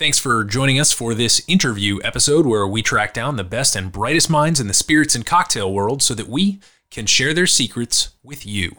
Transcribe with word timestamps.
Thanks 0.00 0.18
for 0.18 0.44
joining 0.44 0.80
us 0.80 0.92
for 0.92 1.12
this 1.12 1.42
interview 1.46 1.98
episode 2.02 2.46
where 2.46 2.66
we 2.66 2.80
track 2.80 3.12
down 3.12 3.36
the 3.36 3.44
best 3.44 3.76
and 3.76 3.92
brightest 3.92 4.30
minds 4.30 4.58
in 4.58 4.66
the 4.66 4.72
spirits 4.72 5.14
and 5.14 5.26
cocktail 5.26 5.70
world 5.70 6.02
so 6.02 6.14
that 6.14 6.26
we 6.26 6.58
can 6.90 7.04
share 7.04 7.34
their 7.34 7.46
secrets 7.46 8.16
with 8.22 8.46
you. 8.46 8.74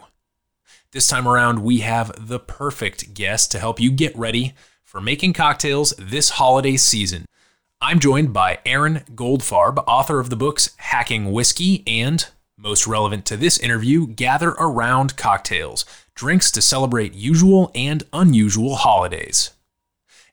This 0.90 1.06
time 1.06 1.28
around, 1.28 1.62
we 1.62 1.78
have 1.78 2.10
the 2.18 2.40
perfect 2.40 3.14
guest 3.14 3.52
to 3.52 3.60
help 3.60 3.78
you 3.78 3.92
get 3.92 4.18
ready 4.18 4.54
for 4.82 5.00
making 5.00 5.34
cocktails 5.34 5.94
this 5.96 6.30
holiday 6.30 6.76
season. 6.76 7.24
I'm 7.80 8.00
joined 8.00 8.32
by 8.32 8.58
Aaron 8.66 9.04
Goldfarb, 9.14 9.84
author 9.86 10.18
of 10.18 10.28
the 10.28 10.34
books 10.34 10.74
Hacking 10.78 11.30
Whiskey 11.30 11.84
and, 11.86 12.26
most 12.58 12.88
relevant 12.88 13.26
to 13.26 13.36
this 13.36 13.60
interview, 13.60 14.08
Gather 14.08 14.56
Around 14.58 15.16
Cocktails 15.16 15.84
Drinks 16.16 16.50
to 16.50 16.60
Celebrate 16.60 17.14
Usual 17.14 17.70
and 17.76 18.02
Unusual 18.12 18.74
Holidays. 18.74 19.52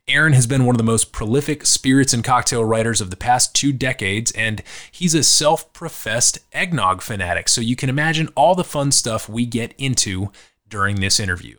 Aaron 0.09 0.33
has 0.33 0.47
been 0.47 0.65
one 0.65 0.73
of 0.73 0.79
the 0.79 0.83
most 0.83 1.11
prolific 1.11 1.67
spirits 1.67 2.13
and 2.13 2.23
cocktail 2.23 2.65
writers 2.65 2.99
of 2.99 3.11
the 3.11 3.15
past 3.15 3.53
two 3.53 3.71
decades, 3.71 4.31
and 4.31 4.63
he's 4.91 5.13
a 5.13 5.21
self 5.21 5.71
professed 5.71 6.39
eggnog 6.51 7.03
fanatic, 7.03 7.47
so 7.47 7.61
you 7.61 7.75
can 7.75 7.89
imagine 7.89 8.27
all 8.35 8.55
the 8.55 8.63
fun 8.63 8.91
stuff 8.91 9.29
we 9.29 9.45
get 9.45 9.75
into 9.77 10.31
during 10.67 10.95
this 10.99 11.19
interview. 11.19 11.57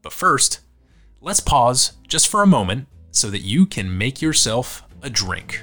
But 0.00 0.14
first, 0.14 0.60
let's 1.20 1.40
pause 1.40 1.92
just 2.08 2.26
for 2.26 2.42
a 2.42 2.46
moment 2.46 2.88
so 3.10 3.28
that 3.28 3.40
you 3.40 3.66
can 3.66 3.98
make 3.98 4.22
yourself 4.22 4.82
a 5.02 5.10
drink. 5.10 5.62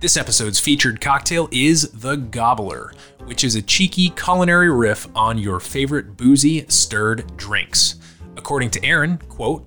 This 0.00 0.16
episode's 0.16 0.58
featured 0.58 1.00
cocktail 1.00 1.48
is 1.52 1.92
the 1.92 2.16
Gobbler, 2.16 2.92
which 3.24 3.44
is 3.44 3.54
a 3.54 3.62
cheeky 3.62 4.10
culinary 4.10 4.68
riff 4.68 5.06
on 5.14 5.38
your 5.38 5.60
favorite 5.60 6.16
boozy 6.16 6.66
stirred 6.66 7.36
drinks. 7.36 8.00
According 8.36 8.70
to 8.70 8.84
Aaron, 8.84 9.18
quote, 9.28 9.64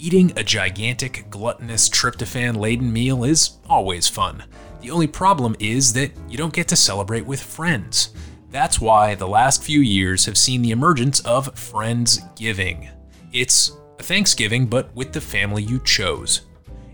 Eating 0.00 0.32
a 0.36 0.44
gigantic, 0.44 1.28
gluttonous, 1.28 1.88
tryptophan 1.88 2.56
laden 2.56 2.92
meal 2.92 3.24
is 3.24 3.58
always 3.68 4.06
fun. 4.06 4.44
The 4.80 4.92
only 4.92 5.08
problem 5.08 5.56
is 5.58 5.92
that 5.94 6.12
you 6.28 6.38
don't 6.38 6.52
get 6.52 6.68
to 6.68 6.76
celebrate 6.76 7.26
with 7.26 7.42
friends. 7.42 8.10
That's 8.52 8.80
why 8.80 9.16
the 9.16 9.26
last 9.26 9.60
few 9.60 9.80
years 9.80 10.24
have 10.26 10.38
seen 10.38 10.62
the 10.62 10.70
emergence 10.70 11.18
of 11.20 11.52
Friendsgiving. 11.56 12.88
It's 13.32 13.76
a 13.98 14.04
Thanksgiving, 14.04 14.66
but 14.66 14.94
with 14.94 15.12
the 15.12 15.20
family 15.20 15.64
you 15.64 15.80
chose. 15.80 16.42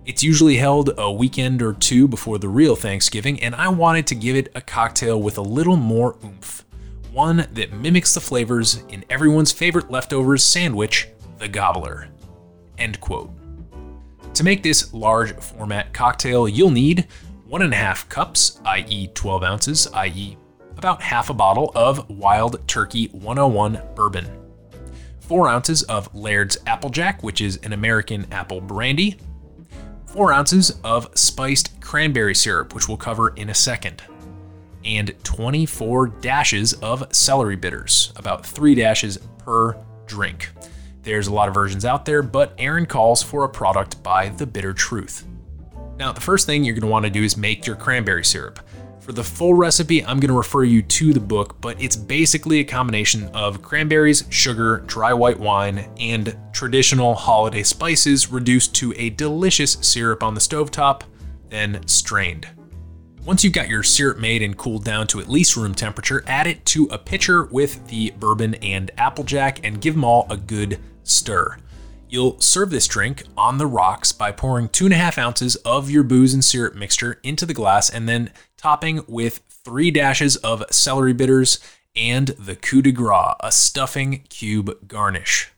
It's 0.07 0.23
usually 0.23 0.57
held 0.57 0.93
a 0.97 1.13
weekend 1.13 1.61
or 1.61 1.75
two 1.75 2.09
before 2.09 2.39
the 2.39 2.49
real 2.49 2.75
Thanksgiving, 2.75 3.39
and 3.43 3.55
I 3.55 3.69
wanted 3.69 4.07
to 4.07 4.15
give 4.15 4.35
it 4.35 4.49
a 4.55 4.63
cocktail 4.63 5.21
with 5.21 5.37
a 5.37 5.43
little 5.43 5.77
more 5.77 6.17
oomph. 6.25 6.65
One 7.13 7.47
that 7.53 7.75
mimics 7.75 8.15
the 8.15 8.23
flavors 8.23 8.83
in 8.89 9.05
everyone's 9.11 9.53
favorite 9.53 9.91
leftovers 9.91 10.43
sandwich, 10.43 11.09
the 11.39 11.49
Gobbler. 11.49 12.09
End 12.78 13.00
quote. 13.00 13.30
To 14.34 14.44
make 14.44 14.62
this 14.62 14.92
large 14.92 15.33
format 15.34 15.92
cocktail, 15.92 16.48
you'll 16.48 16.70
need 16.70 17.06
one 17.47 17.62
and 17.62 17.73
a 17.73 17.77
half 17.77 18.08
cups, 18.08 18.61
i.e., 18.64 19.08
12 19.14 19.42
ounces, 19.45 19.86
i.e., 19.89 20.36
about 20.77 21.01
half 21.01 21.30
a 21.30 21.34
bottle 21.34 21.70
of 21.74 22.11
Wild 22.11 22.67
Turkey 22.67 23.07
101 23.08 23.80
bourbon, 23.95 24.27
four 25.20 25.48
ounces 25.48 25.83
of 25.84 26.13
Laird's 26.14 26.58
Applejack, 26.67 27.23
which 27.23 27.40
is 27.40 27.58
an 27.58 27.73
American 27.73 28.27
apple 28.33 28.61
brandy, 28.61 29.17
four 30.07 30.33
ounces 30.33 30.79
of 30.83 31.08
spiced 31.17 31.80
cranberry 31.80 32.34
syrup, 32.34 32.74
which 32.74 32.89
we'll 32.89 32.96
cover 32.96 33.29
in 33.30 33.51
a 33.51 33.55
second, 33.55 34.02
and 34.84 35.14
24 35.24 36.08
dashes 36.08 36.73
of 36.74 37.07
celery 37.14 37.57
bitters, 37.57 38.13
about 38.17 38.45
three 38.45 38.74
dashes 38.74 39.18
per 39.39 39.77
drink. 40.07 40.51
There's 41.05 41.27
a 41.27 41.35
lot 41.35 41.48
of 41.48 41.55
versions 41.55 41.85
out 41.85 42.07
there, 42.07 42.23
but 42.23 42.55
Aaron 42.57 42.87
calls 42.87 43.23
for 43.23 43.45
a 43.45 43.48
product 43.48 44.03
by 44.03 44.31
The 44.31 44.47
Bitter 44.47 44.73
Truth. 44.73 45.27
Now, 45.98 46.13
the 46.13 46.20
first 46.23 46.47
thing 46.47 46.65
you're 46.65 46.73
going 46.73 46.81
to 46.81 46.87
want 46.87 47.05
to 47.05 47.11
do 47.11 47.23
is 47.23 47.37
make 47.37 47.67
your 47.67 47.77
cranberry 47.77 48.25
syrup. 48.25 48.59
For 49.01 49.13
the 49.13 49.23
full 49.23 49.53
recipe, 49.53 50.03
I'm 50.03 50.19
going 50.19 50.31
to 50.31 50.37
refer 50.37 50.64
you 50.64 50.81
to 50.81 51.13
the 51.13 51.20
book, 51.20 51.61
but 51.61 51.81
it's 51.81 51.95
basically 51.95 52.61
a 52.61 52.64
combination 52.64 53.29
of 53.35 53.61
cranberries, 53.61 54.25
sugar, 54.31 54.83
dry 54.87 55.13
white 55.13 55.39
wine, 55.39 55.91
and 56.01 56.35
traditional 56.55 57.14
holiday 57.14 57.64
spices 57.64 58.31
reduced 58.33 58.75
to 58.77 58.95
a 58.97 59.11
delicious 59.11 59.73
syrup 59.83 60.23
on 60.23 60.33
the 60.33 60.41
stovetop, 60.41 61.03
then 61.51 61.87
strained. 61.87 62.48
Once 63.27 63.45
you've 63.45 63.53
got 63.53 63.69
your 63.69 63.83
syrup 63.83 64.19
made 64.19 64.41
and 64.41 64.57
cooled 64.57 64.85
down 64.85 65.07
to 65.09 65.20
at 65.20 65.29
least 65.29 65.55
room 65.55 65.75
temperature, 65.75 66.25
add 66.27 66.47
it 66.47 66.64
to 66.64 66.87
a 66.87 66.97
pitcher 66.97 67.45
with 67.45 67.87
the 67.89 68.11
bourbon 68.13 68.55
and 68.57 68.91
applejack 68.97 69.61
and 69.64 69.83
give 69.83 69.93
them 69.93 70.05
all 70.05 70.27
a 70.31 70.37
good 70.37 70.79
stir. 71.05 71.59
You'll 72.09 72.41
serve 72.41 72.70
this 72.70 72.87
drink 72.87 73.25
on 73.37 73.59
the 73.59 73.67
rocks 73.67 74.13
by 74.13 74.31
pouring 74.33 74.69
two 74.69 74.85
and 74.85 74.95
a 74.95 74.97
half 74.98 75.19
ounces 75.19 75.57
of 75.57 75.91
your 75.91 76.03
booze 76.03 76.35
and 76.35 76.45
syrup 76.45 76.75
mixture 76.75 77.19
into 77.23 77.47
the 77.47 77.55
glass 77.55 77.91
and 77.91 78.09
then 78.09 78.31
topping 78.57 79.03
with 79.07 79.41
three 79.48 79.91
dashes 79.91 80.37
of 80.37 80.64
celery 80.70 81.13
bitters 81.13 81.59
and 81.97 82.29
the 82.29 82.57
coup 82.57 82.83
de 82.83 82.93
grace, 82.93 83.35
a 83.41 83.51
stuffing 83.51 84.25
cube 84.29 84.87
garnish. 84.87 85.51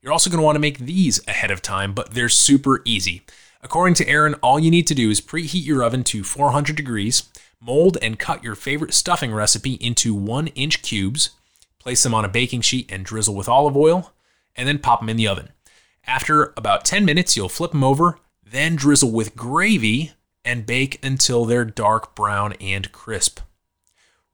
You're 0.00 0.12
also 0.12 0.30
going 0.30 0.38
to 0.38 0.44
want 0.44 0.56
to 0.56 0.60
make 0.60 0.78
these 0.78 1.20
ahead 1.26 1.50
of 1.50 1.62
time, 1.62 1.92
but 1.92 2.12
they're 2.12 2.28
super 2.28 2.80
easy. 2.84 3.22
According 3.62 3.94
to 3.94 4.08
Aaron, 4.08 4.34
all 4.34 4.60
you 4.60 4.70
need 4.70 4.86
to 4.86 4.94
do 4.94 5.10
is 5.10 5.20
preheat 5.20 5.66
your 5.66 5.82
oven 5.82 6.04
to 6.04 6.22
400 6.22 6.76
degrees, 6.76 7.28
mold 7.60 7.98
and 8.00 8.18
cut 8.18 8.44
your 8.44 8.54
favorite 8.54 8.94
stuffing 8.94 9.32
recipe 9.32 9.74
into 9.74 10.14
one 10.14 10.46
inch 10.48 10.82
cubes, 10.82 11.30
place 11.78 12.02
them 12.02 12.14
on 12.14 12.24
a 12.24 12.28
baking 12.28 12.60
sheet 12.60 12.90
and 12.90 13.04
drizzle 13.04 13.34
with 13.34 13.48
olive 13.48 13.76
oil, 13.76 14.12
and 14.56 14.66
then 14.66 14.78
pop 14.78 15.00
them 15.00 15.08
in 15.08 15.16
the 15.16 15.28
oven. 15.28 15.50
After 16.06 16.52
about 16.56 16.84
10 16.84 17.04
minutes, 17.04 17.36
you'll 17.36 17.48
flip 17.48 17.72
them 17.72 17.84
over, 17.84 18.18
then 18.44 18.76
drizzle 18.76 19.10
with 19.10 19.36
gravy 19.36 20.12
and 20.44 20.64
bake 20.64 21.04
until 21.04 21.44
they're 21.44 21.64
dark 21.64 22.14
brown 22.14 22.52
and 22.54 22.90
crisp. 22.92 23.40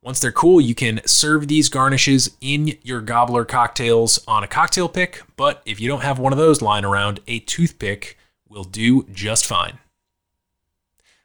Once 0.03 0.19
they're 0.19 0.33
cool, 0.33 0.61
you 0.61 0.75
can 0.75 1.01
serve 1.07 1.47
these 1.47 1.69
garnishes 1.69 2.37
in 2.41 2.77
your 2.83 3.01
gobbler 3.01 3.45
cocktails 3.45 4.23
on 4.27 4.43
a 4.43 4.49
cocktail 4.49 4.89
pick, 4.89 5.23
but 5.37 5.63
if 5.65 5.81
you 5.81 5.89
don't 5.89 6.03
have 6.03 6.19
one 6.19 6.33
of 6.33 6.39
those 6.39 6.61
lying 6.61 6.85
around, 6.85 7.21
a 7.29 7.39
toothpick 7.39 8.19
will 8.49 8.65
do 8.65 9.05
just 9.13 9.47
fine. 9.47 9.79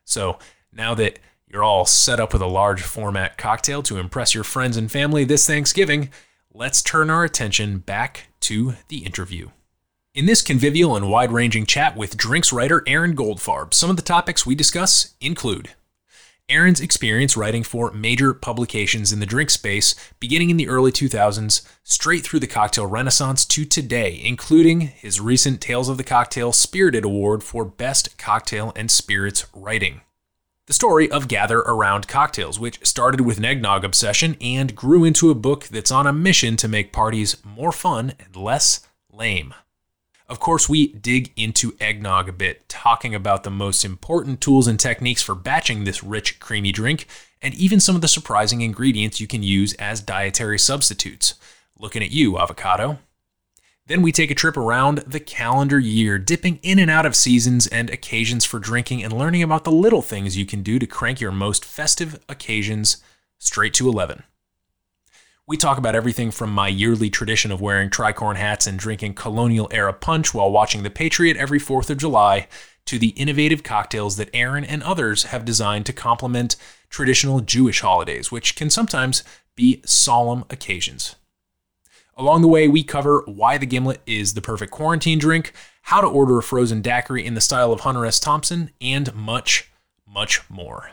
So, 0.05 0.37
now 0.71 0.93
that 0.93 1.19
you're 1.47 1.63
all 1.63 1.85
set 1.85 2.19
up 2.19 2.33
with 2.33 2.41
a 2.41 2.47
large 2.47 2.83
format 2.83 3.37
cocktail 3.37 3.81
to 3.83 3.97
impress 3.97 4.35
your 4.35 4.43
friends 4.43 4.77
and 4.77 4.91
family 4.91 5.23
this 5.23 5.47
Thanksgiving, 5.47 6.09
let's 6.53 6.81
turn 6.81 7.09
our 7.09 7.23
attention 7.23 7.79
back 7.79 8.29
to 8.41 8.75
the 8.87 8.99
interview. 8.99 9.49
In 10.13 10.25
this 10.25 10.41
convivial 10.41 10.95
and 10.95 11.09
wide 11.09 11.31
ranging 11.31 11.65
chat 11.65 11.95
with 11.95 12.17
drinks 12.17 12.51
writer 12.51 12.83
Aaron 12.87 13.15
Goldfarb, 13.15 13.73
some 13.73 13.89
of 13.89 13.95
the 13.95 14.01
topics 14.01 14.45
we 14.45 14.55
discuss 14.55 15.13
include 15.21 15.71
Aaron's 16.49 16.79
experience 16.79 17.35
writing 17.35 17.61
for 17.61 17.91
major 17.91 18.33
publications 18.33 19.11
in 19.11 19.19
the 19.19 19.25
drink 19.25 19.49
space 19.49 19.95
beginning 20.19 20.49
in 20.49 20.55
the 20.55 20.69
early 20.69 20.93
2000s, 20.93 21.61
straight 21.83 22.23
through 22.23 22.39
the 22.39 22.47
cocktail 22.47 22.85
renaissance 22.85 23.43
to 23.43 23.65
today, 23.65 24.19
including 24.23 24.81
his 24.81 25.19
recent 25.19 25.59
Tales 25.59 25.89
of 25.89 25.97
the 25.97 26.05
Cocktail 26.05 26.53
Spirited 26.53 27.03
Award 27.03 27.43
for 27.43 27.65
Best 27.65 28.17
Cocktail 28.17 28.71
and 28.77 28.89
Spirits 28.89 29.45
Writing. 29.53 30.01
The 30.67 30.73
story 30.73 31.09
of 31.09 31.29
Gather 31.29 31.59
Around 31.59 32.09
Cocktails, 32.09 32.59
which 32.59 32.85
started 32.85 33.21
with 33.21 33.37
an 33.37 33.45
eggnog 33.45 33.85
obsession 33.85 34.35
and 34.41 34.75
grew 34.75 35.05
into 35.05 35.31
a 35.31 35.35
book 35.35 35.63
that's 35.67 35.93
on 35.93 36.05
a 36.05 36.11
mission 36.11 36.57
to 36.57 36.67
make 36.67 36.91
parties 36.91 37.37
more 37.45 37.71
fun 37.71 38.15
and 38.19 38.35
less 38.35 38.85
lame. 39.09 39.53
Of 40.27 40.41
course, 40.41 40.67
we 40.67 40.87
dig 40.89 41.31
into 41.37 41.77
eggnog 41.79 42.27
a 42.27 42.33
bit, 42.33 42.67
talking 42.67 43.15
about 43.15 43.45
the 43.45 43.49
most 43.49 43.85
important 43.85 44.41
tools 44.41 44.67
and 44.67 44.77
techniques 44.77 45.21
for 45.21 45.35
batching 45.35 45.85
this 45.85 46.03
rich, 46.03 46.37
creamy 46.41 46.73
drink, 46.73 47.07
and 47.41 47.53
even 47.53 47.79
some 47.79 47.95
of 47.95 48.01
the 48.01 48.09
surprising 48.09 48.59
ingredients 48.59 49.21
you 49.21 49.27
can 49.27 49.43
use 49.43 49.71
as 49.75 50.01
dietary 50.01 50.59
substitutes. 50.59 51.35
Looking 51.79 52.03
at 52.03 52.11
you, 52.11 52.37
avocado. 52.37 52.99
Then 53.87 54.01
we 54.01 54.11
take 54.11 54.29
a 54.29 54.35
trip 54.35 54.57
around 54.57 54.99
the 54.99 55.19
calendar 55.21 55.79
year, 55.79 56.19
dipping 56.19 56.59
in 56.61 56.77
and 56.77 56.91
out 56.91 57.05
of 57.05 57.15
seasons 57.15 57.67
and 57.67 57.89
occasions 57.89 58.43
for 58.43 58.59
drinking 58.59 59.01
and 59.01 59.13
learning 59.13 59.43
about 59.43 59.63
the 59.63 59.71
little 59.71 60.01
things 60.01 60.37
you 60.37 60.45
can 60.45 60.61
do 60.61 60.77
to 60.77 60.85
crank 60.85 61.21
your 61.21 61.31
most 61.31 61.63
festive 61.63 62.19
occasions 62.27 62.97
straight 63.37 63.73
to 63.75 63.87
11. 63.87 64.23
We 65.47 65.55
talk 65.55 65.77
about 65.77 65.95
everything 65.95 66.31
from 66.31 66.51
my 66.51 66.67
yearly 66.67 67.09
tradition 67.09 67.49
of 67.49 67.61
wearing 67.61 67.89
tricorn 67.89 68.35
hats 68.35 68.67
and 68.67 68.77
drinking 68.77 69.13
colonial 69.13 69.69
era 69.71 69.93
punch 69.93 70.33
while 70.33 70.51
watching 70.51 70.83
The 70.83 70.89
Patriot 70.89 71.37
every 71.37 71.59
4th 71.59 71.89
of 71.89 71.97
July 71.97 72.49
to 72.87 72.99
the 72.99 73.09
innovative 73.09 73.63
cocktails 73.63 74.17
that 74.17 74.29
Aaron 74.33 74.65
and 74.65 74.83
others 74.83 75.23
have 75.23 75.45
designed 75.45 75.85
to 75.85 75.93
complement 75.93 76.57
traditional 76.89 77.39
Jewish 77.39 77.79
holidays, 77.79 78.33
which 78.33 78.57
can 78.57 78.69
sometimes 78.69 79.23
be 79.55 79.81
solemn 79.85 80.43
occasions. 80.49 81.15
Along 82.17 82.41
the 82.41 82.47
way, 82.47 82.67
we 82.67 82.81
cover 82.81 83.21
why 83.27 83.59
the 83.59 83.67
gimlet 83.67 84.01
is 84.07 84.33
the 84.33 84.41
perfect 84.41 84.71
quarantine 84.71 85.19
drink, 85.19 85.53
how 85.83 86.01
to 86.01 86.07
order 86.07 86.39
a 86.39 86.43
frozen 86.43 86.81
daiquiri 86.81 87.23
in 87.23 87.35
the 87.35 87.41
style 87.41 87.71
of 87.71 87.81
Hunter 87.81 88.07
S. 88.07 88.19
Thompson, 88.19 88.71
and 88.81 89.13
much, 89.13 89.69
much 90.07 90.41
more. 90.49 90.91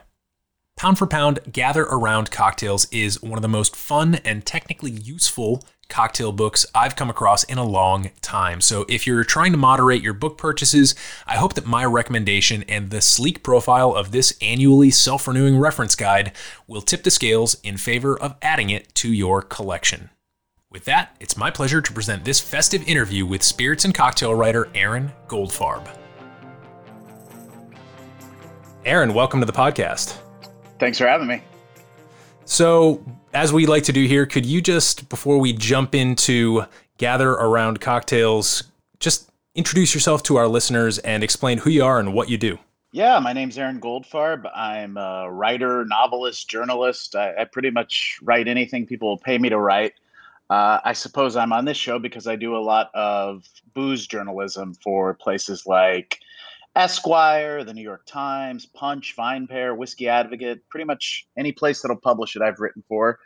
Pound 0.76 0.98
for 0.98 1.06
Pound 1.06 1.38
Gather 1.50 1.84
Around 1.84 2.30
Cocktails 2.30 2.86
is 2.90 3.22
one 3.22 3.38
of 3.38 3.42
the 3.42 3.48
most 3.48 3.74
fun 3.74 4.16
and 4.16 4.44
technically 4.44 4.90
useful 4.90 5.64
cocktail 5.88 6.30
books 6.32 6.66
I've 6.74 6.96
come 6.96 7.08
across 7.08 7.42
in 7.44 7.56
a 7.56 7.64
long 7.64 8.10
time. 8.20 8.60
So 8.60 8.84
if 8.88 9.06
you're 9.06 9.24
trying 9.24 9.52
to 9.52 9.58
moderate 9.58 10.02
your 10.02 10.12
book 10.12 10.36
purchases, 10.36 10.94
I 11.26 11.36
hope 11.36 11.54
that 11.54 11.66
my 11.66 11.86
recommendation 11.86 12.64
and 12.64 12.90
the 12.90 13.00
sleek 13.00 13.42
profile 13.42 13.94
of 13.94 14.10
this 14.10 14.36
annually 14.42 14.90
self 14.90 15.26
renewing 15.26 15.58
reference 15.58 15.94
guide 15.94 16.32
will 16.66 16.82
tip 16.82 17.02
the 17.02 17.10
scales 17.10 17.54
in 17.62 17.78
favor 17.78 18.18
of 18.18 18.36
adding 18.42 18.68
it 18.68 18.94
to 18.96 19.10
your 19.10 19.40
collection. 19.40 20.10
With 20.74 20.86
that, 20.86 21.14
it's 21.20 21.36
my 21.36 21.52
pleasure 21.52 21.80
to 21.80 21.92
present 21.92 22.24
this 22.24 22.40
festive 22.40 22.82
interview 22.88 23.24
with 23.24 23.44
spirits 23.44 23.84
and 23.84 23.94
cocktail 23.94 24.34
writer 24.34 24.68
Aaron 24.74 25.12
Goldfarb. 25.28 25.86
Aaron, 28.84 29.14
welcome 29.14 29.38
to 29.38 29.46
the 29.46 29.52
podcast. 29.52 30.18
Thanks 30.80 30.98
for 30.98 31.06
having 31.06 31.28
me. 31.28 31.40
So, 32.44 33.04
as 33.34 33.52
we 33.52 33.66
like 33.66 33.84
to 33.84 33.92
do 33.92 34.04
here, 34.08 34.26
could 34.26 34.44
you 34.44 34.60
just, 34.60 35.08
before 35.08 35.38
we 35.38 35.52
jump 35.52 35.94
into 35.94 36.64
gather 36.98 37.30
around 37.30 37.80
cocktails, 37.80 38.64
just 38.98 39.30
introduce 39.54 39.94
yourself 39.94 40.24
to 40.24 40.34
our 40.34 40.48
listeners 40.48 40.98
and 40.98 41.22
explain 41.22 41.58
who 41.58 41.70
you 41.70 41.84
are 41.84 42.00
and 42.00 42.12
what 42.12 42.28
you 42.28 42.36
do? 42.36 42.58
Yeah, 42.90 43.20
my 43.20 43.32
name's 43.32 43.56
Aaron 43.58 43.80
Goldfarb. 43.80 44.50
I'm 44.52 44.96
a 44.96 45.30
writer, 45.30 45.84
novelist, 45.84 46.50
journalist. 46.50 47.14
I, 47.14 47.42
I 47.42 47.44
pretty 47.44 47.70
much 47.70 48.18
write 48.24 48.48
anything 48.48 48.86
people 48.86 49.08
will 49.10 49.18
pay 49.18 49.38
me 49.38 49.48
to 49.50 49.58
write. 49.58 49.92
Uh, 50.50 50.78
I 50.84 50.92
suppose 50.92 51.36
I'm 51.36 51.52
on 51.52 51.64
this 51.64 51.76
show 51.76 51.98
because 51.98 52.26
I 52.26 52.36
do 52.36 52.56
a 52.56 52.58
lot 52.58 52.90
of 52.94 53.44
booze 53.72 54.06
journalism 54.06 54.74
for 54.82 55.14
places 55.14 55.66
like 55.66 56.18
Esquire, 56.76 57.64
the 57.64 57.72
New 57.72 57.82
York 57.82 58.04
Times, 58.06 58.66
Punch, 58.66 59.14
VinePair, 59.16 59.76
Whiskey 59.76 60.08
Advocate, 60.08 60.68
pretty 60.68 60.84
much 60.84 61.26
any 61.38 61.52
place 61.52 61.80
that'll 61.80 61.96
publish 61.96 62.36
it, 62.36 62.42
I've 62.42 62.60
written 62.60 62.82
for. 62.88 63.18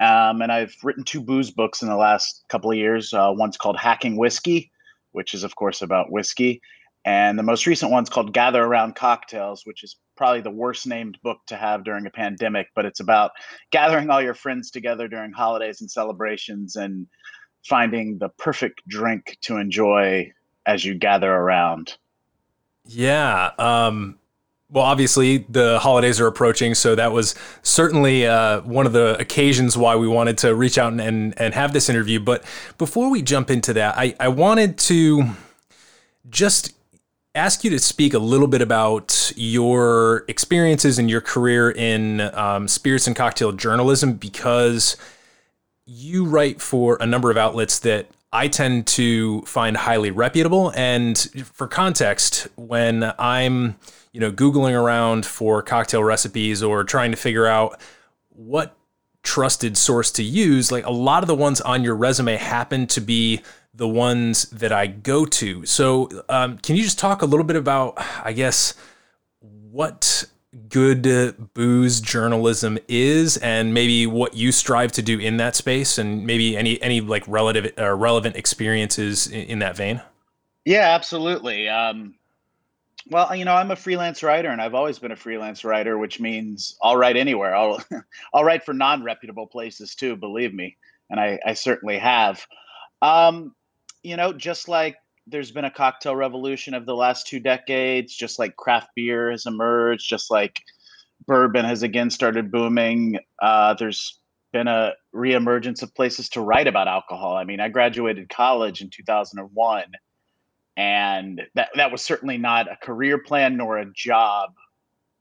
Um, 0.00 0.42
and 0.42 0.50
I've 0.50 0.74
written 0.82 1.04
two 1.04 1.20
booze 1.20 1.50
books 1.50 1.82
in 1.82 1.88
the 1.88 1.96
last 1.96 2.44
couple 2.48 2.70
of 2.70 2.76
years. 2.76 3.14
Uh, 3.14 3.32
one's 3.34 3.56
called 3.56 3.76
Hacking 3.76 4.16
Whiskey, 4.16 4.70
which 5.12 5.34
is, 5.34 5.44
of 5.44 5.56
course, 5.56 5.82
about 5.82 6.10
whiskey. 6.10 6.60
And 7.04 7.38
the 7.38 7.42
most 7.42 7.66
recent 7.66 7.92
one's 7.92 8.10
called 8.10 8.32
Gather 8.32 8.62
Around 8.62 8.96
Cocktails, 8.96 9.64
which 9.64 9.84
is 9.84 9.96
probably 10.16 10.40
the 10.40 10.50
worst 10.50 10.86
named 10.86 11.18
book 11.22 11.38
to 11.46 11.56
have 11.56 11.84
during 11.84 12.06
a 12.06 12.10
pandemic, 12.10 12.68
but 12.74 12.84
it's 12.84 13.00
about 13.00 13.32
gathering 13.70 14.10
all 14.10 14.22
your 14.22 14.34
friends 14.34 14.70
together 14.70 15.08
during 15.08 15.32
holidays 15.32 15.80
and 15.80 15.90
celebrations 15.90 16.76
and 16.76 17.06
finding 17.64 18.18
the 18.18 18.28
perfect 18.30 18.86
drink 18.88 19.36
to 19.42 19.56
enjoy 19.56 20.30
as 20.66 20.84
you 20.84 20.94
gather 20.94 21.32
around. 21.32 21.96
Yeah. 22.84 23.50
Um, 23.58 24.18
well, 24.68 24.84
obviously, 24.84 25.38
the 25.48 25.78
holidays 25.78 26.20
are 26.20 26.26
approaching, 26.26 26.74
so 26.74 26.96
that 26.96 27.12
was 27.12 27.36
certainly 27.62 28.26
uh, 28.26 28.62
one 28.62 28.84
of 28.84 28.92
the 28.92 29.16
occasions 29.18 29.76
why 29.76 29.94
we 29.94 30.08
wanted 30.08 30.38
to 30.38 30.54
reach 30.56 30.76
out 30.76 30.90
and, 30.90 31.00
and, 31.00 31.40
and 31.40 31.54
have 31.54 31.72
this 31.72 31.88
interview. 31.88 32.18
But 32.18 32.44
before 32.76 33.08
we 33.08 33.22
jump 33.22 33.48
into 33.50 33.72
that, 33.74 33.96
I, 33.96 34.16
I 34.18 34.28
wanted 34.28 34.76
to 34.78 35.22
just 36.28 36.75
ask 37.36 37.62
you 37.64 37.70
to 37.70 37.78
speak 37.78 38.14
a 38.14 38.18
little 38.18 38.46
bit 38.48 38.62
about 38.62 39.30
your 39.36 40.24
experiences 40.26 40.98
and 40.98 41.10
your 41.10 41.20
career 41.20 41.70
in 41.70 42.22
um, 42.34 42.66
spirits 42.66 43.06
and 43.06 43.14
cocktail 43.14 43.52
journalism 43.52 44.14
because 44.14 44.96
you 45.84 46.24
write 46.24 46.62
for 46.62 46.96
a 47.00 47.06
number 47.06 47.30
of 47.30 47.36
outlets 47.36 47.78
that 47.80 48.08
I 48.32 48.48
tend 48.48 48.86
to 48.88 49.42
find 49.42 49.76
highly 49.76 50.10
reputable. 50.10 50.72
And 50.74 51.18
for 51.52 51.68
context, 51.68 52.48
when 52.56 53.12
I'm, 53.18 53.76
you 54.12 54.20
know, 54.20 54.32
Googling 54.32 54.78
around 54.78 55.26
for 55.26 55.62
cocktail 55.62 56.02
recipes 56.02 56.62
or 56.62 56.84
trying 56.84 57.10
to 57.10 57.16
figure 57.16 57.46
out 57.46 57.80
what 58.30 58.74
trusted 59.26 59.76
source 59.76 60.10
to 60.12 60.22
use, 60.22 60.72
like 60.72 60.86
a 60.86 60.90
lot 60.90 61.22
of 61.22 61.26
the 61.26 61.34
ones 61.34 61.60
on 61.60 61.82
your 61.82 61.96
resume 61.96 62.36
happen 62.36 62.86
to 62.86 63.00
be 63.00 63.42
the 63.74 63.88
ones 63.88 64.44
that 64.44 64.72
I 64.72 64.86
go 64.86 65.26
to. 65.26 65.66
So, 65.66 66.08
um, 66.30 66.56
can 66.58 66.76
you 66.76 66.82
just 66.82 66.98
talk 66.98 67.20
a 67.20 67.26
little 67.26 67.44
bit 67.44 67.56
about, 67.56 67.94
I 68.24 68.32
guess, 68.32 68.72
what 69.40 70.24
good 70.68 71.52
booze 71.52 72.00
journalism 72.00 72.78
is 72.88 73.36
and 73.38 73.74
maybe 73.74 74.06
what 74.06 74.34
you 74.34 74.50
strive 74.50 74.90
to 74.92 75.02
do 75.02 75.18
in 75.18 75.36
that 75.36 75.54
space 75.54 75.98
and 75.98 76.24
maybe 76.24 76.56
any 76.56 76.80
any 76.80 77.00
like 77.02 77.22
relative 77.28 77.70
uh, 77.78 77.92
relevant 77.92 78.36
experiences 78.36 79.26
in, 79.26 79.42
in, 79.42 79.58
that 79.58 79.76
vein 79.76 80.00
yeah 80.64 80.94
absolutely 80.94 81.68
um, 81.68 82.14
well 83.10 83.34
you 83.34 83.44
know 83.44 83.54
i'm 83.54 83.70
a 83.70 83.76
freelance 83.76 84.22
writer 84.22 84.50
and 84.50 84.60
i've 84.60 84.74
always 84.74 84.98
been 84.98 85.12
a 85.12 85.16
freelance 85.16 85.64
writer 85.64 85.98
which 85.98 86.20
means 86.20 86.76
i'll 86.82 86.96
write 86.96 87.16
anywhere 87.16 87.54
i'll 87.54 87.82
i'll 88.34 88.44
write 88.44 88.64
for 88.64 88.74
non-reputable 88.74 89.46
places 89.46 89.94
too 89.94 90.16
believe 90.16 90.52
me 90.52 90.76
and 91.10 91.20
i 91.20 91.38
i 91.44 91.54
certainly 91.54 91.98
have 91.98 92.44
um, 93.02 93.54
you 94.02 94.16
know 94.16 94.32
just 94.32 94.68
like 94.68 94.96
there's 95.26 95.50
been 95.50 95.64
a 95.64 95.70
cocktail 95.70 96.14
revolution 96.14 96.74
of 96.74 96.86
the 96.86 96.94
last 96.94 97.26
two 97.26 97.40
decades, 97.40 98.14
just 98.14 98.38
like 98.38 98.56
craft 98.56 98.90
beer 98.94 99.30
has 99.30 99.46
emerged, 99.46 100.08
just 100.08 100.30
like 100.30 100.60
bourbon 101.26 101.64
has 101.64 101.82
again 101.82 102.10
started 102.10 102.52
booming. 102.52 103.18
Uh, 103.42 103.74
there's 103.74 104.20
been 104.52 104.68
a 104.68 104.92
reemergence 105.14 105.82
of 105.82 105.94
places 105.94 106.28
to 106.30 106.40
write 106.40 106.68
about 106.68 106.86
alcohol. 106.86 107.36
I 107.36 107.44
mean, 107.44 107.60
I 107.60 107.68
graduated 107.68 108.28
college 108.28 108.80
in 108.80 108.90
2001, 108.90 109.84
and 110.76 111.42
that 111.54 111.68
that 111.74 111.90
was 111.90 112.02
certainly 112.02 112.38
not 112.38 112.70
a 112.70 112.76
career 112.76 113.18
plan 113.18 113.56
nor 113.56 113.78
a 113.78 113.92
job 113.92 114.50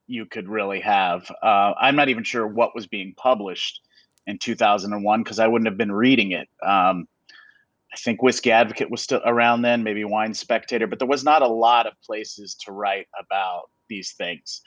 you 0.08 0.26
could 0.26 0.48
really 0.48 0.82
have. 0.82 1.30
Uh, 1.42 1.74
I'm 1.80 1.96
not 1.96 2.10
even 2.10 2.24
sure 2.24 2.46
what 2.46 2.76
was 2.76 2.88
being 2.88 3.14
published 3.16 3.82
in 4.28 4.38
2001 4.38 5.24
because 5.24 5.40
I 5.40 5.48
wouldn't 5.48 5.68
have 5.68 5.78
been 5.78 5.92
reading 5.92 6.32
it. 6.32 6.48
Um, 6.62 7.08
I 7.94 7.98
think 7.98 8.22
Whiskey 8.22 8.52
Advocate 8.52 8.92
was 8.92 9.02
still 9.02 9.22
around 9.26 9.62
then, 9.62 9.84
maybe 9.84 10.04
Wine 10.04 10.34
Spectator, 10.34 10.86
but 10.86 11.00
there 11.00 11.08
was 11.08 11.24
not 11.24 11.42
a 11.42 11.48
lot 11.48 11.88
of 11.88 11.94
places 12.02 12.56
to 12.66 12.72
write 12.72 13.08
about 13.18 13.70
these 13.88 14.12
things. 14.14 14.62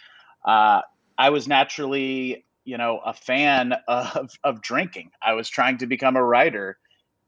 Uh, 0.47 0.81
I 1.19 1.31
was 1.31 1.47
naturally, 1.47 2.47
you 2.65 2.79
know, 2.79 3.01
a 3.05 3.12
fan 3.12 3.75
of 3.87 4.31
of 4.45 4.62
drinking. 4.62 5.11
I 5.23 5.35
was 5.35 5.49
trying 5.49 5.79
to 5.79 5.87
become 5.87 6.17
a 6.17 6.25
writer. 6.25 6.79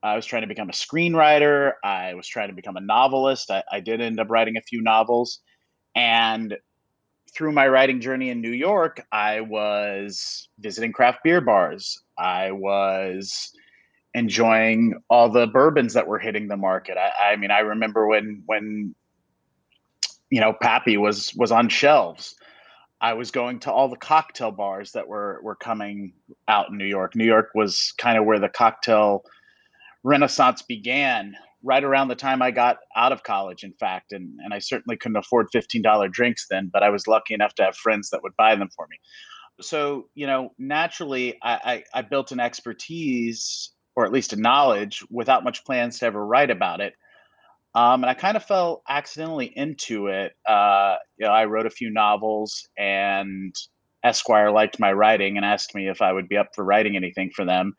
I 0.03 0.17
was 0.17 0.25
trying 0.25 0.43
to 0.43 0.49
become 0.49 0.71
a 0.71 0.73
screenwriter. 0.73 1.73
I 1.85 2.15
was 2.15 2.27
trying 2.27 2.49
to 2.49 2.55
become 2.55 2.77
a 2.77 2.81
novelist. 2.81 3.51
I, 3.51 3.63
I 3.71 3.81
did 3.81 4.01
end 4.01 4.19
up 4.19 4.31
writing 4.31 4.57
a 4.57 4.63
few 4.63 4.81
novels, 4.83 5.41
and 5.95 6.57
through 7.35 7.53
my 7.53 7.69
writing 7.69 8.01
journey 8.01 8.31
in 8.31 8.41
New 8.41 8.51
York, 8.51 9.05
I 9.13 9.41
was 9.43 10.49
visiting 10.59 10.93
craft 10.93 11.21
beer 11.23 11.41
bars. 11.41 12.03
I 12.19 12.51
was 12.51 13.53
enjoying 14.15 14.95
all 15.09 15.29
the 15.31 15.47
bourbons 15.47 15.95
that 15.95 16.07
were 16.07 16.19
hitting 16.19 16.49
the 16.49 16.57
market. 16.57 16.97
I, 16.99 17.33
I 17.33 17.37
mean, 17.37 17.51
I 17.51 17.61
remember 17.61 18.07
when 18.07 18.43
when 18.47 18.95
you 20.31 20.41
know 20.41 20.55
Pappy 20.61 20.97
was 20.97 21.35
was 21.37 21.53
on 21.53 21.69
shelves. 21.69 22.35
I 23.03 23.15
was 23.15 23.31
going 23.31 23.61
to 23.61 23.73
all 23.73 23.89
the 23.89 23.97
cocktail 23.97 24.51
bars 24.51 24.93
that 24.93 25.09
were 25.09 25.41
were 25.43 25.57
coming 25.57 26.13
out 26.49 26.71
in 26.71 26.77
New 26.77 26.87
York. 26.87 27.15
New 27.15 27.25
York 27.25 27.51
was 27.55 27.93
kind 27.99 28.19
of 28.19 28.25
where 28.25 28.39
the 28.39 28.49
cocktail 28.49 29.25
renaissance 30.03 30.63
began 30.63 31.35
right 31.63 31.85
around 31.85 32.09
the 32.09 32.15
time 32.15 32.41
I 32.41 32.51
got 32.51 32.79
out 32.97 33.13
of 33.13 33.23
college, 33.23 33.65
in 33.65 33.75
fact. 33.75 34.13
And, 34.13 34.39
and 34.43 34.55
I 34.55 34.59
certainly 34.59 34.97
couldn't 34.97 35.17
afford 35.17 35.49
$15 35.55 36.11
drinks 36.11 36.47
then, 36.51 36.71
but 36.73 36.83
I 36.83 36.91
was 36.91 37.07
lucky 37.07 37.35
enough 37.35 37.55
to 37.57 37.65
have 37.65 37.77
friends 37.77 38.11
that 38.11 38.23
would 38.23 38.37
buy 38.37 38.55
them 38.55 38.71
for 38.75 38.87
me. 38.91 38.97
So, 39.61 40.09
you 40.15 40.27
know, 40.27 40.53
naturally, 40.59 41.37
I, 41.43 41.85
I, 41.93 41.99
I 41.99 42.03
built 42.03 42.33
an 42.33 42.41
expertise 42.41 43.73
or 43.95 44.07
at 44.07 44.13
least 44.13 44.33
a 44.33 44.37
knowledge 44.37 45.05
without 45.11 45.45
much 45.45 45.65
plans 45.65 45.99
to 45.99 46.07
ever 46.07 46.25
write 46.25 46.51
about 46.51 46.81
it. 46.81 46.95
Um, 47.75 48.03
and 48.03 48.11
I 48.11 48.15
kind 48.15 48.37
of 48.37 48.45
fell 48.45 48.83
accidentally 48.89 49.53
into 49.55 50.09
it. 50.09 50.33
Uh, 50.49 50.97
you 51.19 51.27
know, 51.27 51.33
I 51.33 51.45
wrote 51.45 51.67
a 51.67 51.71
few 51.71 51.91
novels, 51.91 52.67
and 52.77 53.55
Esquire 54.03 54.51
liked 54.51 54.81
my 54.81 54.93
writing 54.93 55.37
and 55.37 55.45
asked 55.45 55.75
me 55.75 55.89
if 55.89 56.03
I 56.03 56.13
would 56.13 56.29
be 56.29 56.37
up 56.37 56.49
for 56.55 56.65
writing 56.65 56.97
anything 56.97 57.31
for 57.35 57.45
them. 57.45 57.75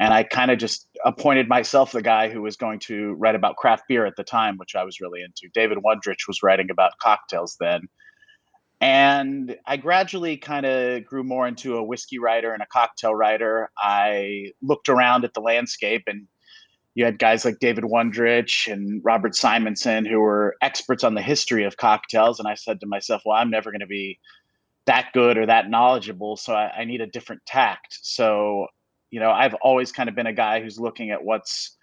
And 0.00 0.14
I 0.14 0.22
kind 0.22 0.50
of 0.50 0.58
just 0.58 0.86
appointed 1.04 1.48
myself 1.48 1.90
the 1.92 2.02
guy 2.02 2.28
who 2.28 2.42
was 2.42 2.56
going 2.56 2.78
to 2.80 3.14
write 3.14 3.34
about 3.34 3.56
craft 3.56 3.84
beer 3.88 4.06
at 4.06 4.14
the 4.16 4.24
time, 4.24 4.56
which 4.56 4.76
I 4.76 4.84
was 4.84 5.00
really 5.00 5.22
into. 5.22 5.48
David 5.52 5.78
Wondrich 5.78 6.28
was 6.28 6.42
writing 6.42 6.70
about 6.70 6.92
cocktails 7.02 7.56
then. 7.58 7.82
And 8.80 9.56
I 9.66 9.76
gradually 9.76 10.36
kind 10.36 10.64
of 10.64 11.04
grew 11.04 11.24
more 11.24 11.48
into 11.48 11.76
a 11.76 11.82
whiskey 11.82 12.20
writer 12.20 12.52
and 12.52 12.62
a 12.62 12.66
cocktail 12.66 13.12
writer. 13.12 13.70
I 13.76 14.52
looked 14.62 14.88
around 14.88 15.24
at 15.24 15.34
the 15.34 15.40
landscape 15.40 16.04
and 16.06 16.28
you 16.94 17.04
had 17.04 17.18
guys 17.18 17.44
like 17.44 17.58
David 17.58 17.84
Wondrich 17.84 18.72
and 18.72 19.00
Robert 19.04 19.34
Simonson 19.34 20.04
who 20.04 20.20
were 20.20 20.56
experts 20.62 21.02
on 21.02 21.14
the 21.14 21.22
history 21.22 21.64
of 21.64 21.76
cocktails. 21.76 22.38
And 22.38 22.48
I 22.48 22.54
said 22.54 22.78
to 22.80 22.86
myself, 22.86 23.22
well, 23.24 23.36
I'm 23.36 23.50
never 23.50 23.72
going 23.72 23.80
to 23.80 23.86
be 23.86 24.18
that 24.86 25.12
good 25.12 25.38
or 25.38 25.46
that 25.46 25.70
knowledgeable. 25.70 26.36
So 26.36 26.54
I, 26.54 26.70
I 26.78 26.84
need 26.84 27.00
a 27.00 27.06
different 27.06 27.44
tact. 27.46 27.98
So, 28.02 28.66
you 29.10 29.20
know, 29.20 29.30
I've 29.30 29.54
always 29.54 29.92
kind 29.92 30.08
of 30.08 30.14
been 30.14 30.26
a 30.26 30.32
guy 30.32 30.60
who's 30.60 30.78
looking 30.78 31.10
at 31.10 31.24
what's 31.24 31.76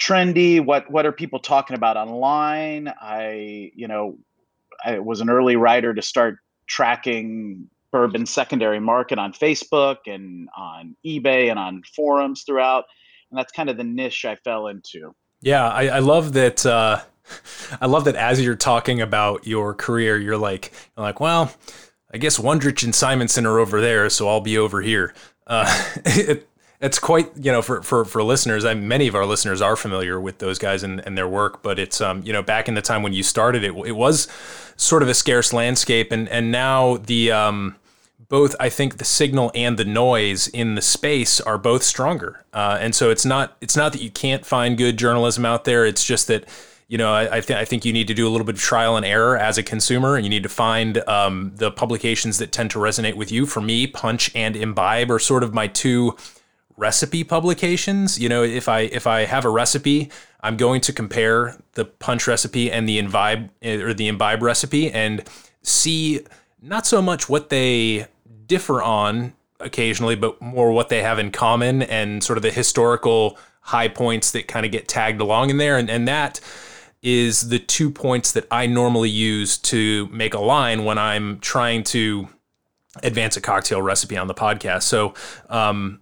trendy, 0.00 0.64
what 0.64 0.90
what 0.90 1.06
are 1.06 1.12
people 1.12 1.38
talking 1.38 1.76
about 1.76 1.96
online. 1.96 2.92
I, 3.00 3.70
you 3.74 3.88
know, 3.88 4.18
I 4.84 4.98
was 4.98 5.20
an 5.20 5.30
early 5.30 5.56
writer 5.56 5.94
to 5.94 6.02
start 6.02 6.36
tracking 6.66 7.68
bourbon 7.92 8.26
secondary 8.26 8.80
market 8.80 9.18
on 9.18 9.32
Facebook 9.32 9.98
and 10.06 10.48
on 10.56 10.96
eBay 11.06 11.48
and 11.48 11.58
on 11.58 11.82
forums 11.94 12.42
throughout. 12.44 12.84
And 13.30 13.38
that's 13.38 13.52
kind 13.52 13.70
of 13.70 13.76
the 13.76 13.84
niche 13.84 14.24
I 14.24 14.36
fell 14.36 14.66
into. 14.66 15.14
Yeah, 15.40 15.68
I, 15.68 15.86
I 15.86 15.98
love 16.00 16.32
that. 16.32 16.66
Uh, 16.66 17.00
I 17.80 17.86
love 17.86 18.04
that 18.04 18.16
as 18.16 18.42
you're 18.42 18.56
talking 18.56 19.00
about 19.00 19.46
your 19.46 19.74
career, 19.74 20.18
you're 20.18 20.36
like, 20.36 20.72
you're 20.96 21.04
like, 21.04 21.20
well, 21.20 21.52
I 22.12 22.18
guess 22.18 22.38
Wondrich 22.38 22.82
and 22.84 22.94
Simonson 22.94 23.46
are 23.46 23.58
over 23.58 23.80
there, 23.80 24.08
so 24.10 24.28
I'll 24.28 24.40
be 24.40 24.58
over 24.58 24.80
here. 24.80 25.14
Uh, 25.46 25.84
it, 26.04 26.48
it's 26.80 26.98
quite 26.98 27.30
you 27.36 27.50
know 27.50 27.62
for 27.62 27.82
for 27.82 28.04
for 28.04 28.22
listeners. 28.22 28.64
I 28.64 28.74
many 28.74 29.08
of 29.08 29.14
our 29.14 29.24
listeners 29.24 29.62
are 29.62 29.76
familiar 29.76 30.20
with 30.20 30.38
those 30.38 30.58
guys 30.58 30.82
and, 30.82 31.00
and 31.06 31.16
their 31.16 31.28
work, 31.28 31.62
but 31.62 31.78
it's 31.78 32.00
um 32.00 32.22
you 32.24 32.32
know 32.32 32.42
back 32.42 32.68
in 32.68 32.74
the 32.74 32.82
time 32.82 33.02
when 33.02 33.12
you 33.12 33.22
started 33.22 33.64
it, 33.64 33.74
it 33.86 33.92
was 33.92 34.28
sort 34.76 35.02
of 35.02 35.08
a 35.08 35.14
scarce 35.14 35.52
landscape, 35.52 36.12
and 36.12 36.28
and 36.28 36.52
now 36.52 36.98
the 36.98 37.32
um 37.32 37.76
both 38.28 38.56
I 38.58 38.68
think 38.68 38.98
the 38.98 39.04
signal 39.04 39.50
and 39.54 39.78
the 39.78 39.84
noise 39.84 40.48
in 40.48 40.74
the 40.74 40.82
space 40.82 41.40
are 41.40 41.58
both 41.58 41.82
stronger, 41.82 42.44
uh, 42.52 42.78
and 42.80 42.94
so 42.94 43.10
it's 43.10 43.24
not 43.24 43.56
it's 43.60 43.76
not 43.76 43.92
that 43.92 44.02
you 44.02 44.10
can't 44.10 44.44
find 44.44 44.76
good 44.76 44.98
journalism 44.98 45.44
out 45.46 45.64
there. 45.64 45.86
It's 45.86 46.04
just 46.04 46.26
that 46.28 46.44
you 46.88 46.98
know, 46.98 47.12
I, 47.12 47.36
I, 47.36 47.38
I 47.38 47.64
think 47.64 47.84
you 47.84 47.92
need 47.92 48.08
to 48.08 48.14
do 48.14 48.28
a 48.28 48.30
little 48.30 48.44
bit 48.44 48.56
of 48.56 48.60
trial 48.60 48.96
and 48.96 49.06
error 49.06 49.36
as 49.36 49.56
a 49.58 49.62
consumer, 49.62 50.16
and 50.16 50.24
you 50.24 50.30
need 50.30 50.42
to 50.42 50.48
find 50.48 50.98
um, 51.08 51.52
the 51.54 51.70
publications 51.70 52.38
that 52.38 52.52
tend 52.52 52.70
to 52.72 52.78
resonate 52.78 53.14
with 53.14 53.32
you. 53.32 53.46
For 53.46 53.60
me, 53.60 53.86
Punch 53.86 54.30
and 54.34 54.54
Imbibe 54.54 55.10
are 55.10 55.18
sort 55.18 55.42
of 55.42 55.54
my 55.54 55.66
two 55.66 56.16
recipe 56.76 57.24
publications. 57.24 58.18
You 58.18 58.28
know, 58.28 58.42
if 58.42 58.68
I 58.68 58.80
if 58.80 59.06
I 59.06 59.24
have 59.24 59.44
a 59.44 59.50
recipe, 59.50 60.10
I'm 60.40 60.56
going 60.56 60.80
to 60.82 60.92
compare 60.92 61.56
the 61.72 61.84
Punch 61.84 62.26
recipe 62.26 62.70
and 62.70 62.88
the 62.88 62.98
Imbibe 62.98 63.48
or 63.64 63.94
the 63.94 64.08
Imbibe 64.08 64.42
recipe 64.42 64.90
and 64.90 65.26
see 65.62 66.20
not 66.60 66.86
so 66.86 67.00
much 67.00 67.28
what 67.28 67.48
they 67.48 68.06
differ 68.46 68.82
on 68.82 69.32
occasionally, 69.60 70.16
but 70.16 70.40
more 70.42 70.72
what 70.72 70.90
they 70.90 71.02
have 71.02 71.18
in 71.18 71.30
common 71.30 71.82
and 71.82 72.22
sort 72.22 72.36
of 72.36 72.42
the 72.42 72.50
historical 72.50 73.38
high 73.60 73.88
points 73.88 74.32
that 74.32 74.46
kind 74.46 74.66
of 74.66 74.72
get 74.72 74.88
tagged 74.88 75.20
along 75.20 75.48
in 75.48 75.56
there. 75.56 75.78
And, 75.78 75.88
and 75.88 76.06
that 76.06 76.40
is 77.04 77.50
the 77.50 77.58
two 77.58 77.90
points 77.90 78.32
that 78.32 78.46
I 78.50 78.66
normally 78.66 79.10
use 79.10 79.58
to 79.58 80.06
make 80.06 80.34
a 80.34 80.40
line 80.40 80.84
when 80.84 80.98
I'm 80.98 81.38
trying 81.38 81.84
to 81.84 82.28
advance 83.02 83.36
a 83.36 83.40
cocktail 83.40 83.82
recipe 83.82 84.16
on 84.16 84.26
the 84.26 84.34
podcast. 84.34 84.84
So, 84.84 85.14
um, 85.50 86.00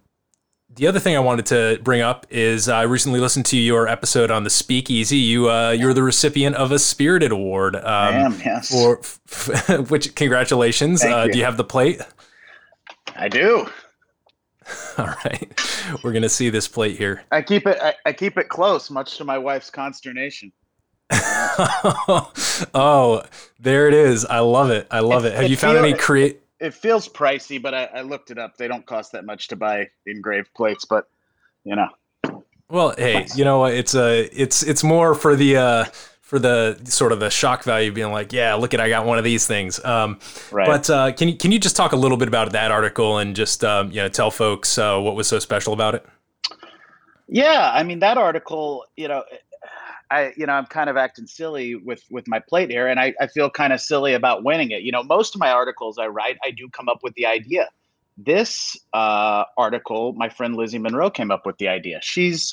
the 0.75 0.87
other 0.87 0.99
thing 0.99 1.15
I 1.15 1.19
wanted 1.19 1.45
to 1.47 1.79
bring 1.83 2.01
up 2.01 2.25
is 2.31 2.67
I 2.67 2.83
recently 2.83 3.19
listened 3.19 3.45
to 3.47 3.57
your 3.57 3.87
episode 3.87 4.31
on 4.31 4.43
the 4.43 4.49
Speakeasy. 4.49 5.17
You 5.17 5.51
uh, 5.51 5.69
you're 5.69 5.93
the 5.93 6.01
recipient 6.01 6.55
of 6.55 6.71
a 6.71 6.79
Spirited 6.79 7.31
Award. 7.31 7.75
Um, 7.75 7.83
I 7.83 8.09
am, 8.11 8.41
yes. 8.43 8.69
For 8.69 9.77
which 9.89 10.15
congratulations. 10.15 11.03
Uh, 11.03 11.25
you. 11.27 11.33
Do 11.33 11.37
you 11.37 11.45
have 11.45 11.57
the 11.57 11.63
plate? 11.63 12.01
I 13.15 13.29
do. 13.29 13.67
All 14.97 15.13
right, 15.25 15.99
we're 16.03 16.13
gonna 16.13 16.29
see 16.29 16.49
this 16.49 16.67
plate 16.67 16.97
here. 16.97 17.23
I 17.31 17.41
keep 17.41 17.67
it. 17.67 17.77
I, 17.79 17.93
I 18.05 18.13
keep 18.13 18.37
it 18.37 18.49
close, 18.49 18.89
much 18.89 19.17
to 19.17 19.25
my 19.25 19.37
wife's 19.37 19.69
consternation. 19.69 20.51
oh, 22.73 23.23
there 23.59 23.87
it 23.87 23.93
is. 23.93 24.25
I 24.25 24.39
love 24.39 24.69
it. 24.69 24.87
I 24.91 24.99
love 24.99 25.25
it. 25.25 25.33
Have 25.33 25.45
it 25.45 25.51
you 25.51 25.57
found 25.57 25.77
feel, 25.77 25.85
any 25.85 25.97
create? 25.97 26.41
It 26.59 26.73
feels 26.73 27.07
pricey, 27.07 27.61
but 27.61 27.73
I, 27.73 27.85
I 27.85 28.01
looked 28.01 28.31
it 28.31 28.37
up. 28.37 28.57
They 28.57 28.67
don't 28.67 28.85
cost 28.85 29.11
that 29.11 29.25
much 29.25 29.47
to 29.49 29.55
buy 29.55 29.89
engraved 30.05 30.53
plates, 30.53 30.85
but 30.85 31.07
you 31.63 31.75
know. 31.75 31.89
Well, 32.69 32.95
hey, 32.97 33.27
you 33.35 33.45
know 33.45 33.59
what? 33.59 33.73
It's 33.73 33.93
a 33.95 34.23
it's 34.33 34.63
it's 34.63 34.83
more 34.83 35.13
for 35.13 35.35
the 35.35 35.57
uh 35.57 35.85
for 36.33 36.39
the 36.39 36.79
sort 36.85 37.11
of 37.11 37.19
the 37.19 37.29
shock 37.29 37.63
value 37.63 37.91
being 37.91 38.11
like, 38.11 38.33
yeah, 38.33 38.55
look 38.55 38.73
at 38.73 38.79
I 38.79 38.89
got 38.89 39.05
one 39.05 39.19
of 39.19 39.23
these 39.23 39.45
things. 39.45 39.83
Um, 39.85 40.19
right. 40.51 40.65
But 40.65 40.89
uh, 40.89 41.11
can 41.11 41.27
you 41.27 41.37
can 41.37 41.51
you 41.51 41.59
just 41.59 41.75
talk 41.75 41.91
a 41.91 41.95
little 41.95 42.17
bit 42.17 42.27
about 42.27 42.51
that 42.53 42.71
article 42.71 43.19
and 43.19 43.35
just 43.35 43.63
um, 43.63 43.91
you 43.91 43.97
know 43.97 44.09
tell 44.09 44.31
folks 44.31 44.77
uh, 44.79 44.99
what 44.99 45.15
was 45.15 45.27
so 45.27 45.37
special 45.37 45.73
about 45.73 45.93
it? 45.93 46.03
Yeah, 47.27 47.71
I 47.71 47.83
mean 47.83 47.99
that 47.99 48.17
article, 48.17 48.85
you 48.97 49.07
know, 49.07 49.23
I, 50.13 50.33
you 50.37 50.45
know, 50.45 50.53
I'm 50.53 50.67
kind 50.67 50.91
of 50.91 50.97
acting 50.97 51.25
silly 51.25 51.73
with 51.75 52.03
with 52.11 52.27
my 52.27 52.39
plate 52.39 52.69
here, 52.69 52.87
and 52.87 52.99
I, 52.99 53.15
I 53.19 53.25
feel 53.25 53.49
kind 53.49 53.73
of 53.73 53.81
silly 53.81 54.13
about 54.13 54.43
winning 54.43 54.69
it. 54.69 54.83
You 54.83 54.91
know, 54.91 55.01
most 55.01 55.33
of 55.33 55.39
my 55.39 55.49
articles 55.49 55.97
I 55.97 56.05
write, 56.05 56.37
I 56.43 56.51
do 56.51 56.69
come 56.69 56.87
up 56.87 56.99
with 57.01 57.15
the 57.15 57.25
idea. 57.25 57.67
This 58.15 58.77
uh, 58.93 59.45
article, 59.57 60.13
my 60.13 60.29
friend 60.29 60.55
Lizzie 60.55 60.77
Munro 60.77 61.09
came 61.09 61.31
up 61.31 61.47
with 61.47 61.57
the 61.57 61.67
idea. 61.67 61.99
She's 62.03 62.51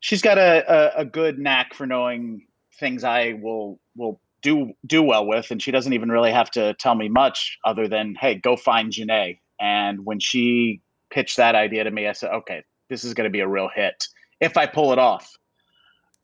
she's 0.00 0.20
got 0.20 0.36
a, 0.36 0.62
a, 0.70 1.00
a 1.00 1.04
good 1.06 1.38
knack 1.38 1.72
for 1.72 1.86
knowing 1.86 2.46
things 2.78 3.02
I 3.02 3.38
will 3.40 3.80
will 3.96 4.20
do 4.42 4.72
do 4.86 5.02
well 5.02 5.26
with, 5.26 5.50
and 5.50 5.62
she 5.62 5.70
doesn't 5.70 5.94
even 5.94 6.10
really 6.10 6.32
have 6.32 6.50
to 6.50 6.74
tell 6.74 6.94
me 6.94 7.08
much 7.08 7.56
other 7.64 7.88
than, 7.88 8.14
"Hey, 8.20 8.34
go 8.34 8.56
find 8.56 8.92
Janae." 8.92 9.38
And 9.58 10.04
when 10.04 10.20
she 10.20 10.82
pitched 11.08 11.38
that 11.38 11.54
idea 11.54 11.84
to 11.84 11.90
me, 11.90 12.08
I 12.08 12.12
said, 12.12 12.30
"Okay, 12.30 12.62
this 12.90 13.04
is 13.04 13.14
going 13.14 13.24
to 13.24 13.32
be 13.32 13.40
a 13.40 13.48
real 13.48 13.70
hit 13.74 14.06
if 14.40 14.58
I 14.58 14.66
pull 14.66 14.92
it 14.92 14.98
off." 14.98 15.32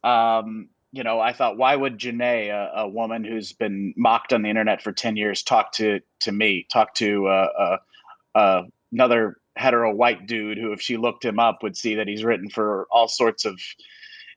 Um, 0.05 0.69
you 0.93 1.03
know, 1.03 1.21
I 1.21 1.33
thought, 1.33 1.59
why 1.59 1.77
would 1.77 1.99
Janae, 1.99 2.49
a, 2.49 2.81
a, 2.81 2.89
woman 2.89 3.25
who's 3.25 3.53
been 3.53 3.93
mocked 3.97 4.33
on 4.33 4.43
the 4.43 4.49
internet 4.49 4.83
for 4.83 4.93
ten 4.93 5.17
years, 5.17 5.43
talk 5.43 5.73
to 5.73 6.01
to 6.21 6.33
me, 6.33 6.67
talk 6.73 6.95
to 6.95 7.27
uh, 7.27 7.49
uh, 7.59 8.39
uh, 8.39 8.63
another 8.93 9.37
hetero 9.57 9.95
white 9.95 10.27
dude 10.27 10.57
who, 10.57 10.73
if 10.73 10.81
she 10.81 10.97
looked 10.97 11.25
him 11.25 11.39
up, 11.39 11.63
would 11.63 11.77
see 11.77 11.97
that 11.97 12.09
he's 12.09 12.25
written 12.25 12.49
for 12.49 12.87
all 12.91 13.09
sorts 13.09 13.45
of, 13.45 13.61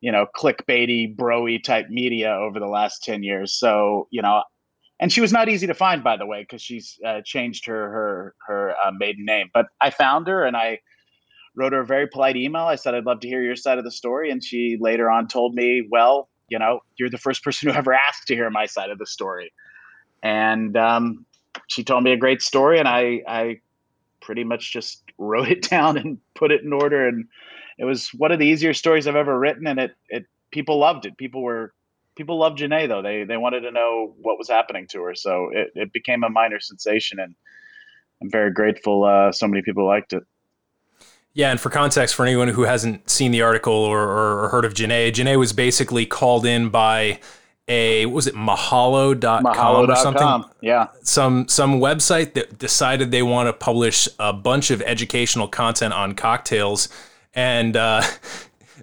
you 0.01 0.11
know, 0.11 0.25
clickbaity, 0.35 1.15
broy 1.15 1.63
type 1.63 1.89
media 1.89 2.33
over 2.33 2.59
the 2.59 2.67
last 2.67 3.03
ten 3.03 3.23
years. 3.23 3.53
So, 3.53 4.07
you 4.11 4.21
know, 4.21 4.43
and 4.99 5.11
she 5.11 5.21
was 5.21 5.31
not 5.31 5.47
easy 5.47 5.67
to 5.67 5.73
find, 5.73 6.03
by 6.03 6.17
the 6.17 6.25
way, 6.25 6.41
because 6.41 6.61
she's 6.61 6.99
uh, 7.05 7.21
changed 7.23 7.65
her 7.65 7.89
her 7.91 8.35
her 8.47 8.75
uh, 8.85 8.91
maiden 8.91 9.25
name. 9.25 9.49
But 9.53 9.67
I 9.79 9.89
found 9.89 10.27
her, 10.27 10.43
and 10.43 10.57
I 10.57 10.79
wrote 11.55 11.73
her 11.73 11.81
a 11.81 11.85
very 11.85 12.07
polite 12.07 12.37
email. 12.37 12.63
I 12.63 12.75
said, 12.75 12.95
I'd 12.95 13.05
love 13.05 13.19
to 13.21 13.27
hear 13.27 13.41
your 13.41 13.55
side 13.55 13.77
of 13.77 13.83
the 13.83 13.91
story. 13.91 14.31
And 14.31 14.43
she 14.43 14.77
later 14.79 15.09
on 15.09 15.27
told 15.27 15.53
me, 15.53 15.87
well, 15.89 16.29
you 16.47 16.59
know, 16.59 16.81
you're 16.97 17.09
the 17.09 17.17
first 17.17 17.43
person 17.43 17.69
who 17.69 17.75
ever 17.75 17.93
asked 17.93 18.27
to 18.27 18.35
hear 18.35 18.49
my 18.49 18.65
side 18.65 18.89
of 18.89 18.99
the 18.99 19.05
story. 19.05 19.51
And 20.23 20.77
um, 20.77 21.25
she 21.67 21.83
told 21.83 22.03
me 22.03 22.11
a 22.11 22.17
great 22.17 22.41
story. 22.41 22.79
And 22.79 22.87
I, 22.87 23.21
I 23.27 23.61
pretty 24.21 24.43
much 24.43 24.71
just 24.71 25.03
wrote 25.17 25.49
it 25.49 25.67
down 25.69 25.97
and 25.97 26.17
put 26.35 26.51
it 26.51 26.61
in 26.63 26.73
order. 26.73 27.07
And 27.07 27.25
it 27.77 27.85
was 27.85 28.09
one 28.09 28.31
of 28.31 28.39
the 28.39 28.45
easier 28.45 28.73
stories 28.73 29.07
I've 29.07 29.15
ever 29.15 29.37
written. 29.37 29.67
And 29.67 29.79
it, 29.79 29.91
it, 30.09 30.25
people 30.51 30.79
loved 30.79 31.05
it. 31.05 31.17
People 31.17 31.41
were, 31.41 31.73
people 32.15 32.37
loved 32.37 32.59
Janae 32.59 32.87
though. 32.87 33.01
They, 33.01 33.23
they 33.23 33.37
wanted 33.37 33.61
to 33.61 33.71
know 33.71 34.15
what 34.21 34.37
was 34.37 34.49
happening 34.49 34.87
to 34.91 35.01
her. 35.03 35.15
So 35.15 35.49
it, 35.51 35.71
it 35.75 35.93
became 35.93 36.23
a 36.23 36.29
minor 36.29 36.59
sensation. 36.59 37.19
And 37.19 37.35
I'm 38.21 38.29
very 38.29 38.51
grateful. 38.51 39.03
Uh, 39.03 39.31
so 39.31 39.47
many 39.47 39.63
people 39.63 39.85
liked 39.85 40.13
it. 40.13 40.23
Yeah, 41.33 41.51
and 41.51 41.59
for 41.59 41.69
context, 41.69 42.15
for 42.15 42.25
anyone 42.25 42.49
who 42.49 42.63
hasn't 42.63 43.09
seen 43.09 43.31
the 43.31 43.41
article 43.41 43.73
or, 43.73 44.01
or 44.01 44.49
heard 44.49 44.65
of 44.65 44.73
Janae, 44.73 45.11
Janae 45.13 45.39
was 45.39 45.53
basically 45.53 46.05
called 46.05 46.45
in 46.45 46.69
by 46.69 47.19
a 47.67 48.05
what 48.07 48.15
was 48.15 48.27
it 48.27 48.35
mahalo.com, 48.35 49.43
mahalo. 49.43 49.87
or 49.87 49.95
something 49.95 50.51
yeah 50.61 50.87
some 51.03 51.47
some 51.47 51.79
website 51.79 52.33
that 52.33 52.57
decided 52.57 53.11
they 53.11 53.21
want 53.21 53.47
to 53.47 53.53
publish 53.53 54.09
a 54.19 54.33
bunch 54.33 54.71
of 54.71 54.81
educational 54.81 55.47
content 55.47 55.93
on 55.93 56.15
cocktails 56.15 56.89
and 57.33 57.77
uh, 57.77 58.01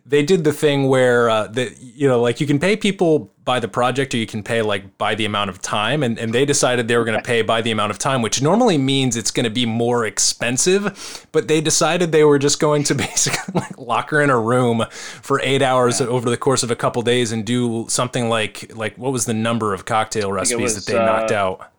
they 0.09 0.23
did 0.23 0.43
the 0.43 0.53
thing 0.53 0.88
where 0.88 1.29
uh, 1.29 1.47
that 1.49 1.81
you 1.81 2.09
know 2.09 2.21
like 2.21 2.41
you 2.41 2.47
can 2.47 2.59
pay 2.59 2.77
people 2.77 3.31
by 3.45 3.61
the 3.61 3.69
project 3.69 4.15
or 4.15 4.17
you 4.17 4.27
can 4.27 4.43
pay 4.43 4.62
like 4.62 4.99
by 4.99 5.15
the 5.15 5.25
amount 5.25 5.50
of 5.50 5.61
time. 5.62 6.03
And, 6.03 6.19
and 6.19 6.35
they 6.35 6.45
decided 6.45 6.87
they 6.87 6.97
were 6.97 7.05
going 7.05 7.19
to 7.19 7.25
pay 7.25 7.41
by 7.41 7.62
the 7.62 7.71
amount 7.71 7.91
of 7.91 7.99
time 7.99 8.23
which 8.23 8.43
normally 8.43 8.79
means 8.79 9.17
it's 9.17 9.31
going 9.31 9.45
to 9.45 9.50
be 9.50 9.67
more 9.67 10.05
expensive 10.07 11.27
but 11.33 11.49
they 11.49 11.61
decided 11.61 12.12
they 12.12 12.25
were 12.25 12.38
just 12.38 12.61
going 12.61 12.83
to 12.85 12.95
basically 13.07 13.55
like 13.55 13.79
lock 13.79 14.11
her 14.11 14.21
in 14.21 14.31
a 14.31 14.38
room 14.38 14.85
for 14.91 15.41
eight 15.43 15.62
hours 15.62 16.00
yeah. 16.00 16.07
over 16.07 16.29
the 16.29 16.37
course 16.37 16.62
of 16.62 16.71
a 16.71 16.77
couple 16.77 17.03
days 17.03 17.33
and 17.33 17.45
do 17.45 17.87
something 17.88 18.29
like 18.29 18.75
like 18.75 18.97
what 18.97 19.12
was 19.12 19.27
the 19.27 19.35
number 19.35 19.75
of 19.75 19.85
cocktail 19.85 20.33
recipes 20.33 20.75
was, 20.75 20.85
that 20.85 20.93
they 20.93 20.99
uh, 20.99 21.05
knocked 21.05 21.33
out? 21.33 21.71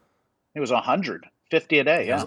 it 0.56 0.60
was 0.60 0.72
150 0.72 1.80
a 1.80 1.84
day 1.84 2.08
yeah. 2.08 2.26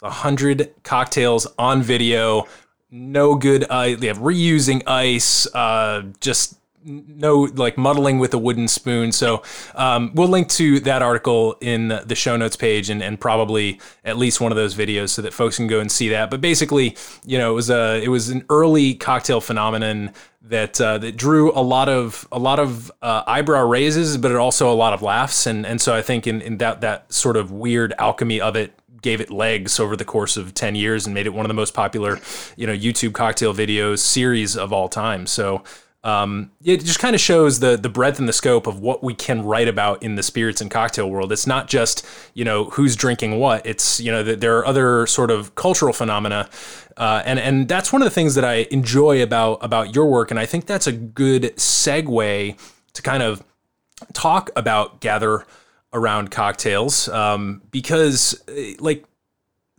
100 0.00 0.74
cocktails 0.82 1.46
on 1.58 1.82
video 1.82 2.46
no 2.90 3.34
good 3.34 3.68
ice. 3.70 3.98
They 3.98 4.08
have 4.08 4.18
reusing 4.18 4.82
ice, 4.86 5.46
uh, 5.54 6.02
just 6.20 6.56
no 6.84 7.42
like 7.54 7.76
muddling 7.76 8.18
with 8.18 8.32
a 8.32 8.38
wooden 8.38 8.66
spoon. 8.66 9.12
So 9.12 9.42
um, 9.74 10.12
we'll 10.14 10.28
link 10.28 10.48
to 10.50 10.80
that 10.80 11.02
article 11.02 11.56
in 11.60 11.88
the 11.88 12.14
show 12.14 12.36
notes 12.36 12.56
page 12.56 12.88
and, 12.88 13.02
and 13.02 13.20
probably 13.20 13.80
at 14.04 14.16
least 14.16 14.40
one 14.40 14.50
of 14.50 14.56
those 14.56 14.74
videos 14.74 15.10
so 15.10 15.22
that 15.22 15.34
folks 15.34 15.56
can 15.56 15.66
go 15.66 15.80
and 15.80 15.92
see 15.92 16.08
that. 16.10 16.30
But 16.30 16.40
basically, 16.40 16.96
you 17.24 17.38
know, 17.38 17.52
it 17.52 17.54
was 17.54 17.70
a 17.70 18.02
it 18.02 18.08
was 18.08 18.30
an 18.30 18.44
early 18.48 18.94
cocktail 18.94 19.40
phenomenon 19.40 20.12
that 20.42 20.80
uh, 20.80 20.98
that 20.98 21.16
drew 21.16 21.52
a 21.52 21.60
lot 21.60 21.88
of 21.88 22.26
a 22.32 22.38
lot 22.38 22.58
of 22.58 22.90
uh, 23.02 23.24
eyebrow 23.26 23.66
raises, 23.66 24.16
but 24.16 24.30
it 24.30 24.36
also 24.36 24.72
a 24.72 24.74
lot 24.74 24.94
of 24.94 25.02
laughs. 25.02 25.46
And 25.46 25.66
and 25.66 25.80
so 25.80 25.94
I 25.94 26.02
think 26.02 26.26
in, 26.26 26.40
in 26.40 26.58
that 26.58 26.80
that 26.80 27.12
sort 27.12 27.36
of 27.36 27.50
weird 27.52 27.92
alchemy 27.98 28.40
of 28.40 28.56
it 28.56 28.72
gave 29.02 29.20
it 29.20 29.30
legs 29.30 29.80
over 29.80 29.96
the 29.96 30.04
course 30.04 30.36
of 30.36 30.54
10 30.54 30.74
years 30.74 31.06
and 31.06 31.14
made 31.14 31.26
it 31.26 31.34
one 31.34 31.44
of 31.44 31.48
the 31.48 31.54
most 31.54 31.74
popular, 31.74 32.20
you 32.56 32.66
know, 32.66 32.74
YouTube 32.74 33.12
cocktail 33.12 33.54
videos 33.54 33.98
series 33.98 34.56
of 34.56 34.72
all 34.72 34.88
time. 34.88 35.26
So 35.26 35.62
um, 36.02 36.50
it 36.64 36.82
just 36.82 36.98
kind 36.98 37.14
of 37.14 37.20
shows 37.20 37.60
the 37.60 37.76
the 37.76 37.90
breadth 37.90 38.18
and 38.18 38.26
the 38.26 38.32
scope 38.32 38.66
of 38.66 38.80
what 38.80 39.04
we 39.04 39.12
can 39.12 39.44
write 39.44 39.68
about 39.68 40.02
in 40.02 40.14
the 40.14 40.22
spirits 40.22 40.62
and 40.62 40.70
cocktail 40.70 41.10
world. 41.10 41.30
It's 41.30 41.46
not 41.46 41.68
just 41.68 42.06
you 42.32 42.42
know 42.42 42.64
who's 42.64 42.96
drinking 42.96 43.38
what. 43.38 43.66
It's 43.66 44.00
you 44.00 44.10
know 44.10 44.22
there 44.22 44.56
are 44.58 44.66
other 44.66 45.06
sort 45.06 45.30
of 45.30 45.54
cultural 45.56 45.92
phenomena, 45.92 46.48
uh, 46.96 47.22
and 47.26 47.38
and 47.38 47.68
that's 47.68 47.92
one 47.92 48.00
of 48.00 48.06
the 48.06 48.14
things 48.14 48.34
that 48.34 48.46
I 48.46 48.66
enjoy 48.70 49.22
about 49.22 49.58
about 49.62 49.94
your 49.94 50.06
work. 50.06 50.30
And 50.30 50.40
I 50.40 50.46
think 50.46 50.64
that's 50.64 50.86
a 50.86 50.92
good 50.92 51.54
segue 51.56 52.58
to 52.94 53.02
kind 53.02 53.22
of 53.22 53.44
talk 54.14 54.48
about 54.56 55.02
gather 55.02 55.44
around 55.92 56.30
cocktails 56.30 57.08
um, 57.08 57.62
because 57.70 58.40
eh, 58.48 58.74
like 58.78 59.04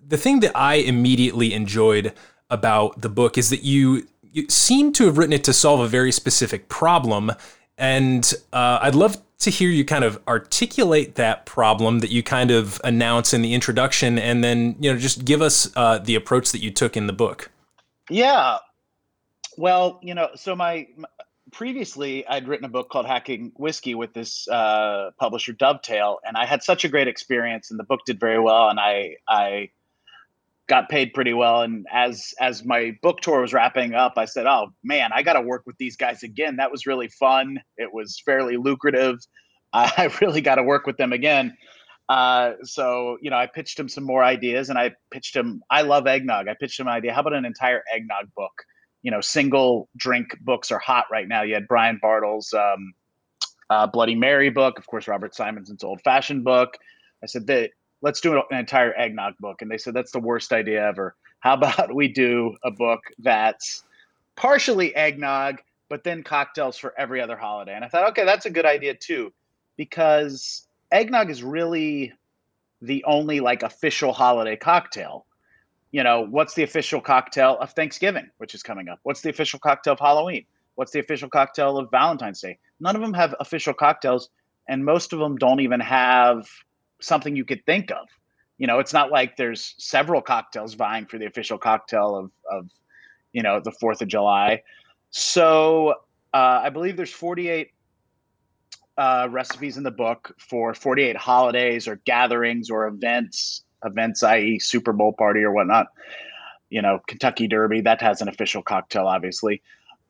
the 0.06 0.18
thing 0.18 0.42
that 0.42 0.52
I 0.56 0.76
immediately 0.76 1.54
enjoyed 1.54 2.14
about 2.50 3.02
the 3.02 3.10
book 3.10 3.38
is 3.38 3.50
that 3.50 3.64
you 3.64 4.08
you 4.34 4.48
seem 4.50 4.94
to 4.94 5.06
have 5.06 5.18
written 5.18 5.34
it 5.34 5.44
to 5.46 5.54
solve 5.54 5.82
a 5.82 5.88
very 5.88 6.12
specific 6.12 6.70
problem. 6.70 7.32
And 7.78 8.34
uh, 8.54 8.80
I'd 8.82 8.96
love 8.96 9.18
to 9.40 9.50
hear 9.50 9.70
you 9.70 9.84
kind 9.84 10.04
of 10.06 10.22
articulate 10.28 11.16
that 11.16 11.46
problem 11.46 12.00
that 12.00 12.12
you 12.12 12.24
kind 12.24 12.52
of 12.52 12.80
announce 12.84 13.34
in 13.34 13.42
the 13.42 13.54
introduction, 13.54 14.20
and 14.20 14.44
then 14.44 14.76
you 14.80 14.92
know 14.92 15.00
just 15.00 15.26
give 15.26 15.42
us 15.42 15.72
uh, 15.76 15.98
the 15.98 16.16
approach 16.16 16.52
that 16.52 16.62
you 16.62 16.72
took 16.72 16.96
in 16.96 17.08
the 17.08 17.14
book. 17.14 17.50
Yeah, 18.10 18.60
well, 19.58 20.00
you 20.02 20.14
know, 20.14 20.30
so 20.36 20.56
my, 20.56 20.88
my 20.98 21.08
previously 21.52 22.26
I'd 22.28 22.48
written 22.48 22.66
a 22.66 22.70
book 22.70 22.90
called 22.90 23.06
Hacking 23.06 23.52
Whiskey 23.58 23.96
with 23.96 24.14
this 24.14 24.48
uh, 24.48 25.12
publisher 25.20 25.54
Dovetail, 25.54 26.20
and 26.26 26.38
I 26.38 26.46
had 26.46 26.64
such 26.64 26.86
a 26.86 26.90
great 26.90 27.08
experience, 27.08 27.72
and 27.72 27.80
the 27.80 27.84
book 27.84 28.02
did 28.06 28.20
very 28.20 28.40
well, 28.40 28.70
and 28.70 28.80
I 28.80 29.18
I 29.28 29.70
got 30.68 30.90
paid 30.90 31.14
pretty 31.14 31.34
well. 31.34 31.62
And 31.62 31.86
as 31.92 32.34
as 32.40 32.64
my 32.64 32.98
book 33.02 33.22
tour 33.22 33.42
was 33.42 33.54
wrapping 33.54 33.94
up, 33.94 34.14
I 34.18 34.26
said, 34.26 34.48
"Oh 34.48 34.74
man, 34.84 35.12
I 35.14 35.22
got 35.22 35.34
to 35.34 35.42
work 35.42 35.64
with 35.66 35.78
these 35.78 35.96
guys 35.96 36.24
again. 36.24 36.56
That 36.56 36.72
was 36.72 36.86
really 36.86 37.10
fun. 37.10 37.62
It 37.78 37.94
was 37.94 38.22
fairly 38.24 38.58
lucrative. 38.58 39.20
I 39.74 40.12
really 40.22 40.42
got 40.42 40.56
to 40.56 40.64
work 40.64 40.86
with 40.88 40.98
them 40.98 41.14
again." 41.14 41.56
Uh, 42.10 42.54
so 42.64 43.18
you 43.22 43.30
know, 43.30 43.38
I 43.38 43.48
pitched 43.48 43.80
him 43.80 43.90
some 43.90 44.04
more 44.04 44.24
ideas, 44.24 44.70
and 44.70 44.78
I 44.80 44.96
pitched 45.12 45.36
him. 45.36 45.62
I 45.70 45.82
love 45.82 46.08
eggnog. 46.08 46.48
I 46.48 46.56
pitched 46.56 46.80
him 46.80 46.88
an 46.88 46.94
idea. 46.94 47.14
How 47.14 47.22
about 47.22 47.34
an 47.34 47.46
entire 47.46 47.84
eggnog 47.94 48.34
book? 48.36 48.64
You 49.04 49.12
know, 49.12 49.22
single 49.22 49.90
drink 49.98 50.38
books 50.42 50.72
are 50.72 50.80
hot 50.80 51.06
right 51.12 51.28
now. 51.28 51.42
You 51.42 51.56
had 51.56 51.68
Brian 51.68 52.00
Bartels' 52.02 52.54
um, 52.54 52.94
uh, 53.70 53.88
Bloody 53.88 54.16
Mary 54.16 54.50
book, 54.50 54.78
of 54.78 54.86
course, 54.86 55.08
Robert 55.08 55.34
Simonson's 55.34 55.84
Old 55.84 56.02
Fashioned 56.02 56.44
book. 56.44 56.78
I 57.24 57.26
said 57.26 57.48
that 57.48 57.72
let's 58.02 58.20
do 58.20 58.36
an 58.36 58.58
entire 58.58 58.94
eggnog 58.96 59.36
book. 59.40 59.62
And 59.62 59.72
they 59.72 59.78
said, 59.78 59.94
that's 59.94 60.12
the 60.12 60.20
worst 60.20 60.52
idea 60.52 60.86
ever. 60.86 61.16
How 61.40 61.54
about 61.54 61.94
we 61.96 62.08
do 62.08 62.56
a 62.64 62.72
book 62.72 63.02
that's 63.20 63.84
partially 64.36 64.96
eggnog, 64.96 65.62
but 65.90 66.04
then 66.04 66.24
cocktails 66.24 66.78
for 66.78 66.94
every 66.98 67.22
other 67.22 67.38
holiday? 67.38 67.76
And 67.76 67.86
I 67.86 67.88
thought, 67.88 68.10
okay, 68.10 68.26
that's 68.26 68.46
a 68.46 68.52
good 68.52 68.66
idea 68.66 68.96
too, 68.96 69.32
because 69.78 70.68
eggnog 70.92 71.30
is 71.30 71.44
really 71.44 72.14
the 72.82 73.04
only 73.06 73.40
like 73.40 73.64
official 73.64 74.12
holiday 74.12 74.56
cocktail. 74.56 75.26
You 75.92 76.04
know, 76.04 76.26
what's 76.30 76.54
the 76.54 76.64
official 76.64 77.02
cocktail 77.02 77.58
of 77.60 77.72
Thanksgiving, 77.72 78.30
which 78.38 78.56
is 78.56 78.64
coming 78.64 78.88
up? 78.88 79.00
What's 79.04 79.22
the 79.22 79.30
official 79.30 79.60
cocktail 79.60 79.94
of 79.94 80.00
Halloween? 80.00 80.46
What's 80.76 80.92
the 80.92 81.00
official 81.00 81.30
cocktail 81.30 81.78
of 81.78 81.92
Valentine's 81.92 82.40
Day? 82.40 82.58
None 82.80 82.96
of 82.96 83.02
them 83.02 83.14
have 83.14 83.36
official 83.40 83.74
cocktails, 83.74 84.30
and 84.70 84.86
most 84.86 85.12
of 85.14 85.20
them 85.20 85.36
don't 85.36 85.60
even 85.60 85.80
have 85.80 86.48
something 87.02 87.36
you 87.36 87.46
could 87.46 87.66
think 87.66 87.92
of. 87.92 88.08
You 88.58 88.68
know, 88.68 88.80
it's 88.80 88.94
not 88.94 89.12
like 89.12 89.36
there's 89.36 89.76
several 89.78 90.22
cocktails 90.22 90.76
vying 90.76 91.08
for 91.08 91.18
the 91.18 91.26
official 91.26 91.58
cocktail 91.58 92.16
of, 92.16 92.32
of 92.50 92.70
you 93.34 93.44
know, 93.44 93.60
the 93.60 93.72
4th 93.72 94.02
of 94.02 94.08
July. 94.08 94.62
So 95.10 95.90
uh, 96.34 96.62
I 96.64 96.70
believe 96.70 96.96
there's 96.96 97.12
48 97.12 97.72
uh, 98.98 99.28
recipes 99.32 99.78
in 99.78 99.84
the 99.84 99.92
book 99.92 100.36
for 100.38 100.74
48 100.74 101.18
holidays 101.18 101.88
or 101.88 101.98
gatherings 102.06 102.70
or 102.70 102.88
events, 102.88 103.64
events, 103.86 104.24
i.e., 104.24 104.60
Super 104.60 104.94
Bowl 104.94 105.14
party 105.14 105.42
or 105.42 105.52
whatnot. 105.52 105.88
You 106.70 106.82
know, 106.82 107.00
Kentucky 107.08 107.48
Derby, 107.48 107.82
that 107.82 108.02
has 108.02 108.22
an 108.22 108.30
official 108.30 108.62
cocktail, 108.62 109.08
obviously. 109.08 109.62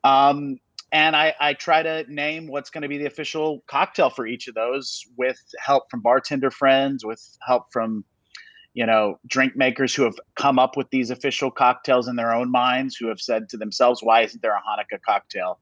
Um, 0.04 0.60
and 0.92 1.16
I, 1.16 1.34
I 1.40 1.54
try 1.54 1.82
to 1.84 2.06
name 2.12 2.48
what's 2.48 2.70
going 2.70 2.82
to 2.82 2.88
be 2.88 2.98
the 2.98 3.06
official 3.06 3.64
cocktail 3.68 4.10
for 4.10 4.28
each 4.28 4.48
of 4.48 4.56
those 4.56 5.06
with 5.18 5.42
help 5.60 5.90
from 5.90 6.02
bartender 6.02 6.52
friends 6.52 7.06
with 7.06 7.38
help 7.46 7.72
from 7.72 8.04
you 8.74 8.86
know 8.86 9.20
drink 9.28 9.56
makers 9.56 9.94
who 9.94 10.04
have 10.04 10.16
come 10.36 10.60
up 10.60 10.78
with 10.78 10.90
these 10.90 11.10
official 11.10 11.52
cocktails 11.52 12.08
in 12.08 12.16
their 12.16 12.34
own 12.34 12.52
minds 12.52 12.96
who 12.96 13.08
have 13.08 13.20
said 13.20 13.50
to 13.50 13.58
themselves 13.58 14.02
why 14.04 14.22
isn't 14.22 14.42
there 14.42 14.56
a 14.56 14.62
hanukkah 14.62 15.02
cocktail 15.02 15.60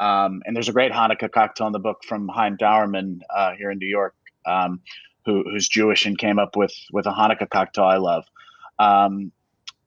um, 0.00 0.42
and 0.46 0.56
there's 0.56 0.68
a 0.68 0.72
great 0.72 0.92
hanukkah 0.92 1.30
cocktail 1.30 1.66
in 1.66 1.72
the 1.72 1.78
book 1.78 2.02
from 2.04 2.28
Chaim 2.28 2.56
Dauermann 2.56 3.20
uh, 3.34 3.52
here 3.52 3.70
in 3.70 3.78
new 3.78 3.86
york 3.86 4.14
um, 4.46 4.80
who, 5.24 5.44
who's 5.44 5.68
jewish 5.68 6.06
and 6.06 6.18
came 6.18 6.38
up 6.38 6.56
with 6.56 6.74
with 6.92 7.06
a 7.06 7.10
hanukkah 7.10 7.48
cocktail 7.48 7.84
i 7.84 7.96
love. 7.96 8.24
Um, 8.78 9.32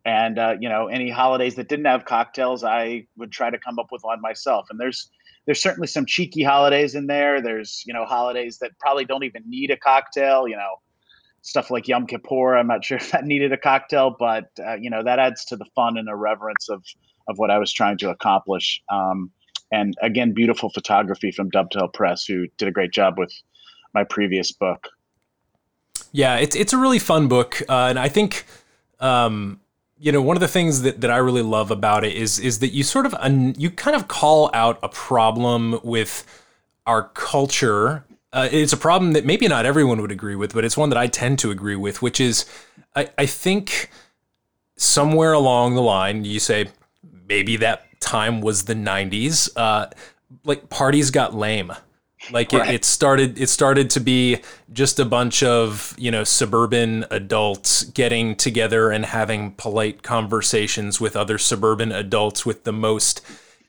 and 0.06 0.38
uh, 0.38 0.56
you 0.60 0.70
know 0.70 0.88
any 0.88 1.10
holidays 1.10 1.56
that 1.56 1.68
didn't 1.68 1.86
have 1.86 2.06
cocktails 2.06 2.64
i 2.64 3.06
would 3.18 3.32
try 3.32 3.50
to 3.50 3.58
come 3.58 3.80
up 3.80 3.88
with 3.92 4.04
one 4.04 4.22
myself. 4.22 4.68
And 4.70 4.80
there's 4.80 5.10
there's 5.46 5.62
certainly 5.62 5.88
some 5.88 6.06
cheeky 6.06 6.44
holidays 6.44 6.96
in 6.96 7.08
there. 7.08 7.42
There's 7.42 7.84
you 7.86 7.94
know 7.94 8.06
holidays 8.06 8.60
that 8.60 8.72
probably 8.80 9.06
don't 9.06 9.24
even 9.24 9.44
need 9.48 9.72
a 9.72 9.78
cocktail 9.78 10.48
you 10.48 10.56
know 10.56 10.76
stuff 11.42 11.70
like 11.70 11.88
yom 11.88 12.08
kippur. 12.08 12.56
I'm 12.56 12.68
not 12.68 12.86
sure 12.86 12.98
if 13.02 13.12
that 13.12 13.26
needed 13.26 13.52
a 13.52 13.58
cocktail 13.58 14.16
but 14.18 14.50
uh, 14.66 14.76
you 14.76 14.90
know 14.90 15.04
that 15.04 15.20
adds 15.20 15.44
to 15.46 15.56
the 15.56 15.66
fun 15.76 15.98
and 15.98 16.08
irreverence 16.08 16.70
of 16.70 16.84
of 17.28 17.40
what 17.40 17.50
i 17.50 17.58
was 17.58 17.74
trying 17.74 17.98
to 17.98 18.10
accomplish. 18.10 18.82
Um, 18.90 19.32
and 19.72 19.96
again 20.04 20.34
beautiful 20.34 20.70
photography 20.70 21.32
from 21.32 21.50
dovetail 21.50 21.88
press 21.88 22.24
who 22.26 22.46
did 22.58 22.68
a 22.68 22.72
great 22.72 22.92
job 22.92 23.18
with 23.18 23.34
my 23.96 24.04
previous 24.04 24.52
book 24.52 24.90
yeah 26.16 26.38
it's, 26.38 26.56
it's 26.56 26.72
a 26.72 26.78
really 26.78 27.00
fun 27.00 27.28
book 27.28 27.62
uh, 27.68 27.88
and 27.90 28.00
i 28.00 28.08
think 28.08 28.46
um, 29.02 29.60
you 30.00 30.12
know 30.12 30.22
one 30.22 30.38
of 30.38 30.42
the 30.42 30.48
things 30.48 30.82
that, 30.82 31.02
that 31.02 31.12
i 31.12 31.18
really 31.18 31.42
love 31.42 31.72
about 31.72 32.06
it 32.06 32.14
is 32.14 32.40
is 32.40 32.60
that 32.60 32.70
you 32.70 32.84
sort 32.84 33.06
of 33.06 33.14
un, 33.16 33.54
you 33.58 33.70
kind 33.70 33.96
of 33.96 34.08
call 34.08 34.50
out 34.54 34.80
a 34.82 34.90
problem 34.90 35.80
with 35.84 36.26
our 36.86 37.10
culture. 37.10 38.06
Uh, 38.32 38.48
it's 38.52 38.74
a 38.74 38.78
problem 38.78 39.14
that 39.14 39.26
maybe 39.26 39.48
not 39.48 39.66
everyone 39.66 40.02
would 40.02 40.12
agree 40.12 40.36
with 40.36 40.54
but 40.54 40.64
it's 40.64 40.78
one 40.78 40.90
that 40.90 40.98
i 40.98 41.08
tend 41.08 41.38
to 41.40 41.52
agree 41.52 41.76
with 41.76 42.02
which 42.02 42.20
is 42.22 42.46
i, 42.96 43.10
I 43.18 43.26
think 43.26 43.90
somewhere 44.78 45.34
along 45.34 45.76
the 45.76 45.82
line 45.82 46.24
you 46.24 46.40
say 46.40 46.70
maybe 47.28 47.58
that 47.58 48.00
time 48.00 48.42
was 48.42 48.66
the 48.66 48.74
90s 48.74 49.50
uh, 49.56 49.88
like 50.44 50.70
parties 50.70 51.12
got 51.12 51.34
lame 51.34 51.74
like 52.32 52.54
it, 52.54 52.58
right. 52.58 52.74
it, 52.76 52.86
started 52.86 53.40
it 53.40 53.50
started 53.50 53.90
to 53.92 54.00
be 54.00 54.40
just 54.74 55.00
a 55.00 55.06
bunch 55.06 55.44
of 55.44 55.96
you 55.98 56.12
know 56.12 56.24
suburban 56.24 57.06
adults 57.12 57.84
getting 57.84 58.36
together 58.36 58.92
and 58.92 59.06
having 59.06 59.52
polite 59.52 60.04
conversations 60.04 61.00
with 61.00 61.16
other 61.16 61.38
suburban 61.38 61.92
adults 61.92 62.46
with 62.46 62.64
the 62.64 62.74
most 62.74 63.22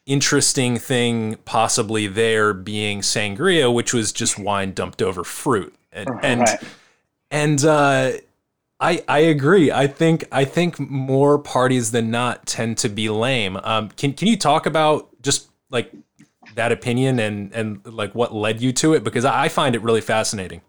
interesting 0.06 0.78
thing 0.78 1.36
possibly 1.44 2.06
there 2.06 2.54
being 2.54 3.00
sangria 3.00 3.72
which 3.72 3.92
was 3.92 4.12
just 4.12 4.38
wine 4.38 4.72
dumped 4.72 5.02
over 5.02 5.24
fruit 5.24 5.74
and 5.92 6.08
and, 6.22 6.58
and 7.30 7.64
uh, 7.64 8.12
I, 8.78 9.02
I 9.08 9.20
agree. 9.20 9.72
I 9.72 9.86
think 9.86 10.26
I 10.30 10.44
think 10.44 10.78
more 10.78 11.38
parties 11.38 11.92
than 11.92 12.10
not 12.10 12.46
tend 12.46 12.78
to 12.78 12.88
be 12.88 13.08
lame. 13.08 13.56
Um, 13.62 13.88
can 13.90 14.12
can 14.12 14.28
you 14.28 14.36
talk 14.36 14.66
about 14.66 15.08
just 15.22 15.48
like 15.70 15.90
that 16.56 16.72
opinion 16.72 17.18
and 17.20 17.52
and 17.54 17.86
like 17.86 18.14
what 18.14 18.34
led 18.34 18.60
you 18.60 18.72
to 18.72 18.94
it 18.94 19.04
because 19.04 19.24
I 19.24 19.48
find 19.48 19.76
it 19.76 19.82
really 19.82 20.00
fascinating. 20.00 20.62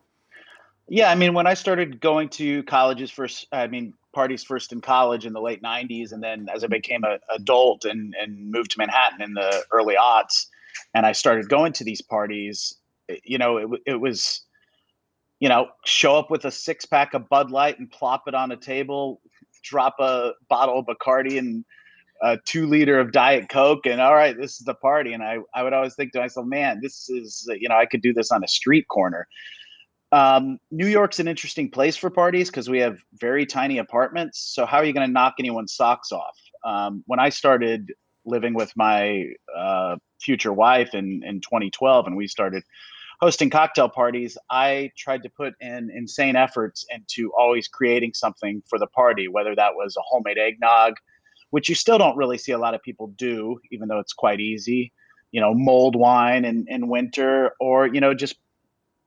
Yeah, 0.90 1.10
I 1.12 1.16
mean, 1.16 1.34
when 1.34 1.48
I 1.48 1.54
started 1.54 2.00
going 2.00 2.30
to 2.30 2.64
colleges 2.64 3.12
first, 3.12 3.48
I 3.52 3.68
mean, 3.68 3.94
parties 4.14 4.44
first 4.44 4.72
in 4.72 4.80
college 4.80 5.26
in 5.26 5.34
the 5.34 5.42
late 5.42 5.62
'90s, 5.62 6.12
and 6.12 6.24
then 6.24 6.48
as 6.54 6.64
I 6.64 6.68
became 6.68 7.04
an 7.04 7.20
adult 7.36 7.86
and 7.86 8.14
and 8.22 8.52
moved 8.52 8.72
to 8.72 8.78
Manhattan 8.78 9.22
in 9.22 9.34
the 9.34 9.64
early 9.72 9.96
aughts, 9.96 10.48
and 10.94 11.06
I 11.06 11.12
started 11.12 11.50
going 11.50 11.74
to 11.74 11.84
these 11.84 12.02
parties, 12.02 12.76
you 13.24 13.38
know, 13.38 13.58
it 13.58 13.68
it 13.86 13.96
was, 14.00 14.42
you 15.40 15.50
know, 15.50 15.68
show 15.86 16.18
up 16.18 16.30
with 16.30 16.46
a 16.46 16.52
six 16.52 16.86
pack 16.86 17.14
of 17.14 17.28
Bud 17.28 17.50
Light 17.52 17.80
and 17.80 17.90
plop 17.90 18.24
it 18.28 18.36
on 18.36 18.52
a 18.52 18.58
table, 18.58 19.22
drop 19.64 19.96
a 20.00 20.32
bottle 20.50 20.80
of 20.80 20.86
Bacardi 20.86 21.38
and 21.38 21.66
a 22.22 22.38
two 22.46 22.66
liter 22.66 23.00
of 23.00 23.12
Diet 23.12 23.50
Coke, 23.50 23.86
and 23.86 24.02
all 24.02 24.16
right, 24.16 24.36
this 24.38 24.60
is 24.60 24.66
the 24.66 24.74
party. 24.74 25.14
And 25.14 25.24
I, 25.24 25.38
I 25.54 25.64
would 25.64 25.74
always 25.74 25.96
think 25.96 26.14
to 26.14 26.20
myself, 26.20 26.46
man, 26.46 26.80
this 26.82 27.10
is, 27.10 27.48
you 27.60 27.70
know, 27.70 27.76
I 27.76 27.86
could 27.86 28.02
do 28.02 28.14
this 28.14 28.32
on 28.32 28.44
a 28.44 28.48
street 28.48 28.88
corner. 28.88 29.28
Um, 30.12 30.58
New 30.72 30.88
York's 30.88 31.20
an 31.20 31.28
interesting 31.28 31.70
place 31.70 31.98
for 31.98 32.10
parties 32.10 32.50
because 32.50 32.70
we 32.70 32.80
have 32.80 32.98
very 33.14 33.46
tiny 33.46 33.78
apartments. 33.78 34.40
So 34.40 34.66
how 34.66 34.78
are 34.78 34.86
you 34.86 34.94
going 34.94 35.08
to 35.08 35.12
knock 35.12 35.36
anyone's 35.40 35.74
socks 35.74 36.12
off? 36.12 36.38
Um, 36.64 37.04
when 37.08 37.20
I 37.20 37.30
started 37.30 37.92
living 38.26 38.54
with 38.54 38.72
my 38.76 39.26
uh, 39.56 39.98
future 40.22 40.54
wife 40.54 40.94
in 40.94 41.24
in 41.26 41.42
2012, 41.42 42.08
and 42.08 42.16
we 42.16 42.28
started 42.28 42.64
hosting 43.20 43.50
cocktail 43.50 43.90
parties, 43.90 44.38
I 44.50 44.92
tried 44.98 45.24
to 45.24 45.30
put 45.30 45.54
in 45.60 45.90
insane 45.94 46.36
efforts 46.36 46.86
into 46.90 47.32
always 47.38 47.68
creating 47.68 48.14
something 48.14 48.62
for 48.70 48.78
the 48.78 48.88
party, 48.88 49.28
whether 49.28 49.56
that 49.56 49.76
was 49.76 49.96
a 49.98 50.02
homemade 50.06 50.38
eggnog, 50.38 50.94
which 51.50 51.70
you 51.70 51.76
still 51.76 51.98
don't 51.98 52.18
really 52.18 52.38
see 52.38 52.52
a 52.52 52.58
lot 52.58 52.74
of 52.74 52.82
people 52.82 53.08
do, 53.18 53.60
even 53.72 53.88
though 53.88 54.00
it's 54.00 54.14
quite 54.14 54.40
easy. 54.40 54.92
You 55.32 55.42
know, 55.42 55.54
mulled 55.54 55.96
wine 55.96 56.46
in, 56.46 56.66
in 56.68 56.88
winter, 56.88 57.52
or 57.60 57.88
you 57.88 58.00
know, 58.00 58.14
just 58.14 58.38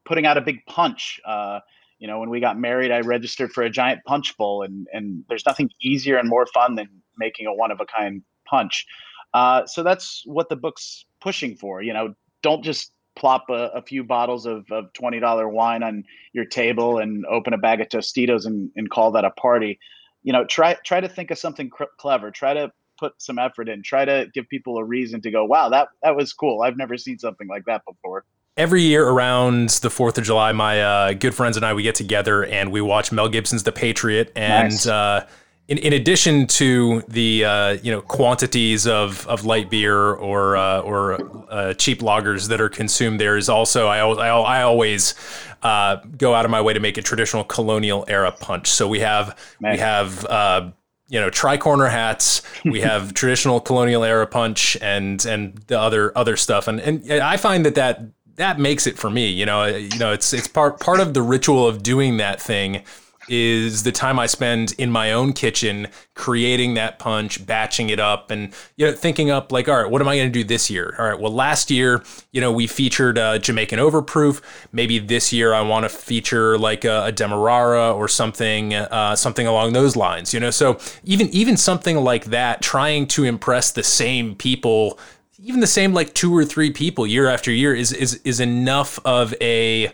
putting 0.05 0.27
out 0.27 0.37
a 0.37 0.41
big 0.41 0.65
punch. 0.67 1.21
Uh, 1.25 1.61
you 1.99 2.07
know, 2.07 2.19
when 2.19 2.31
we 2.31 2.41
got 2.41 2.59
married, 2.59 2.91
I 2.91 3.01
registered 3.01 3.53
for 3.53 3.63
a 3.63 3.71
giant 3.71 4.05
punch 4.05 4.37
bowl, 4.37 4.63
and 4.63 4.87
and 4.93 5.25
there's 5.29 5.47
nothing 5.47 5.71
easier 5.81 6.19
and 6.19 6.29
more 6.29 6.47
fun 6.47 6.75
than 6.75 6.89
making 7.19 7.47
a 7.47 7.55
one 7.55 7.71
of 7.71 7.81
a 7.81 7.87
kind 7.87 8.23
punch. 8.47 8.87
Uh, 9.33 9.65
so 9.67 9.83
that's 9.83 10.23
what 10.27 10.49
the 10.49 10.57
book's 10.57 11.05
pushing 11.21 11.57
for. 11.57 11.83
You 11.83 11.93
know, 11.93 12.15
don't 12.43 12.65
just 12.65 12.93
plop 13.17 13.45
a, 13.51 13.71
a 13.75 13.83
few 13.83 14.03
bottles 14.03 14.47
of, 14.47 14.65
of 14.71 14.93
twenty 14.93 15.21
dollar 15.21 15.49
wine 15.49 15.83
on 15.83 16.05
your 16.33 16.45
table 16.45 16.99
and 16.99 17.25
open 17.27 17.53
a 17.53 17.59
bag 17.59 17.81
of 17.81 17.89
Tostitos 17.89 18.47
and, 18.47 18.71
and 18.77 18.91
call 18.91 19.13
that 19.13 19.25
a 19.25 19.31
party. 19.31 19.79
You 20.23 20.33
know, 20.33 20.45
try 20.45 20.77
try 20.85 21.01
to 21.01 21.09
think 21.09 21.31
of 21.31 21.39
something 21.39 21.71
cr- 21.71 21.85
clever. 21.97 22.31
Try 22.31 22.55
to 22.55 22.73
put 22.99 23.15
some 23.19 23.39
effort 23.39 23.69
in. 23.69 23.83
Try 23.83 24.05
to 24.05 24.29
give 24.33 24.49
people 24.49 24.77
a 24.79 24.85
reason 24.85 25.21
to 25.23 25.31
go, 25.31 25.45
wow, 25.45 25.69
that 25.71 25.89
that 26.03 26.17
was 26.17 26.33
cool. 26.33 26.63
I've 26.63 26.77
never 26.77 26.97
seen 26.97 27.19
something 27.19 27.49
like 27.49 27.65
that 27.67 27.83
before 27.85 28.25
every 28.57 28.83
year 28.83 29.09
around 29.09 29.71
the 29.71 29.89
Fourth 29.89 30.19
of 30.19 30.25
July, 30.25 30.53
my 30.53 30.83
uh, 30.83 31.13
good 31.15 31.35
friends 31.35 31.57
and 31.57 31.65
I 31.65 31.73
we 31.73 31.83
get 31.83 31.95
together 31.95 32.45
and 32.45 32.71
we 32.71 32.83
watch 32.83 33.11
Mel 33.11 33.29
Gibson's 33.29 33.63
The 33.63 33.73
Patriot. 33.73 34.33
And 34.37 34.71
nice. 34.71 34.87
uh, 34.87 35.27
in, 35.71 35.79
in 35.79 35.93
addition 35.93 36.49
to 36.49 37.03
the 37.09 37.45
uh, 37.45 37.69
you 37.83 37.93
know 37.93 38.03
quantities 38.03 38.87
of, 38.87 39.27
of 39.29 39.45
light 39.45 39.71
beer 39.71 40.13
or 40.13 40.57
uh, 40.57 40.81
or 40.81 41.47
uh, 41.49 41.75
cheap 41.75 42.01
lagers 42.01 42.49
that 42.49 42.61
are 42.61 42.69
consumed, 42.69 43.21
there 43.21 43.37
is 43.37 43.49
also 43.49 43.87
I 43.87 43.99
I, 43.99 44.29
I 44.29 44.63
always 44.63 45.15
uh, 45.63 45.97
go 46.19 46.35
out 46.35 46.45
of 46.45 46.51
my 46.51 46.61
way 46.61 46.75
to 46.75 46.81
make 46.81 46.99
a 46.99 47.03
traditional 47.03 47.45
colonial 47.45 48.05
era 48.09 48.33
punch. 48.33 48.67
So 48.67 48.89
we 48.89 48.99
have 49.01 49.39
nice. 49.61 49.77
we 49.77 49.79
have 49.79 50.75
you 51.09 51.19
know 51.19 51.31
tri-corner 51.31 51.87
hats 51.87 52.43
we 52.65 52.81
have 52.91 53.15
traditional 53.15 53.61
colonial 53.61 54.05
era 54.05 54.27
punch 54.29 54.77
and 54.81 55.25
and 55.27 55.57
the 55.67 55.77
other 55.77 56.17
other 56.17 56.37
stuff 56.37 56.69
and 56.69 56.79
and 56.79 57.11
i 57.11 57.37
find 57.37 57.67
that 57.67 57.75
that 57.75 58.01
that 58.37 58.61
makes 58.61 58.87
it 58.87 58.97
for 58.97 59.11
me. 59.11 59.27
You 59.27 59.45
know, 59.45 59.67
you 59.67 59.99
know, 59.99 60.13
it's 60.13 60.33
it's 60.33 60.49
part 60.49 60.81
part 60.81 61.01
of 61.01 61.13
the 61.13 61.21
ritual 61.21 61.67
of 61.67 61.83
doing 61.83 62.17
that 62.19 62.41
thing 62.41 62.85
is 63.31 63.85
the 63.85 63.93
time 63.93 64.19
I 64.19 64.27
spend 64.27 64.75
in 64.77 64.91
my 64.91 65.13
own 65.13 65.33
kitchen 65.33 65.87
creating 66.15 66.75
that 66.75 66.99
punch, 66.99 67.47
batching 67.47 67.89
it 67.89 68.01
up, 68.01 68.33
and 68.33 68.53
you 68.77 68.87
know, 68.87 68.93
thinking 68.93 69.31
up 69.31 69.53
like, 69.53 69.69
all 69.69 69.81
right, 69.81 69.91
what 69.91 70.03
am 70.03 70.09
I 70.09 70.17
going 70.17 70.29
to 70.29 70.33
do 70.33 70.43
this 70.43 70.69
year? 70.69 70.97
All 70.99 71.07
right, 71.07 71.19
well, 71.19 71.33
last 71.33 71.71
year, 71.71 72.03
you 72.33 72.41
know, 72.41 72.51
we 72.51 72.67
featured 72.67 73.19
uh, 73.19 73.39
Jamaican 73.39 73.79
Overproof. 73.79 74.43
Maybe 74.73 74.99
this 74.99 75.33
year 75.33 75.55
I 75.55 75.63
want 75.63 75.85
to 75.85 75.89
feature 75.89 76.59
like 76.59 76.85
a, 76.85 77.05
a 77.05 77.13
Demerara 77.13 77.95
or 77.95 78.09
something, 78.09 78.75
uh, 78.75 79.15
something 79.15 79.47
along 79.47 79.75
those 79.75 79.95
lines. 79.95 80.35
You 80.35 80.41
know, 80.41 80.51
so 80.51 80.79
even 81.05 81.29
even 81.29 81.57
something 81.57 81.99
like 81.99 82.27
that, 82.27 82.63
trying 82.63 83.07
to 83.09 83.23
impress 83.23 83.71
the 83.71 83.85
same 83.85 84.35
people 84.35 84.99
even 85.43 85.61
the 85.61 85.67
same 85.67 85.95
like 85.95 86.13
two 86.15 86.37
or 86.37 86.45
three 86.45 86.71
people 86.71 87.07
year 87.07 87.29
after 87.29 87.51
year 87.51 87.75
is 87.75 87.93
is 87.93 88.21
is 88.25 88.41
enough 88.41 88.99
of 89.05 89.35
a 89.41 89.91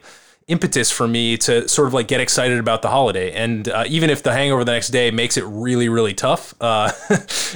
impetus 0.48 0.92
for 0.92 1.09
me 1.09 1.37
to 1.37 1.68
sort 1.68 1.88
of 1.88 1.94
like 1.94 2.06
get 2.06 2.20
excited 2.20 2.59
about 2.59 2.80
the 2.80 2.88
holiday. 2.88 3.32
And 3.32 3.68
uh, 3.68 3.85
even 3.88 4.11
if 4.11 4.22
the 4.22 4.32
hangover 4.32 4.62
the 4.62 4.72
next 4.72 4.88
day 4.88 5.11
makes 5.11 5.37
it 5.37 5.44
really, 5.44 5.88
really 5.88 6.14
tough, 6.14 6.54
uh, 6.61 6.92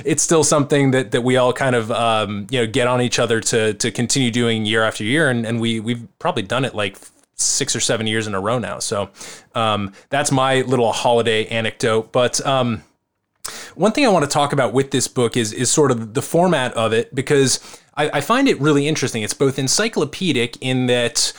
it's 0.04 0.22
still 0.22 0.42
something 0.42 0.90
that, 0.90 1.12
that 1.12 1.22
we 1.22 1.36
all 1.36 1.52
kind 1.52 1.76
of, 1.76 1.92
um, 1.92 2.48
you 2.50 2.60
know, 2.60 2.66
get 2.66 2.88
on 2.88 3.00
each 3.00 3.20
other 3.20 3.40
to, 3.40 3.74
to 3.74 3.90
continue 3.92 4.32
doing 4.32 4.66
year 4.66 4.82
after 4.82 5.04
year. 5.04 5.30
And, 5.30 5.46
and 5.46 5.60
we, 5.60 5.78
we've 5.78 6.06
probably 6.18 6.42
done 6.42 6.64
it 6.64 6.74
like 6.74 6.98
six 7.36 7.76
or 7.76 7.80
seven 7.80 8.08
years 8.08 8.26
in 8.26 8.34
a 8.34 8.40
row 8.40 8.58
now. 8.58 8.80
So 8.80 9.10
um, 9.54 9.92
that's 10.08 10.32
my 10.32 10.62
little 10.62 10.92
holiday 10.92 11.46
anecdote. 11.46 12.10
But, 12.10 12.44
um, 12.44 12.82
one 13.74 13.92
thing 13.92 14.04
I 14.04 14.08
want 14.08 14.24
to 14.24 14.30
talk 14.30 14.52
about 14.52 14.72
with 14.72 14.90
this 14.90 15.08
book 15.08 15.36
is 15.36 15.52
is 15.52 15.70
sort 15.70 15.90
of 15.90 16.12
the 16.14 16.22
format 16.22 16.72
of 16.74 16.92
it 16.92 17.12
because 17.14 17.58
I, 17.96 18.18
I 18.18 18.20
find 18.20 18.48
it 18.48 18.60
really 18.60 18.86
interesting. 18.86 19.22
It's 19.22 19.34
both 19.34 19.58
encyclopedic 19.58 20.58
in 20.60 20.86
that 20.86 21.32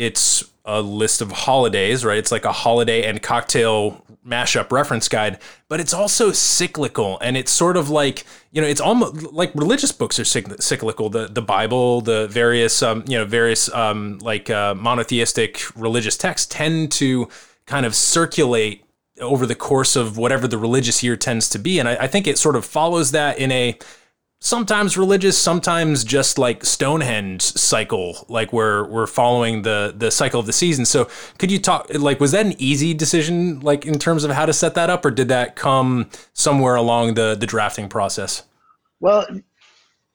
it's 0.00 0.50
a 0.64 0.80
list 0.80 1.20
of 1.20 1.30
holidays, 1.30 2.06
right? 2.06 2.16
It's 2.16 2.32
like 2.32 2.46
a 2.46 2.52
holiday 2.52 3.06
and 3.06 3.22
cocktail 3.22 4.02
mashup 4.26 4.72
reference 4.72 5.08
guide, 5.08 5.38
but 5.68 5.78
it's 5.78 5.92
also 5.92 6.32
cyclical 6.32 7.18
and 7.20 7.36
it's 7.36 7.50
sort 7.50 7.76
of 7.76 7.90
like, 7.90 8.24
you 8.50 8.62
know, 8.62 8.66
it's 8.66 8.80
almost 8.80 9.30
like 9.32 9.54
religious 9.54 9.92
books 9.92 10.18
are 10.18 10.24
cyclical. 10.24 11.10
The 11.10 11.28
the 11.28 11.42
Bible, 11.42 12.00
the 12.00 12.28
various 12.28 12.82
um, 12.82 13.04
you 13.06 13.18
know, 13.18 13.26
various 13.26 13.72
um 13.74 14.18
like 14.20 14.48
uh, 14.48 14.74
monotheistic 14.74 15.62
religious 15.76 16.16
texts 16.16 16.46
tend 16.46 16.92
to 16.92 17.28
kind 17.66 17.84
of 17.84 17.94
circulate 17.94 18.84
over 19.20 19.44
the 19.44 19.54
course 19.54 19.96
of 19.96 20.16
whatever 20.16 20.48
the 20.48 20.56
religious 20.56 21.02
year 21.02 21.14
tends 21.16 21.50
to 21.50 21.58
be. 21.58 21.78
And 21.78 21.86
I, 21.86 21.96
I 21.96 22.06
think 22.06 22.26
it 22.26 22.38
sort 22.38 22.56
of 22.56 22.64
follows 22.64 23.10
that 23.10 23.38
in 23.38 23.52
a 23.52 23.78
sometimes 24.40 24.96
religious, 24.96 25.38
sometimes 25.38 26.02
just 26.02 26.38
like 26.38 26.64
Stonehenge 26.64 27.42
cycle, 27.42 28.24
like 28.28 28.52
where 28.52 28.84
we're 28.84 29.06
following 29.06 29.62
the 29.62 29.94
the 29.96 30.10
cycle 30.10 30.40
of 30.40 30.46
the 30.46 30.52
season. 30.52 30.84
So 30.84 31.08
could 31.38 31.50
you 31.50 31.58
talk 31.58 31.86
like 31.94 32.20
was 32.20 32.32
that 32.32 32.46
an 32.46 32.54
easy 32.58 32.94
decision 32.94 33.60
like 33.60 33.86
in 33.86 33.98
terms 33.98 34.24
of 34.24 34.30
how 34.30 34.46
to 34.46 34.52
set 34.52 34.74
that 34.74 34.90
up 34.90 35.04
or 35.04 35.10
did 35.10 35.28
that 35.28 35.56
come 35.56 36.08
somewhere 36.32 36.74
along 36.74 37.14
the 37.14 37.34
the 37.34 37.46
drafting 37.46 37.88
process? 37.88 38.42
Well, 39.00 39.26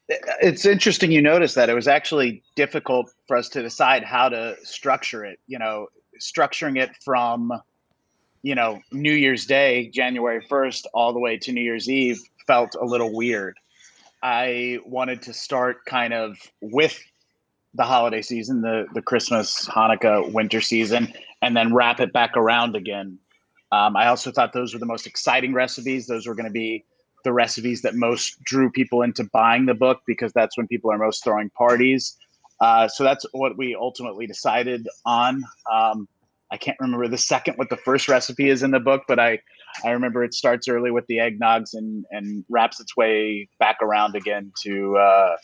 it's 0.08 0.66
interesting 0.66 1.12
you 1.12 1.22
notice 1.22 1.56
that 1.56 1.70
it 1.70 1.74
was 1.74 1.88
actually 1.88 2.44
difficult 2.56 3.12
for 3.28 3.38
us 3.38 3.50
to 3.50 3.62
decide 3.62 4.04
how 4.04 4.30
to 4.30 4.56
structure 4.64 5.26
it, 5.26 5.40
you 5.48 5.58
know, 5.58 5.88
structuring 6.20 6.78
it 6.78 6.92
from 7.04 7.52
you 8.44 8.54
know, 8.54 8.80
New 8.92 9.12
Year's 9.12 9.48
Day, 9.48 9.90
January 9.90 10.40
1st, 10.40 10.86
all 10.94 11.12
the 11.14 11.20
way 11.20 11.36
to 11.36 11.52
New 11.52 11.62
Year's 11.62 11.90
Eve 11.90 12.22
felt 12.46 12.76
a 12.80 12.86
little 12.86 13.12
weird. 13.12 13.58
I 14.26 14.80
wanted 14.88 15.22
to 15.22 15.34
start 15.34 15.86
kind 15.86 16.12
of 16.12 16.40
with 16.60 17.00
the 17.76 17.84
holiday 17.84 18.24
season, 18.24 18.62
the, 18.62 18.88
the 18.96 19.02
Christmas, 19.04 19.68
Hanukkah, 19.68 20.34
winter 20.34 20.62
season, 20.62 21.14
and 21.44 21.56
then 21.56 21.76
wrap 21.76 22.00
it 22.00 22.12
back 22.12 22.36
around 22.36 22.76
again. 22.76 23.20
Um, 23.72 23.96
I 23.96 24.08
also 24.08 24.32
thought 24.32 24.52
those 24.52 24.74
were 24.74 24.80
the 24.80 24.88
most 24.88 25.06
exciting 25.06 25.54
recipes. 25.54 26.08
Those 26.08 26.26
were 26.26 26.34
going 26.34 26.48
to 26.48 26.52
be 26.52 26.86
the 27.24 27.34
recipes 27.34 27.84
that 27.84 27.94
most 27.94 28.44
drew 28.44 28.72
people 28.72 29.04
into 29.04 29.26
buying 29.32 29.68
the 29.68 29.76
book 29.76 30.02
because 30.08 30.34
that's 30.34 30.58
when 30.58 30.66
people 30.66 30.92
are 30.92 30.98
most 30.98 31.24
throwing 31.24 31.52
parties. 31.52 32.18
Uh, 32.60 32.88
so 32.88 33.04
that's 33.04 33.28
what 33.32 33.56
we 33.60 33.76
ultimately 33.76 34.26
decided 34.26 34.88
on. 35.06 35.44
Um, 35.72 36.08
I 36.50 36.58
can't 36.58 36.78
remember 36.80 37.08
the 37.08 37.20
second 37.20 37.60
what 37.60 37.70
the 37.70 37.78
first 37.78 38.08
recipe 38.08 38.50
is 38.50 38.64
in 38.64 38.72
the 38.72 38.80
book, 38.80 39.04
but 39.08 39.20
I 39.20 39.42
I 39.84 39.92
remember 39.92 40.24
it 40.24 40.34
starts 40.34 40.68
early 40.68 40.92
with 40.92 41.06
the 41.08 41.18
eggnogs 41.18 41.74
and 41.74 42.06
and 42.12 42.46
wraps 42.50 42.80
its 42.80 42.96
way 42.96 43.48
back 43.60 43.78
around 43.82 44.16
again 44.16 44.52
to 44.64 44.98
uh, 44.98 45.38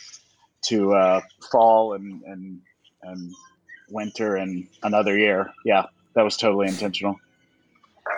to 0.66 0.94
uh, 0.94 1.22
fall 1.52 1.94
and 1.94 2.22
and 2.24 2.60
and 3.04 3.32
winter 3.90 4.36
and 4.36 4.68
another 4.84 5.18
year. 5.18 5.52
Yeah, 5.66 5.86
that 6.16 6.24
was 6.24 6.38
totally 6.38 6.68
intentional. 6.68 7.20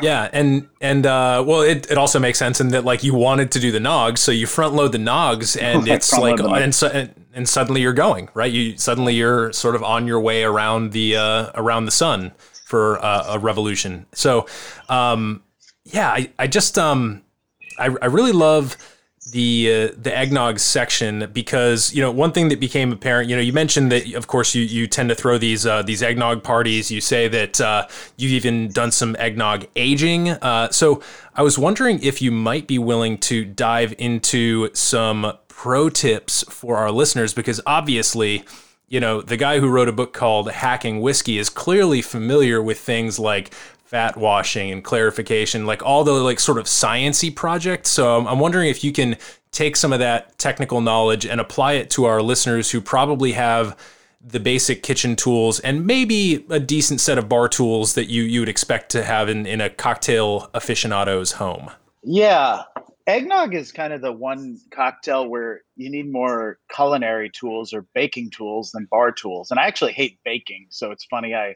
Yeah, 0.02 0.30
and 0.34 0.67
and 0.82 1.06
uh, 1.06 1.43
well, 1.45 1.62
it, 1.62 1.89
it 1.91 1.97
also 1.97 2.19
makes 2.19 2.39
sense 2.39 2.60
in 2.60 2.69
that 2.69 2.84
like 2.84 3.04
you 3.04 3.13
wanted 3.13 3.52
to 3.52 3.60
do 3.60 3.71
the 3.71 3.80
nogs, 3.80 4.19
so 4.19 4.32
you 4.32 4.47
front 4.47 4.73
load 4.73 4.91
the 4.91 4.97
nogs, 4.97 5.58
and 5.62 5.88
it's 5.88 6.12
like 6.17 6.39
and, 6.39 6.73
so, 6.73 6.88
and, 6.88 7.13
and 7.34 7.47
suddenly 7.47 7.82
you're 7.82 7.93
going 7.93 8.30
right. 8.34 8.52
You 8.52 8.78
suddenly 8.78 9.13
you're 9.13 9.52
sort 9.54 9.76
of 9.76 9.84
on 9.84 10.08
your 10.08 10.19
way 10.19 10.43
around 10.43 10.91
the 10.91 11.15
uh, 11.15 11.52
around 11.56 11.86
the 11.86 11.91
sun 11.91 12.32
for 12.65 13.04
uh, 13.04 13.36
a 13.36 13.39
revolution. 13.39 14.06
So, 14.13 14.47
um, 14.89 15.43
yeah, 15.86 16.10
I, 16.10 16.32
I 16.39 16.48
just 16.48 16.78
um, 16.78 17.24
I, 17.78 17.96
I 18.02 18.06
really 18.06 18.32
love 18.32 18.78
the 19.32 19.89
uh, 19.89 19.96
the 19.98 20.15
eggnog 20.15 20.60
section 20.60 21.30
because 21.32 21.93
you 21.93 22.02
know 22.02 22.12
one 22.12 22.32
thing 22.34 22.50
that 22.50 22.60
became 22.60 22.91
apparent 22.91 23.30
you 23.30 23.36
know 23.36 23.41
you 23.41 23.54
mentioned 23.54 23.89
that 23.89 24.13
of 24.15 24.28
course 24.28 24.54
you 24.54 24.63
you 24.63 24.86
tend 24.86 25.08
to 25.08 25.15
throw 25.15 25.38
these 25.38 25.65
uh, 25.65 25.82
these 25.82 26.04
eggnog 26.04 26.43
parties. 26.43 26.91
You 26.91 27.02
say 27.02 27.28
that 27.30 27.62
uh, 27.62 27.88
you've 28.17 28.34
even 28.34 28.69
done 28.69 28.91
some 28.91 29.15
eggnog 29.17 29.65
aging. 29.76 30.30
Uh, 30.30 30.69
so 30.72 31.02
I 31.36 31.41
was 31.41 31.58
wondering 31.58 32.02
if 32.04 32.22
you 32.22 32.32
might 32.32 32.67
be 32.67 32.78
willing 32.80 33.17
to 33.19 33.46
dive 33.46 33.93
into 33.98 34.69
some 34.74 35.34
pro 35.48 35.89
tips 35.89 36.43
for 36.50 36.78
our 36.78 36.91
listeners 36.91 37.34
because 37.34 37.62
obviously 37.65 38.43
you 38.89 39.00
know, 39.00 39.22
the 39.22 39.38
guy 39.38 39.60
who 39.60 39.69
wrote 39.69 39.89
a 39.89 39.93
book 39.93 40.13
called 40.13 40.52
Hacking 40.52 41.02
Whiskey 41.02 41.39
is 41.39 41.50
clearly 41.50 42.04
familiar 42.04 42.62
with 42.62 42.80
things 42.80 43.17
like 43.17 43.52
fat 43.93 44.17
washing 44.17 44.71
and 44.71 44.84
clarification, 44.84 45.67
like 45.67 45.84
all 45.84 46.03
the 46.03 46.13
like 46.13 46.39
sort 46.39 46.58
of 46.58 46.65
sciency 46.65 47.34
projects. 47.34 47.91
So 47.91 48.17
I'm, 48.17 48.27
I'm 48.27 48.39
wondering 48.39 48.67
if 48.67 48.84
you 48.84 48.91
can 48.91 49.15
take 49.51 49.75
some 49.75 49.93
of 49.93 49.99
that 49.99 50.36
technical 50.39 50.82
knowledge 50.82 51.27
and 51.27 51.39
apply 51.39 51.73
it 51.73 51.91
to 51.91 52.06
our 52.06 52.19
listeners 52.19 52.71
who 52.71 52.82
probably 52.82 53.34
have 53.34 53.77
the 54.19 54.39
basic 54.39 54.82
kitchen 54.82 55.15
tools 55.15 55.60
and 55.60 55.86
maybe 55.86 56.43
a 56.49 56.60
decent 56.60 57.01
set 57.01 57.19
of 57.19 57.29
bar 57.29 57.47
tools 57.47 57.93
that 57.93 58.10
you 58.10 58.23
you 58.23 58.39
would 58.39 58.49
expect 58.49 58.89
to 58.93 59.03
have 59.03 59.29
in, 59.29 59.45
in 59.45 59.62
a 59.62 59.69
cocktail 59.69 60.49
aficionado's 60.56 61.34
home. 61.34 61.69
Yeah. 62.01 62.63
Eggnog 63.06 63.53
is 63.53 63.71
kind 63.71 63.93
of 63.93 64.01
the 64.01 64.12
one 64.12 64.60
cocktail 64.71 65.27
where 65.27 65.62
you 65.75 65.91
need 65.91 66.12
more 66.12 66.58
culinary 66.73 67.29
tools 67.29 67.73
or 67.73 67.86
baking 67.93 68.32
tools 68.32 68.71
than 68.71 68.88
bar 68.89 69.12
tools. 69.12 69.51
And 69.51 69.60
I 69.60 69.67
actually 69.67 69.91
hate 69.91 70.17
baking, 70.25 70.65
so 70.71 70.89
it's 70.89 71.06
funny 71.06 71.36
I 71.36 71.53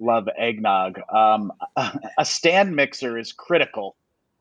love 0.00 0.28
eggnog. 0.36 1.00
Um, 1.14 1.52
a 2.18 2.24
stand 2.24 2.74
mixer 2.74 3.18
is 3.18 3.32
critical 3.32 3.96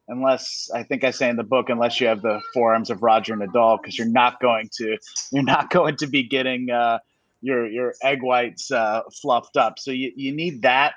unless 0.10 0.70
I 0.74 0.84
think 0.84 1.04
I 1.04 1.12
say 1.12 1.30
in 1.30 1.36
the 1.38 1.44
book, 1.44 1.70
unless 1.70 2.02
you 2.02 2.08
have 2.08 2.22
the 2.22 2.42
forearms 2.54 2.90
of 2.90 3.02
Roger 3.04 3.36
Nadal, 3.36 3.80
because 3.80 3.98
you're 3.98 4.08
not 4.08 4.42
going 4.42 4.70
to 4.78 4.98
you're 5.32 5.44
not 5.44 5.70
going 5.72 5.96
to 5.98 6.08
be 6.08 6.24
getting 6.24 6.72
uh, 6.72 7.00
your 7.42 7.68
your 7.68 7.94
egg 8.04 8.22
whites 8.22 8.72
uh, 8.72 9.02
fluffed 9.22 9.56
up. 9.56 9.80
So 9.80 9.92
you, 9.92 10.12
you 10.16 10.34
need 10.34 10.64
that. 10.64 10.96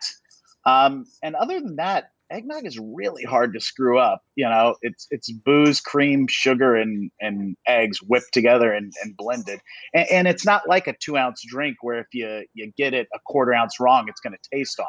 Um, 0.64 1.06
and 1.22 1.34
other 1.36 1.60
than 1.60 1.76
that, 1.76 2.12
eggnog 2.32 2.66
is 2.66 2.78
really 2.78 3.24
hard 3.24 3.52
to 3.54 3.60
screw 3.60 3.98
up. 3.98 4.22
You 4.36 4.48
know, 4.48 4.76
it's 4.82 5.06
it's 5.10 5.30
booze, 5.30 5.80
cream, 5.80 6.26
sugar, 6.28 6.76
and 6.76 7.10
and 7.20 7.56
eggs 7.66 7.98
whipped 8.02 8.32
together 8.32 8.72
and, 8.72 8.92
and 9.02 9.16
blended. 9.16 9.60
And, 9.94 10.06
and 10.10 10.28
it's 10.28 10.44
not 10.44 10.68
like 10.68 10.86
a 10.86 10.94
two 11.00 11.16
ounce 11.16 11.42
drink 11.46 11.76
where 11.82 11.98
if 11.98 12.08
you 12.12 12.44
you 12.54 12.72
get 12.76 12.94
it 12.94 13.08
a 13.14 13.18
quarter 13.26 13.54
ounce 13.54 13.78
wrong, 13.78 14.06
it's 14.08 14.20
going 14.20 14.34
to 14.34 14.50
taste 14.56 14.80
off. 14.80 14.86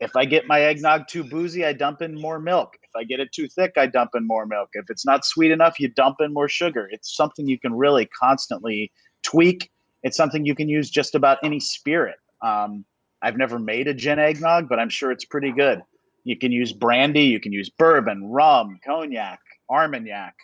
If 0.00 0.14
I 0.14 0.24
get 0.24 0.46
my 0.46 0.60
eggnog 0.60 1.08
too 1.08 1.24
boozy, 1.24 1.64
I 1.64 1.72
dump 1.72 2.02
in 2.02 2.20
more 2.20 2.38
milk. 2.38 2.74
If 2.82 2.90
I 2.94 3.02
get 3.02 3.18
it 3.18 3.32
too 3.32 3.48
thick, 3.48 3.72
I 3.76 3.86
dump 3.86 4.10
in 4.14 4.26
more 4.26 4.46
milk. 4.46 4.68
If 4.74 4.84
it's 4.90 5.04
not 5.04 5.24
sweet 5.24 5.50
enough, 5.50 5.80
you 5.80 5.88
dump 5.88 6.16
in 6.20 6.32
more 6.32 6.48
sugar. 6.48 6.88
It's 6.92 7.16
something 7.16 7.48
you 7.48 7.58
can 7.58 7.74
really 7.74 8.06
constantly 8.06 8.92
tweak 9.24 9.70
it's 10.02 10.16
something 10.16 10.44
you 10.44 10.54
can 10.54 10.68
use 10.68 10.90
just 10.90 11.14
about 11.14 11.38
any 11.42 11.60
spirit. 11.60 12.16
Um, 12.42 12.84
I've 13.20 13.36
never 13.36 13.58
made 13.58 13.88
a 13.88 13.94
gin 13.94 14.18
eggnog, 14.18 14.68
but 14.68 14.78
I'm 14.78 14.88
sure 14.88 15.10
it's 15.10 15.24
pretty 15.24 15.52
good. 15.52 15.82
You 16.28 16.36
can 16.36 16.52
use 16.52 16.74
brandy, 16.74 17.22
you 17.22 17.40
can 17.40 17.52
use 17.52 17.70
bourbon, 17.70 18.30
rum, 18.30 18.78
cognac, 18.84 19.40
armagnac, 19.70 20.34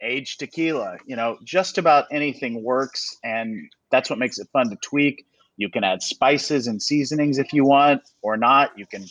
aged 0.00 0.38
tequila. 0.38 0.98
You 1.04 1.16
know, 1.16 1.36
just 1.42 1.78
about 1.78 2.04
anything 2.12 2.62
works, 2.62 3.16
and 3.24 3.68
that's 3.90 4.08
what 4.08 4.20
makes 4.20 4.38
it 4.38 4.46
fun 4.52 4.70
to 4.70 4.76
tweak. 4.76 5.26
You 5.56 5.68
can 5.68 5.82
add 5.82 6.00
spices 6.00 6.68
and 6.68 6.80
seasonings 6.80 7.38
if 7.38 7.52
you 7.52 7.64
want, 7.64 8.02
or 8.22 8.36
not. 8.36 8.70
You 8.78 8.86
can 8.86 9.04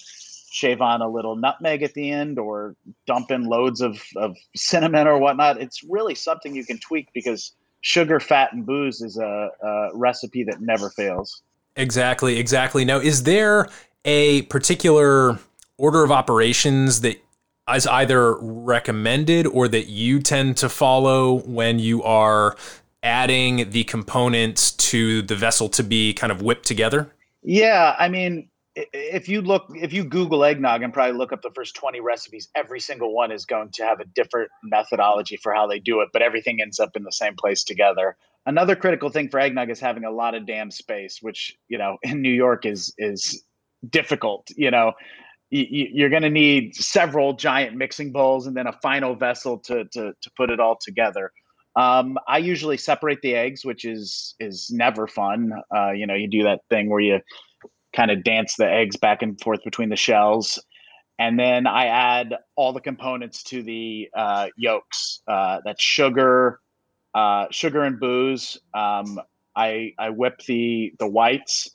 shave 0.51 0.79
on 0.79 1.01
a 1.01 1.09
little 1.09 1.35
nutmeg 1.35 1.83
at 1.83 1.93
the 1.95 2.09
end, 2.09 2.39
or 2.39 2.77
dump 3.05 3.29
in 3.29 3.43
loads 3.43 3.81
of, 3.81 4.01
of 4.15 4.37
cinnamon 4.55 5.05
or 5.05 5.17
whatnot. 5.17 5.59
It's 5.59 5.83
really 5.83 6.15
something 6.15 6.55
you 6.55 6.65
can 6.65 6.77
tweak 6.77 7.09
because 7.13 7.51
sugar, 7.81 8.21
fat, 8.21 8.53
and 8.53 8.65
booze 8.65 9.01
is 9.01 9.17
a, 9.17 9.49
a 9.61 9.89
recipe 9.95 10.45
that 10.45 10.61
never 10.61 10.91
fails. 10.91 11.41
Exactly, 11.75 12.39
exactly. 12.39 12.85
Now, 12.85 12.99
is 12.99 13.23
there 13.23 13.67
a 14.05 14.43
particular 14.43 15.37
order 15.79 16.03
of 16.03 16.11
operations 16.11 17.01
that 17.01 17.21
is 17.73 17.87
either 17.87 18.35
recommended 18.39 19.47
or 19.47 19.67
that 19.67 19.87
you 19.87 20.19
tend 20.19 20.57
to 20.57 20.69
follow 20.69 21.39
when 21.41 21.79
you 21.79 22.03
are 22.03 22.55
adding 23.01 23.69
the 23.69 23.83
components 23.85 24.71
to 24.71 25.21
the 25.23 25.35
vessel 25.35 25.69
to 25.69 25.83
be 25.83 26.13
kind 26.13 26.31
of 26.31 26.41
whipped 26.41 26.65
together? 26.65 27.11
Yeah, 27.41 27.95
I 27.97 28.09
mean, 28.09 28.49
if 28.75 29.27
you 29.27 29.41
look 29.41 29.65
if 29.75 29.91
you 29.91 30.03
google 30.03 30.43
eggnog 30.43 30.83
and 30.83 30.93
probably 30.93 31.17
look 31.17 31.33
up 31.33 31.41
the 31.41 31.51
first 31.51 31.75
20 31.75 31.99
recipes 31.99 32.47
every 32.55 32.79
single 32.79 33.13
one 33.13 33.31
is 33.31 33.45
going 33.45 33.69
to 33.71 33.83
have 33.83 33.99
a 33.99 34.05
different 34.05 34.49
methodology 34.63 35.37
for 35.37 35.53
how 35.53 35.67
they 35.67 35.79
do 35.79 36.01
it 36.01 36.09
but 36.13 36.21
everything 36.21 36.61
ends 36.61 36.79
up 36.79 36.95
in 36.95 37.03
the 37.03 37.11
same 37.11 37.35
place 37.35 37.63
together 37.63 38.15
another 38.45 38.75
critical 38.75 39.09
thing 39.09 39.27
for 39.27 39.39
eggnog 39.39 39.69
is 39.69 39.79
having 39.79 40.05
a 40.05 40.11
lot 40.11 40.35
of 40.35 40.45
damn 40.45 40.71
space 40.71 41.19
which 41.21 41.57
you 41.67 41.77
know 41.77 41.97
in 42.03 42.21
new 42.21 42.31
york 42.31 42.65
is 42.65 42.93
is 42.97 43.43
difficult 43.89 44.47
you 44.55 44.71
know 44.71 44.93
you're 45.51 46.09
going 46.09 46.23
to 46.23 46.29
need 46.29 46.75
several 46.75 47.33
giant 47.33 47.75
mixing 47.75 48.11
bowls 48.11 48.45
and 48.45 48.55
then 48.55 48.67
a 48.67 48.73
final 48.81 49.15
vessel 49.15 49.57
to 49.57 49.85
to, 49.85 50.13
to 50.21 50.31
put 50.37 50.49
it 50.49 50.59
all 50.59 50.77
together 50.79 51.31
um, 51.75 52.17
I 52.27 52.39
usually 52.39 52.77
separate 52.77 53.21
the 53.21 53.35
eggs, 53.35 53.63
which 53.63 53.85
is 53.85 54.35
is 54.39 54.69
never 54.71 55.07
fun. 55.07 55.53
Uh, 55.73 55.91
you 55.91 56.07
know, 56.07 56.13
you 56.15 56.27
do 56.27 56.43
that 56.43 56.61
thing 56.69 56.89
where 56.89 56.99
you 56.99 57.19
kind 57.95 58.11
of 58.11 58.23
dance 58.23 58.55
the 58.55 58.69
eggs 58.69 58.97
back 58.97 59.21
and 59.21 59.39
forth 59.39 59.63
between 59.63 59.89
the 59.89 59.95
shells. 59.95 60.61
And 61.19 61.39
then 61.39 61.67
I 61.67 61.87
add 61.87 62.35
all 62.55 62.73
the 62.73 62.81
components 62.81 63.43
to 63.43 63.61
the 63.61 64.09
uh, 64.15 64.47
yolks. 64.55 65.21
Uh, 65.27 65.59
that's 65.65 65.81
sugar, 65.81 66.59
uh, 67.13 67.47
sugar 67.51 67.83
and 67.83 67.99
booze. 67.99 68.57
Um, 68.73 69.19
I 69.55 69.93
I 69.99 70.09
whip 70.09 70.39
the 70.47 70.93
the 70.99 71.07
whites, 71.07 71.69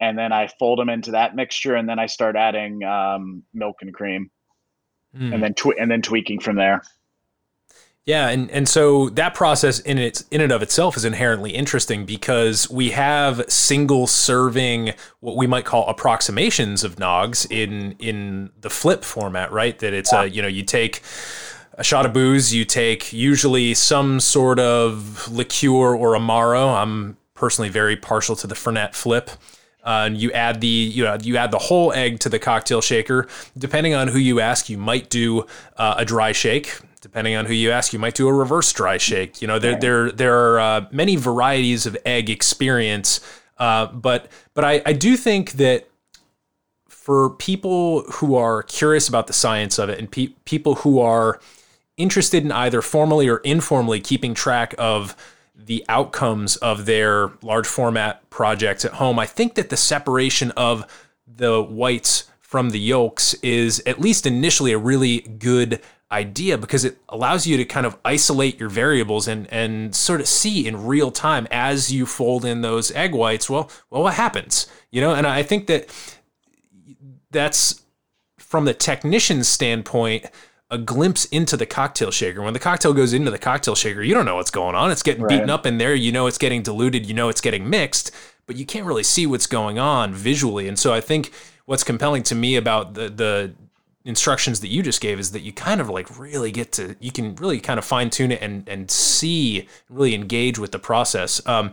and 0.00 0.18
then 0.18 0.32
I 0.32 0.48
fold 0.58 0.78
them 0.78 0.88
into 0.88 1.12
that 1.12 1.34
mixture, 1.34 1.74
and 1.74 1.88
then 1.88 1.98
I 1.98 2.06
start 2.06 2.36
adding 2.36 2.82
um, 2.84 3.42
milk 3.54 3.76
and 3.80 3.92
cream, 3.94 4.30
mm. 5.16 5.32
and 5.32 5.42
then 5.42 5.54
tw- 5.54 5.78
and 5.78 5.90
then 5.90 6.02
tweaking 6.02 6.40
from 6.40 6.56
there. 6.56 6.82
Yeah, 8.06 8.28
and, 8.28 8.48
and 8.52 8.68
so 8.68 9.08
that 9.10 9.34
process 9.34 9.80
in 9.80 9.98
its 9.98 10.24
in 10.30 10.40
and 10.40 10.52
of 10.52 10.62
itself 10.62 10.96
is 10.96 11.04
inherently 11.04 11.50
interesting 11.50 12.06
because 12.06 12.70
we 12.70 12.90
have 12.90 13.44
single 13.48 14.06
serving 14.06 14.94
what 15.18 15.36
we 15.36 15.48
might 15.48 15.64
call 15.64 15.88
approximations 15.88 16.84
of 16.84 16.96
nogs 16.96 17.50
in 17.50 17.96
in 17.98 18.50
the 18.60 18.70
flip 18.70 19.02
format, 19.02 19.50
right? 19.50 19.76
That 19.80 19.92
it's 19.92 20.12
a 20.12 20.30
you 20.30 20.40
know 20.40 20.46
you 20.46 20.62
take 20.62 21.02
a 21.72 21.82
shot 21.82 22.06
of 22.06 22.12
booze, 22.12 22.54
you 22.54 22.64
take 22.64 23.12
usually 23.12 23.74
some 23.74 24.20
sort 24.20 24.60
of 24.60 25.28
liqueur 25.28 25.96
or 25.96 26.12
amaro. 26.12 26.80
I'm 26.80 27.16
personally 27.34 27.70
very 27.70 27.96
partial 27.96 28.36
to 28.36 28.46
the 28.46 28.54
Fernet 28.54 28.94
flip. 28.94 29.30
Uh, 29.86 30.04
and 30.06 30.18
you 30.18 30.32
add 30.32 30.60
the 30.60 30.66
you 30.66 31.04
know 31.04 31.16
you 31.22 31.36
add 31.36 31.52
the 31.52 31.58
whole 31.58 31.92
egg 31.92 32.18
to 32.20 32.28
the 32.28 32.38
cocktail 32.38 32.80
shaker. 32.80 33.28
Depending 33.56 33.94
on 33.94 34.08
who 34.08 34.18
you 34.18 34.40
ask, 34.40 34.68
you 34.68 34.76
might 34.76 35.08
do 35.08 35.46
uh, 35.76 35.94
a 35.96 36.04
dry 36.04 36.32
shake 36.32 36.80
depending 37.00 37.36
on 37.36 37.46
who 37.46 37.54
you 37.54 37.70
ask, 37.70 37.92
you 37.92 38.00
might 38.00 38.16
do 38.16 38.26
a 38.26 38.32
reverse 38.32 38.72
dry 38.72 38.98
shake. 38.98 39.40
You 39.40 39.46
know, 39.46 39.60
there 39.60 39.78
there 39.78 40.10
there 40.10 40.36
are 40.36 40.58
uh, 40.58 40.86
many 40.90 41.14
varieties 41.14 41.86
of 41.86 41.96
egg 42.04 42.28
experience, 42.28 43.20
uh, 43.58 43.86
but 43.86 44.28
but 44.54 44.64
I, 44.64 44.82
I 44.84 44.92
do 44.92 45.16
think 45.16 45.52
that 45.52 45.88
for 46.88 47.30
people 47.30 48.02
who 48.14 48.34
are 48.34 48.64
curious 48.64 49.08
about 49.08 49.28
the 49.28 49.32
science 49.32 49.78
of 49.78 49.88
it 49.88 50.00
and 50.00 50.10
pe- 50.10 50.34
people 50.44 50.76
who 50.76 50.98
are 50.98 51.40
interested 51.96 52.42
in 52.42 52.50
either 52.50 52.82
formally 52.82 53.28
or 53.28 53.36
informally 53.38 54.00
keeping 54.00 54.34
track 54.34 54.74
of 54.76 55.14
the 55.56 55.84
outcomes 55.88 56.56
of 56.56 56.86
their 56.86 57.32
large 57.42 57.66
format 57.66 58.28
projects 58.30 58.84
at 58.84 58.92
home, 58.94 59.18
I 59.18 59.26
think 59.26 59.54
that 59.54 59.70
the 59.70 59.76
separation 59.76 60.50
of 60.52 60.86
the 61.26 61.62
whites 61.62 62.30
from 62.40 62.70
the 62.70 62.78
yolks 62.78 63.34
is 63.42 63.82
at 63.86 64.00
least 64.00 64.26
initially 64.26 64.72
a 64.72 64.78
really 64.78 65.20
good 65.20 65.80
idea 66.12 66.56
because 66.56 66.84
it 66.84 66.98
allows 67.08 67.46
you 67.46 67.56
to 67.56 67.64
kind 67.64 67.84
of 67.84 67.98
isolate 68.04 68.60
your 68.60 68.68
variables 68.68 69.26
and 69.26 69.52
and 69.52 69.94
sort 69.94 70.20
of 70.20 70.28
see 70.28 70.66
in 70.66 70.86
real 70.86 71.10
time 71.10 71.48
as 71.50 71.92
you 71.92 72.06
fold 72.06 72.44
in 72.44 72.60
those 72.60 72.92
egg 72.92 73.12
whites 73.12 73.50
well 73.50 73.68
well 73.90 74.04
what 74.04 74.14
happens 74.14 74.68
you 74.92 75.00
know? 75.00 75.12
And 75.12 75.26
i 75.26 75.42
think 75.42 75.66
that 75.66 75.92
that's 77.32 77.82
from 78.38 78.66
the 78.66 78.72
technician's 78.72 79.48
standpoint 79.48 80.26
a 80.70 80.78
glimpse 80.78 81.24
into 81.26 81.56
the 81.56 81.66
cocktail 81.66 82.10
shaker. 82.10 82.42
When 82.42 82.52
the 82.52 82.58
cocktail 82.58 82.92
goes 82.92 83.12
into 83.12 83.30
the 83.30 83.38
cocktail 83.38 83.74
shaker 83.74 84.02
you 84.02 84.14
don't 84.14 84.26
know 84.26 84.36
what's 84.36 84.50
going 84.50 84.74
on. 84.74 84.90
It's 84.90 85.02
getting 85.02 85.22
right. 85.22 85.30
beaten 85.30 85.50
up 85.50 85.66
in 85.66 85.78
there. 85.78 85.94
You 85.94 86.12
know 86.12 86.26
it's 86.26 86.38
getting 86.38 86.62
diluted. 86.62 87.06
You 87.06 87.14
know 87.14 87.28
it's 87.28 87.40
getting 87.40 87.68
mixed 87.70 88.10
but 88.46 88.56
you 88.56 88.64
can't 88.64 88.86
really 88.86 89.02
see 89.02 89.26
what's 89.26 89.46
going 89.46 89.78
on 89.78 90.14
visually. 90.14 90.68
And 90.68 90.78
so 90.78 90.92
i 90.92 91.00
think 91.00 91.32
what's 91.66 91.84
compelling 91.84 92.22
to 92.24 92.34
me 92.34 92.56
about 92.56 92.94
the 92.94 93.08
the 93.08 93.54
instructions 94.04 94.60
that 94.60 94.68
you 94.68 94.84
just 94.84 95.00
gave 95.00 95.18
is 95.18 95.32
that 95.32 95.40
you 95.40 95.52
kind 95.52 95.80
of 95.80 95.88
like 95.88 96.16
really 96.16 96.52
get 96.52 96.70
to 96.70 96.94
you 97.00 97.10
can 97.10 97.34
really 97.36 97.58
kind 97.58 97.76
of 97.76 97.84
fine 97.84 98.08
tune 98.08 98.30
it 98.30 98.40
and 98.40 98.68
and 98.68 98.88
see 98.88 99.68
really 99.90 100.14
engage 100.14 100.58
with 100.58 100.72
the 100.72 100.78
process. 100.78 101.44
Um, 101.46 101.72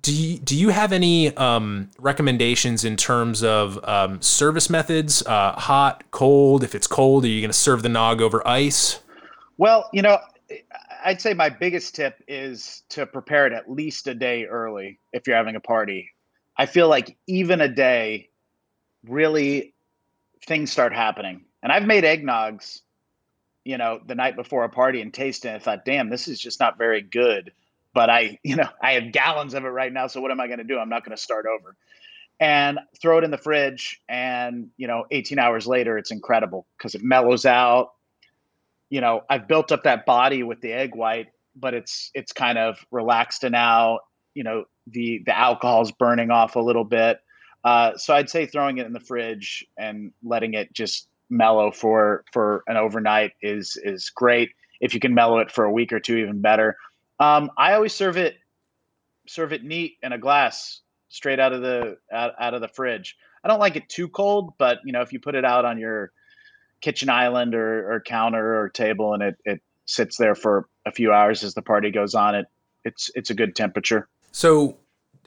do 0.00 0.12
you, 0.12 0.38
do 0.38 0.56
you 0.56 0.70
have 0.70 0.92
any 0.92 1.36
um, 1.36 1.90
recommendations 1.98 2.84
in 2.84 2.96
terms 2.96 3.42
of 3.42 3.78
um, 3.84 4.20
service 4.20 4.68
methods? 4.68 5.24
Uh, 5.24 5.52
hot, 5.52 6.04
cold. 6.10 6.64
If 6.64 6.74
it's 6.74 6.86
cold, 6.86 7.24
are 7.24 7.28
you 7.28 7.40
going 7.40 7.50
to 7.50 7.56
serve 7.56 7.82
the 7.82 7.88
nog 7.88 8.20
over 8.20 8.46
ice? 8.46 9.00
Well, 9.56 9.88
you 9.92 10.02
know, 10.02 10.18
I'd 11.04 11.20
say 11.20 11.34
my 11.34 11.48
biggest 11.48 11.94
tip 11.94 12.22
is 12.26 12.82
to 12.90 13.06
prepare 13.06 13.46
it 13.46 13.52
at 13.52 13.70
least 13.70 14.08
a 14.08 14.14
day 14.14 14.46
early 14.46 14.98
if 15.12 15.26
you're 15.26 15.36
having 15.36 15.56
a 15.56 15.60
party. 15.60 16.10
I 16.56 16.66
feel 16.66 16.88
like 16.88 17.16
even 17.26 17.60
a 17.60 17.68
day 17.68 18.30
really 19.06 19.74
things 20.46 20.72
start 20.72 20.92
happening. 20.92 21.44
And 21.62 21.70
I've 21.70 21.84
made 21.84 22.04
eggnogs, 22.04 22.80
you 23.64 23.78
know, 23.78 24.00
the 24.04 24.14
night 24.14 24.36
before 24.36 24.64
a 24.64 24.68
party 24.68 25.00
and 25.00 25.12
tasted 25.14 25.52
it. 25.52 25.56
I 25.56 25.58
thought, 25.58 25.84
damn, 25.84 26.10
this 26.10 26.26
is 26.26 26.38
just 26.38 26.60
not 26.60 26.78
very 26.78 27.00
good. 27.00 27.52
But 27.94 28.10
I, 28.10 28.38
you 28.44 28.56
know, 28.56 28.68
I 28.82 28.92
have 28.94 29.12
gallons 29.12 29.54
of 29.54 29.64
it 29.64 29.68
right 29.68 29.92
now. 29.92 30.08
So 30.08 30.20
what 30.20 30.30
am 30.32 30.40
I 30.40 30.46
going 30.48 30.58
to 30.58 30.64
do? 30.64 30.78
I'm 30.78 30.90
not 30.90 31.04
going 31.04 31.16
to 31.16 31.22
start 31.22 31.46
over. 31.46 31.76
And 32.40 32.80
throw 33.00 33.18
it 33.18 33.24
in 33.24 33.30
the 33.30 33.38
fridge. 33.38 34.02
And, 34.08 34.70
you 34.76 34.88
know, 34.88 35.06
18 35.10 35.38
hours 35.38 35.66
later, 35.66 35.98
it's 35.98 36.10
incredible 36.10 36.66
because 36.76 36.94
it 36.94 37.02
mellows 37.02 37.46
out. 37.46 37.92
you 38.90 39.00
know, 39.00 39.22
I've 39.28 39.48
built 39.48 39.72
up 39.72 39.84
that 39.84 40.06
body 40.06 40.42
with 40.42 40.60
the 40.60 40.72
egg 40.72 40.94
white, 40.94 41.28
but 41.56 41.74
it's 41.74 42.10
it's 42.14 42.32
kind 42.32 42.58
of 42.58 42.78
relaxed 42.90 43.42
now. 43.44 44.00
You 44.34 44.44
know, 44.44 44.64
the 44.86 45.22
the 45.26 45.36
alcohol's 45.36 45.92
burning 45.92 46.30
off 46.30 46.56
a 46.56 46.60
little 46.60 46.84
bit. 46.84 47.18
Uh, 47.64 47.96
so 47.96 48.14
I'd 48.14 48.30
say 48.30 48.46
throwing 48.46 48.78
it 48.78 48.86
in 48.86 48.92
the 48.92 49.00
fridge 49.00 49.66
and 49.78 50.12
letting 50.22 50.54
it 50.54 50.72
just 50.72 51.08
mellow 51.30 51.70
for 51.70 52.24
for 52.32 52.62
an 52.68 52.76
overnight 52.76 53.32
is 53.42 53.78
is 53.82 54.10
great. 54.10 54.50
If 54.80 54.94
you 54.94 55.00
can 55.00 55.14
mellow 55.14 55.38
it 55.38 55.50
for 55.50 55.64
a 55.64 55.72
week 55.72 55.92
or 55.92 56.00
two, 56.00 56.16
even 56.18 56.40
better. 56.40 56.76
Um, 57.20 57.50
I 57.56 57.74
always 57.74 57.94
serve 57.94 58.16
it 58.16 58.36
serve 59.26 59.52
it 59.52 59.64
neat 59.64 59.96
in 60.02 60.12
a 60.12 60.18
glass, 60.18 60.80
straight 61.08 61.40
out 61.40 61.52
of 61.52 61.62
the 61.62 61.96
out, 62.12 62.32
out 62.38 62.54
of 62.54 62.60
the 62.60 62.68
fridge. 62.68 63.16
I 63.42 63.48
don't 63.48 63.60
like 63.60 63.76
it 63.76 63.88
too 63.88 64.08
cold, 64.08 64.54
but 64.58 64.78
you 64.84 64.92
know 64.92 65.00
if 65.00 65.12
you 65.12 65.20
put 65.20 65.34
it 65.34 65.44
out 65.44 65.64
on 65.64 65.78
your 65.78 66.12
kitchen 66.80 67.08
island 67.08 67.54
or, 67.54 67.94
or 67.94 68.00
counter 68.00 68.60
or 68.60 68.68
table 68.68 69.14
and 69.14 69.22
it, 69.22 69.36
it 69.44 69.62
sits 69.86 70.16
there 70.18 70.34
for 70.34 70.68
a 70.84 70.92
few 70.92 71.12
hours 71.12 71.42
as 71.42 71.54
the 71.54 71.62
party 71.62 71.90
goes 71.90 72.14
on, 72.14 72.34
it 72.34 72.46
it's 72.84 73.10
it's 73.14 73.30
a 73.30 73.34
good 73.34 73.56
temperature. 73.56 74.08
So 74.32 74.76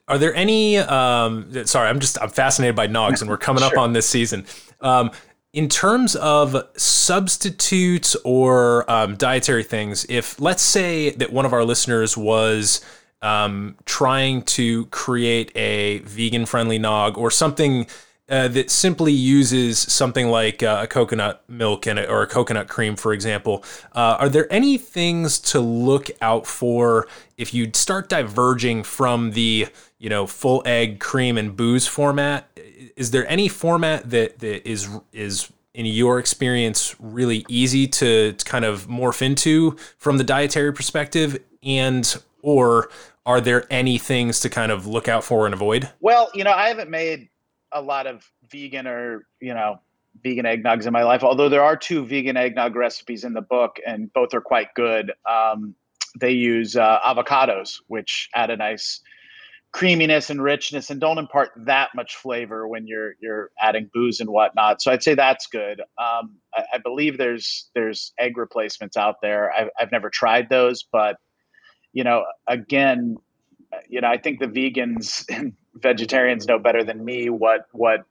are 0.07 0.17
there 0.17 0.33
any 0.35 0.77
um, 0.77 1.65
sorry 1.65 1.89
i'm 1.89 1.99
just 1.99 2.21
i'm 2.21 2.29
fascinated 2.29 2.75
by 2.75 2.87
nogs 2.87 3.21
and 3.21 3.29
we're 3.29 3.37
coming 3.37 3.61
sure. 3.61 3.71
up 3.71 3.77
on 3.77 3.93
this 3.93 4.07
season 4.07 4.45
um, 4.81 5.11
in 5.57 5.67
terms 5.67 6.15
of 6.17 6.55
substitutes 6.77 8.15
or 8.23 8.89
um, 8.91 9.15
dietary 9.15 9.63
things 9.63 10.05
if 10.07 10.39
let's 10.39 10.61
say 10.61 11.09
that 11.09 11.33
one 11.33 11.47
of 11.47 11.51
our 11.51 11.63
listeners 11.63 12.15
was 12.15 12.79
um, 13.23 13.75
trying 13.83 14.43
to 14.43 14.85
create 14.87 15.51
a 15.55 15.97
vegan 16.01 16.45
friendly 16.45 16.77
nog 16.77 17.17
or 17.17 17.31
something 17.31 17.87
uh, 18.29 18.47
that 18.49 18.69
simply 18.69 19.11
uses 19.11 19.79
something 19.79 20.27
like 20.27 20.61
uh, 20.61 20.81
a 20.83 20.87
coconut 20.87 21.43
milk 21.47 21.87
and 21.87 21.97
or 21.97 22.21
a 22.21 22.27
coconut 22.27 22.67
cream, 22.67 22.95
for 22.97 23.13
example. 23.13 23.63
Uh, 23.93 24.17
are 24.19 24.27
there 24.29 24.51
any 24.51 24.77
things 24.77 25.39
to 25.39 25.61
look 25.61 26.11
out 26.21 26.45
for 26.45 27.07
if 27.37 27.53
you 27.53 27.71
start 27.73 28.09
diverging 28.09 28.83
from 28.83 29.31
the 29.31 29.67
you 29.99 30.09
know 30.09 30.27
full 30.27 30.61
egg 30.65 30.99
cream 30.99 31.37
and 31.37 31.55
booze 31.55 31.87
format? 31.87 32.49
Is 32.95 33.11
there 33.11 33.27
any 33.29 33.47
format 33.47 34.09
that 34.09 34.39
that 34.39 34.67
is 34.67 34.89
is 35.11 35.51
in 35.73 35.85
your 35.85 36.17
experience 36.17 36.95
really 36.99 37.45
easy 37.47 37.87
to, 37.87 38.33
to 38.33 38.45
kind 38.45 38.65
of 38.65 38.87
morph 38.87 39.21
into 39.21 39.77
from 39.99 40.17
the 40.17 40.23
dietary 40.23 40.73
perspective 40.73 41.39
and 41.61 42.17
or 42.41 42.89
are 43.27 43.39
there 43.39 43.65
any 43.69 43.99
things 43.99 44.39
to 44.39 44.49
kind 44.49 44.71
of 44.71 44.87
look 44.87 45.07
out 45.07 45.23
for 45.23 45.45
and 45.45 45.53
avoid? 45.53 45.87
Well, 45.99 46.31
you 46.33 46.43
know, 46.43 46.51
I 46.51 46.69
haven't 46.69 46.89
made 46.89 47.29
a 47.73 47.81
lot 47.81 48.07
of 48.07 48.29
vegan 48.49 48.87
or 48.87 49.27
you 49.39 49.53
know 49.53 49.79
vegan 50.23 50.45
eggnogs 50.45 50.87
in 50.87 50.93
my 50.93 51.03
life. 51.03 51.23
Although 51.23 51.49
there 51.49 51.63
are 51.63 51.75
two 51.75 52.05
vegan 52.05 52.37
eggnog 52.37 52.75
recipes 52.75 53.23
in 53.23 53.33
the 53.33 53.41
book, 53.41 53.77
and 53.85 54.11
both 54.13 54.33
are 54.33 54.41
quite 54.41 54.73
good. 54.73 55.11
Um, 55.29 55.75
they 56.19 56.31
use 56.31 56.75
uh, 56.75 56.99
avocados, 57.05 57.81
which 57.87 58.29
add 58.33 58.49
a 58.49 58.57
nice 58.57 59.01
creaminess 59.71 60.29
and 60.29 60.41
richness, 60.41 60.89
and 60.89 60.99
don't 60.99 61.17
impart 61.17 61.51
that 61.55 61.89
much 61.95 62.15
flavor 62.15 62.67
when 62.67 62.87
you're 62.87 63.13
you're 63.19 63.51
adding 63.59 63.89
booze 63.93 64.19
and 64.19 64.29
whatnot. 64.29 64.81
So 64.81 64.91
I'd 64.91 65.03
say 65.03 65.13
that's 65.13 65.47
good. 65.47 65.81
Um, 65.97 66.37
I, 66.55 66.63
I, 66.73 66.77
believe 66.83 67.17
there's 67.17 67.69
there's 67.75 68.13
egg 68.19 68.37
replacements 68.37 68.97
out 68.97 69.21
there. 69.21 69.51
I've 69.53 69.69
I've 69.79 69.91
never 69.91 70.09
tried 70.09 70.49
those, 70.49 70.83
but 70.91 71.17
you 71.93 72.03
know, 72.03 72.25
again, 72.47 73.17
you 73.89 74.01
know, 74.01 74.07
I 74.07 74.17
think 74.17 74.39
the 74.39 74.47
vegans 74.47 75.25
and 75.35 75.53
vegetarians 75.75 76.47
know 76.47 76.59
better 76.59 76.83
than 76.83 77.03
me 77.03 77.29
what 77.29 77.67
what 77.71 78.05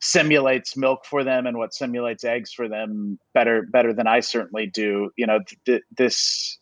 simulates 0.00 0.76
milk 0.76 1.04
for 1.04 1.24
them 1.24 1.46
and 1.46 1.58
what 1.58 1.74
simulates 1.74 2.22
eggs 2.22 2.52
for 2.52 2.68
them 2.68 3.18
better 3.34 3.62
better 3.72 3.92
than 3.92 4.06
I 4.06 4.20
certainly 4.20 4.66
do. 4.66 5.10
You 5.16 5.26
know, 5.26 5.40
th- 5.64 5.82
this 5.96 6.58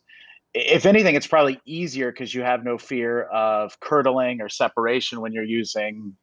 if 0.57 0.85
anything 0.85 1.15
it's 1.15 1.27
probably 1.27 1.59
easier 1.65 2.11
because 2.11 2.33
you 2.33 2.41
have 2.41 2.63
no 2.63 2.77
fear 2.77 3.23
of 3.23 3.79
curdling 3.79 4.41
or 4.41 4.49
separation 4.49 5.21
when 5.21 5.31
you're 5.31 5.43
using 5.43 6.15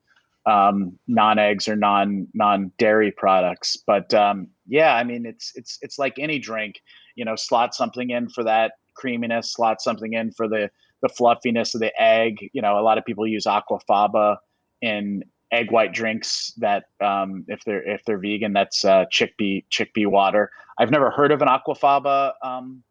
um, 0.47 0.99
non-eggs 1.07 1.69
or 1.69 1.77
non 1.77 2.27
non-dairy 2.35 3.13
products. 3.13 3.77
But 3.87 4.13
um, 4.13 4.49
yeah, 4.67 4.95
I 4.95 5.05
mean 5.05 5.25
it's 5.27 5.53
it's 5.55 5.79
it's 5.83 5.99
like 5.99 6.19
any 6.19 6.39
drink, 6.39 6.81
you 7.15 7.25
know, 7.25 7.37
slot 7.37 7.75
something 7.75 8.11
in 8.11 8.29
for 8.29 8.45
that 8.45 8.73
creaminess, 8.95 9.53
slot 9.53 9.81
something 9.81 10.13
in 10.13 10.33
for 10.33 10.49
the 10.49 10.71
the 11.03 11.09
fluffiness 11.09 11.75
of 11.75 11.81
the 11.81 11.93
egg. 12.01 12.51
You 12.53 12.63
know, 12.63 12.79
a 12.79 12.83
lot 12.83 12.99
of 12.99 13.05
people 13.05 13.27
use 13.27 13.47
aquafaba 13.47 14.37
in 14.83 15.23
egg 15.53 15.71
white 15.71 15.93
drinks 15.93 16.53
that 16.59 16.85
um, 17.01 17.45
if 17.49 17.61
they're 17.65 17.89
if 17.89 18.05
they're 18.05 18.19
vegan, 18.19 18.53
that's 18.53 18.85
uh, 18.85 19.05
chickpea 19.13 19.65
chickpea 19.71 20.07
water. 20.07 20.51
I've 20.79 20.91
never 20.91 21.11
heard 21.11 21.31
of 21.31 21.41
an 21.41 21.49
aquafaba 21.49 22.33
um, 22.43 22.83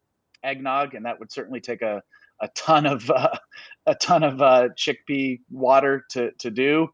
eggnog, 0.44 0.94
and 0.94 1.04
that 1.06 1.18
would 1.18 1.32
certainly 1.32 1.60
take 1.60 1.82
a 1.82 2.02
a 2.40 2.48
ton 2.48 2.86
of 2.86 3.10
uh, 3.14 3.36
a 3.86 3.94
ton 3.94 4.22
of 4.22 4.40
uh, 4.40 4.68
chickpea 4.76 5.40
water 5.50 6.04
to 6.10 6.30
to 6.32 6.50
do. 6.50 6.88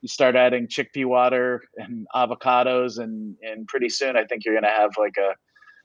You 0.00 0.08
start 0.08 0.36
adding 0.36 0.68
chickpea 0.68 1.06
water 1.06 1.62
and 1.76 2.06
avocados, 2.14 2.98
and 2.98 3.36
and 3.42 3.66
pretty 3.66 3.88
soon 3.88 4.16
I 4.16 4.24
think 4.24 4.44
you're 4.44 4.54
going 4.54 4.64
to 4.64 4.70
have 4.70 4.90
like 4.98 5.16
a 5.16 5.34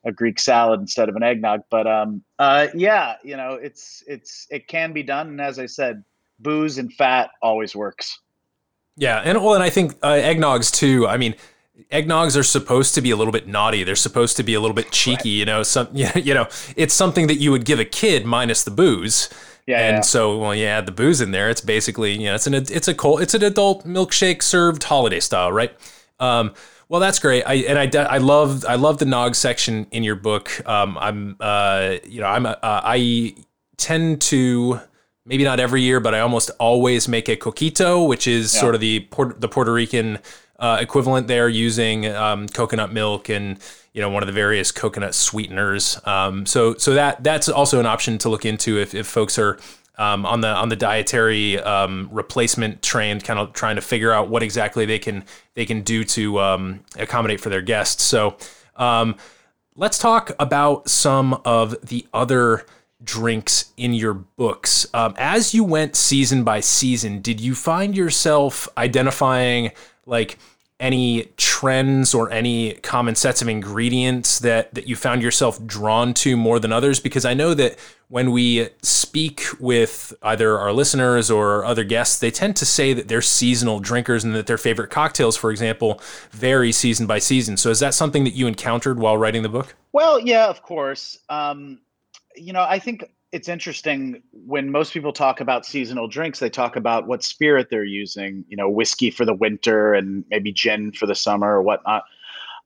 a 0.05 0.11
Greek 0.11 0.39
salad 0.39 0.79
instead 0.79 1.09
of 1.09 1.15
an 1.15 1.23
eggnog. 1.23 1.61
But 1.69 1.87
um, 1.87 2.23
uh, 2.39 2.67
yeah, 2.73 3.15
you 3.23 3.37
know, 3.37 3.53
it's 3.53 4.03
it's 4.07 4.47
it 4.49 4.67
can 4.67 4.93
be 4.93 5.03
done, 5.03 5.27
and 5.29 5.41
as 5.41 5.59
I 5.59 5.65
said, 5.65 6.03
booze 6.39 6.77
and 6.77 6.91
fat 6.93 7.31
always 7.41 7.75
works. 7.75 8.19
Yeah, 8.95 9.21
and 9.23 9.41
well, 9.43 9.55
and 9.55 9.63
I 9.63 9.69
think 9.69 9.93
uh, 10.03 10.13
eggnogs 10.13 10.71
too. 10.71 11.07
I 11.07 11.17
mean, 11.17 11.35
eggnogs 11.91 12.37
are 12.37 12.43
supposed 12.43 12.95
to 12.95 13.01
be 13.01 13.11
a 13.11 13.15
little 13.15 13.33
bit 13.33 13.47
naughty. 13.47 13.83
They're 13.83 13.95
supposed 13.95 14.37
to 14.37 14.43
be 14.43 14.53
a 14.53 14.59
little 14.59 14.75
bit 14.75 14.91
cheeky. 14.91 15.31
Right. 15.31 15.39
You 15.39 15.45
know, 15.45 15.63
some 15.63 15.87
you 15.93 16.33
know, 16.33 16.47
it's 16.75 16.93
something 16.93 17.27
that 17.27 17.35
you 17.35 17.51
would 17.51 17.65
give 17.65 17.79
a 17.79 17.85
kid 17.85 18.25
minus 18.25 18.63
the 18.63 18.71
booze. 18.71 19.29
Yeah, 19.65 19.79
and 19.79 19.97
yeah. 19.97 20.01
so 20.01 20.37
well, 20.37 20.53
you 20.53 20.65
add 20.65 20.85
the 20.85 20.91
booze 20.91 21.21
in 21.21 21.31
there. 21.31 21.49
It's 21.49 21.61
basically 21.61 22.13
you 22.13 22.25
know, 22.25 22.35
it's 22.35 22.47
an 22.47 22.53
it's 22.53 22.87
a 22.87 22.93
cold, 22.93 23.21
it's 23.21 23.33
an 23.33 23.43
adult 23.43 23.85
milkshake 23.85 24.41
served 24.41 24.83
holiday 24.83 25.19
style, 25.19 25.51
right? 25.51 25.73
Um, 26.19 26.53
well, 26.89 26.99
that's 26.99 27.19
great. 27.19 27.43
I 27.43 27.55
and 27.55 27.95
I 27.95 28.03
I 28.03 28.17
love 28.17 28.65
I 28.65 28.75
love 28.75 28.97
the 28.97 29.05
nog 29.05 29.35
section 29.35 29.87
in 29.91 30.03
your 30.03 30.15
book. 30.15 30.51
Um, 30.67 30.97
I'm 30.99 31.37
uh, 31.39 31.95
you 32.05 32.21
know 32.21 32.27
I'm 32.27 32.45
uh, 32.45 32.55
I 32.61 33.35
tend 33.77 34.21
to 34.21 34.79
maybe 35.25 35.43
not 35.43 35.59
every 35.59 35.81
year, 35.81 35.99
but 35.99 36.13
I 36.13 36.19
almost 36.19 36.51
always 36.59 37.07
make 37.07 37.29
a 37.29 37.37
coquito, 37.37 38.07
which 38.07 38.27
is 38.27 38.53
yeah. 38.53 38.61
sort 38.61 38.75
of 38.75 38.81
the 38.81 38.99
Puerto, 38.99 39.39
the 39.39 39.47
Puerto 39.47 39.71
Rican 39.71 40.19
uh, 40.63 40.77
equivalent 40.79 41.27
there, 41.27 41.49
using 41.49 42.07
um, 42.07 42.47
coconut 42.47 42.93
milk 42.93 43.27
and 43.27 43.59
you 43.91 43.99
know 43.99 44.09
one 44.09 44.23
of 44.23 44.27
the 44.27 44.33
various 44.33 44.71
coconut 44.71 45.13
sweeteners. 45.13 45.99
Um, 46.07 46.45
so 46.45 46.75
so 46.75 46.93
that 46.93 47.21
that's 47.21 47.49
also 47.49 47.81
an 47.81 47.85
option 47.85 48.17
to 48.19 48.29
look 48.29 48.45
into 48.45 48.79
if, 48.79 48.95
if 48.95 49.05
folks 49.05 49.37
are 49.37 49.59
um, 49.97 50.25
on 50.25 50.39
the 50.39 50.47
on 50.47 50.69
the 50.69 50.77
dietary 50.77 51.59
um, 51.59 52.07
replacement 52.13 52.81
train, 52.81 53.19
kind 53.19 53.39
of 53.39 53.51
trying 53.51 53.75
to 53.75 53.81
figure 53.81 54.13
out 54.13 54.29
what 54.29 54.41
exactly 54.41 54.85
they 54.85 54.99
can 54.99 55.25
they 55.53 55.65
can 55.65 55.81
do 55.81 56.05
to 56.05 56.39
um, 56.39 56.79
accommodate 56.97 57.41
for 57.41 57.49
their 57.49 57.61
guests. 57.61 58.01
So 58.01 58.37
um, 58.77 59.17
let's 59.75 59.99
talk 59.99 60.31
about 60.39 60.89
some 60.89 61.41
of 61.43 61.75
the 61.85 62.07
other 62.13 62.65
drinks 63.03 63.73
in 63.75 63.93
your 63.93 64.13
books. 64.13 64.87
Um, 64.93 65.13
as 65.17 65.53
you 65.53 65.65
went 65.65 65.97
season 65.97 66.45
by 66.45 66.61
season, 66.61 67.19
did 67.19 67.41
you 67.41 67.53
find 67.53 67.97
yourself 67.97 68.69
identifying 68.77 69.73
like 70.05 70.37
any 70.83 71.31
trends 71.37 72.13
or 72.13 72.29
any 72.29 72.73
common 72.73 73.15
sets 73.15 73.41
of 73.41 73.47
ingredients 73.47 74.39
that 74.39 74.73
that 74.73 74.85
you 74.85 74.97
found 74.97 75.23
yourself 75.23 75.65
drawn 75.65 76.13
to 76.13 76.35
more 76.35 76.59
than 76.59 76.73
others? 76.73 76.99
Because 76.99 77.23
I 77.23 77.33
know 77.33 77.53
that 77.53 77.79
when 78.09 78.31
we 78.31 78.67
speak 78.81 79.45
with 79.61 80.13
either 80.21 80.59
our 80.59 80.73
listeners 80.73 81.31
or 81.31 81.63
other 81.63 81.85
guests 81.85 82.19
they 82.19 82.29
tend 82.29 82.57
to 82.57 82.65
say 82.65 82.91
that 82.93 83.07
they're 83.07 83.21
seasonal 83.21 83.79
drinkers 83.79 84.25
and 84.25 84.35
that 84.35 84.45
their 84.45 84.57
favorite 84.57 84.89
cocktails 84.89 85.37
for 85.37 85.51
example 85.51 86.01
vary 86.31 86.73
season 86.73 87.07
by 87.07 87.17
season. 87.17 87.55
So 87.55 87.69
is 87.69 87.79
that 87.79 87.93
something 87.93 88.25
that 88.25 88.33
you 88.33 88.45
encountered 88.45 88.99
while 88.99 89.17
writing 89.17 89.41
the 89.41 89.49
book? 89.49 89.75
Well 89.93 90.19
yeah 90.19 90.47
of 90.47 90.61
course. 90.61 91.17
Um, 91.29 91.79
you 92.35 92.51
know 92.51 92.65
I 92.67 92.79
think 92.79 93.09
it's 93.33 93.49
interesting 93.49 94.21
when 94.31 94.71
most 94.71 94.93
people 94.93 95.11
talk 95.11 95.41
about 95.41 95.65
seasonal 95.65 96.07
drinks 96.07 96.39
they 96.39 96.49
talk 96.49 96.75
about 96.75 97.07
what 97.07 97.23
spirit 97.23 97.67
they're 97.69 97.83
using 97.83 98.45
you 98.47 98.55
know 98.55 98.69
whiskey 98.69 99.09
for 99.09 99.25
the 99.25 99.33
winter 99.33 99.93
and 99.93 100.23
maybe 100.29 100.51
gin 100.53 100.91
for 100.91 101.05
the 101.05 101.15
summer 101.15 101.55
or 101.57 101.61
whatnot. 101.61 102.03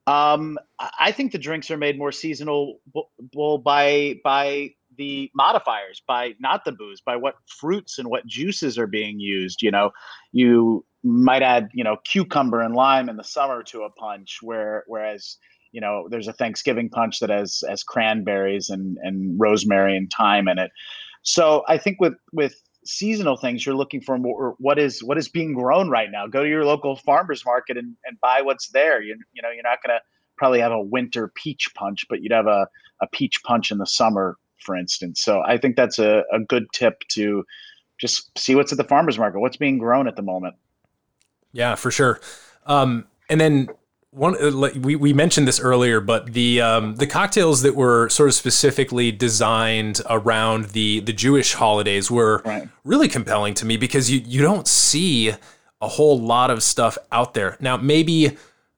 Um, 0.06 0.58
i 1.00 1.12
think 1.12 1.32
the 1.32 1.38
drinks 1.38 1.72
are 1.72 1.78
made 1.78 1.98
more 1.98 2.12
seasonal 2.12 2.80
by 3.64 4.20
by 4.24 4.72
the 4.98 5.32
modifiers 5.34 6.02
by 6.08 6.34
not 6.40 6.66
the 6.66 6.72
booze 6.72 7.02
by 7.02 7.16
what 7.16 7.36
fruits 7.46 7.98
and 7.98 8.10
what 8.10 8.26
juices 8.26 8.78
are 8.78 8.88
being 8.88 9.20
used. 9.20 9.62
You 9.62 9.72
know 9.72 9.92
you 10.32 10.86
might 11.04 11.44
add 11.44 11.70
you 11.74 11.84
know 11.84 11.98
cucumber 12.04 12.62
and 12.62 12.76
lime 12.76 13.08
in 13.10 13.16
the 13.16 13.24
summer 13.24 13.64
to 13.64 13.84
a 13.84 13.90
punch 13.92 14.40
where 14.42 14.84
whereas 14.88 15.38
you 15.78 15.82
know 15.82 16.08
there's 16.10 16.28
a 16.28 16.34
thanksgiving 16.34 16.90
punch 16.90 17.20
that 17.20 17.30
has 17.30 17.64
has 17.70 17.84
cranberries 17.84 18.70
and 18.70 18.98
and 19.04 19.40
rosemary 19.40 19.96
and 19.96 20.12
thyme 20.18 20.48
in 20.48 20.58
it 20.58 20.72
so 21.22 21.64
i 21.68 21.78
think 21.78 22.02
with 22.02 22.16
with 22.34 22.56
seasonal 22.86 23.36
things 23.36 23.66
you're 23.66 23.76
looking 23.76 24.02
for 24.02 24.18
more 24.18 24.56
what 24.60 24.80
is 24.80 25.04
what 25.04 25.18
is 25.18 25.28
being 25.30 25.54
grown 25.54 25.90
right 25.90 26.10
now 26.12 26.26
go 26.26 26.42
to 26.44 26.50
your 26.50 26.66
local 26.66 26.96
farmers 26.96 27.44
market 27.46 27.78
and, 27.78 27.96
and 28.06 28.18
buy 28.22 28.42
what's 28.42 28.70
there 28.70 29.02
you, 29.02 29.16
you 29.34 29.42
know 29.42 29.52
you're 29.52 29.64
not 29.64 29.80
going 29.84 29.96
to 29.96 30.02
probably 30.38 30.60
have 30.60 30.72
a 30.72 30.80
winter 30.80 31.28
peach 31.36 31.70
punch, 31.76 32.06
but 32.10 32.22
you'd 32.22 32.32
have 32.32 32.48
a, 32.48 32.68
a 33.02 33.08
peach 33.08 33.44
punch 33.44 33.72
in 33.72 33.80
the 33.80 33.86
summer, 33.86 34.38
for 34.60 34.76
instance. 34.76 35.22
So 35.22 35.42
I 35.42 35.58
think 35.58 35.76
that's 35.76 36.00
a, 36.00 36.24
a 36.32 36.40
good 36.40 36.68
tip 36.72 37.02
to 37.10 37.46
just 37.98 38.38
see 38.38 38.56
what's 38.56 38.72
at 38.72 38.78
the 38.78 38.84
farmer's 38.84 39.18
market, 39.18 39.40
what's 39.40 39.58
being 39.58 39.80
grown 39.80 40.08
at 40.08 40.16
the 40.16 40.22
moment. 40.22 40.56
Yeah, 41.52 41.76
for 41.76 41.92
sure. 41.92 42.22
Um, 42.68 43.06
and 43.30 43.42
then 43.42 43.68
one 44.12 44.36
uh, 44.42 44.70
we, 44.80 44.96
we 44.96 45.14
mentioned 45.14 45.48
this 45.48 45.60
earlier, 45.60 46.00
but 46.00 46.34
the 46.34 46.62
um, 46.62 46.96
the 46.96 47.08
cocktails 47.08 47.62
that 47.62 47.76
were 47.76 48.10
sort 48.10 48.30
of 48.30 48.36
specifically 48.36 49.12
designed 49.12 50.02
around 50.10 50.66
the 50.70 51.02
the 51.02 51.14
Jewish 51.14 51.54
holidays 51.54 52.10
were 52.10 52.42
Right. 52.46 52.70
really 52.84 53.08
compelling 53.08 53.54
to 53.56 53.66
me 53.66 53.78
because 53.78 54.10
you 54.10 54.22
you 54.26 54.42
don't 54.42 54.68
see 54.68 55.32
a 55.82 55.88
whole 55.88 56.20
lot 56.20 56.50
of 56.50 56.64
stuff 56.64 56.98
out 57.12 57.34
there. 57.34 57.58
Now 57.60 57.78
maybe 57.78 58.38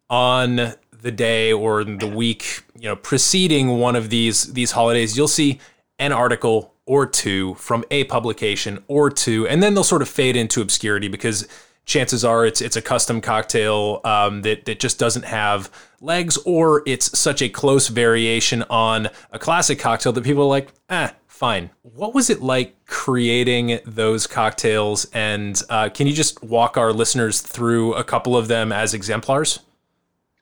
on 0.10 0.74
the 1.02 1.12
day 1.12 1.54
or 1.54 1.84
the 1.86 2.08
week, 2.08 2.64
you 2.78 2.90
know, 2.90 2.96
preceding 2.96 3.78
one 3.80 3.96
of 3.96 4.10
these 4.10 4.52
these 4.54 4.72
holidays, 4.72 5.16
you'll 5.16 5.28
see 5.28 5.60
an 6.00 6.12
article 6.12 6.74
or 6.86 7.06
two 7.06 7.54
from 7.56 7.86
a 7.92 8.04
publication 8.06 8.84
or 8.88 9.10
two, 9.12 9.48
and 9.48 9.62
then 9.62 9.76
they'll 9.76 9.84
sort 9.84 10.02
of 10.02 10.10
fade 10.10 10.36
into 10.36 10.60
obscurity 10.60 11.08
because 11.08 11.48
chances 11.90 12.24
are 12.24 12.46
it's 12.46 12.62
it's 12.62 12.76
a 12.78 12.82
custom 12.82 13.20
cocktail 13.20 14.00
um, 14.06 14.44
that 14.44 14.66
that 14.66 14.80
just 14.80 15.00
doesn't 15.00 15.26
have 15.26 15.70
legs, 16.00 16.38
or 16.46 16.84
it's 16.86 17.18
such 17.18 17.42
a 17.42 17.50
close 17.50 17.90
variation 17.90 18.64
on 18.70 19.10
a 19.32 19.40
classic 19.40 19.80
cocktail 19.80 20.14
that 20.14 20.24
people 20.24 20.44
are 20.44 20.48
like, 20.48 20.70
eh, 20.90 21.10
fine. 21.28 21.70
What 21.82 22.14
was 22.14 22.30
it 22.30 22.42
like 22.42 22.76
creating 22.86 23.80
those 23.86 24.28
cocktails? 24.28 25.06
And 25.14 25.62
uh, 25.70 25.90
can 25.90 26.08
you 26.08 26.14
just 26.14 26.42
walk 26.44 26.78
our 26.78 26.94
listeners 26.94 27.42
through 27.42 27.96
a 27.96 28.04
couple 28.04 28.38
of 28.38 28.48
them 28.48 28.72
as 28.72 28.94
exemplars? 28.94 29.60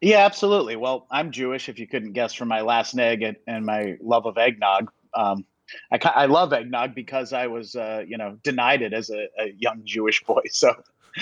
Yeah, 0.01 0.25
absolutely. 0.25 0.75
Well, 0.75 1.07
I'm 1.09 1.31
Jewish, 1.31 1.69
if 1.69 1.79
you 1.79 1.87
couldn't 1.87 2.13
guess 2.13 2.33
from 2.33 2.49
my 2.49 2.61
last 2.61 2.93
neg 2.93 3.23
and, 3.23 3.35
and 3.47 3.65
my 3.65 3.97
love 3.99 4.27
of 4.27 4.37
eggnog. 4.37 4.91
Um, 5.15 5.43
I, 5.91 5.97
I 6.03 6.25
love 6.27 6.53
eggnog 6.53 6.93
because 6.93 7.33
I 7.33 7.47
was, 7.47 7.75
uh, 7.75 8.03
you 8.07 8.17
know, 8.17 8.37
denied 8.43 8.83
it 8.83 8.93
as 8.93 9.09
a, 9.09 9.27
a 9.39 9.53
young 9.57 9.81
Jewish 9.85 10.23
boy. 10.23 10.41
So, 10.51 10.75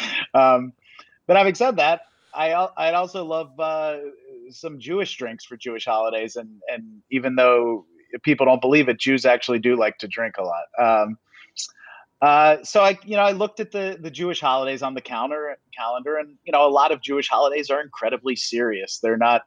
um, 0.33 0.73
but 1.27 1.37
having 1.37 1.55
said 1.55 1.77
that, 1.77 2.01
I 2.33 2.67
I'd 2.77 2.93
also 2.93 3.25
love 3.25 3.59
uh, 3.59 3.97
some 4.49 4.79
Jewish 4.79 5.15
drinks 5.17 5.45
for 5.45 5.57
Jewish 5.57 5.85
holidays, 5.85 6.35
and 6.35 6.61
and 6.71 7.01
even 7.11 7.35
though 7.35 7.85
people 8.23 8.45
don't 8.45 8.61
believe 8.61 8.89
it, 8.89 8.99
Jews 8.99 9.25
actually 9.25 9.59
do 9.59 9.75
like 9.75 9.97
to 9.99 10.07
drink 10.07 10.35
a 10.37 10.43
lot. 10.43 10.65
Um, 10.79 11.17
uh, 12.21 12.63
so 12.63 12.81
I, 12.81 12.97
you 13.03 13.15
know, 13.15 13.23
I 13.23 13.31
looked 13.33 13.59
at 13.59 13.71
the 13.71 13.97
the 13.99 14.09
Jewish 14.09 14.39
holidays 14.39 14.81
on 14.81 14.93
the 14.93 15.01
counter 15.01 15.57
calendar, 15.77 16.17
and 16.17 16.35
you 16.43 16.51
know, 16.51 16.67
a 16.67 16.69
lot 16.69 16.91
of 16.91 17.01
Jewish 17.01 17.27
holidays 17.27 17.69
are 17.69 17.81
incredibly 17.81 18.35
serious. 18.35 18.99
They're 18.99 19.17
not, 19.17 19.43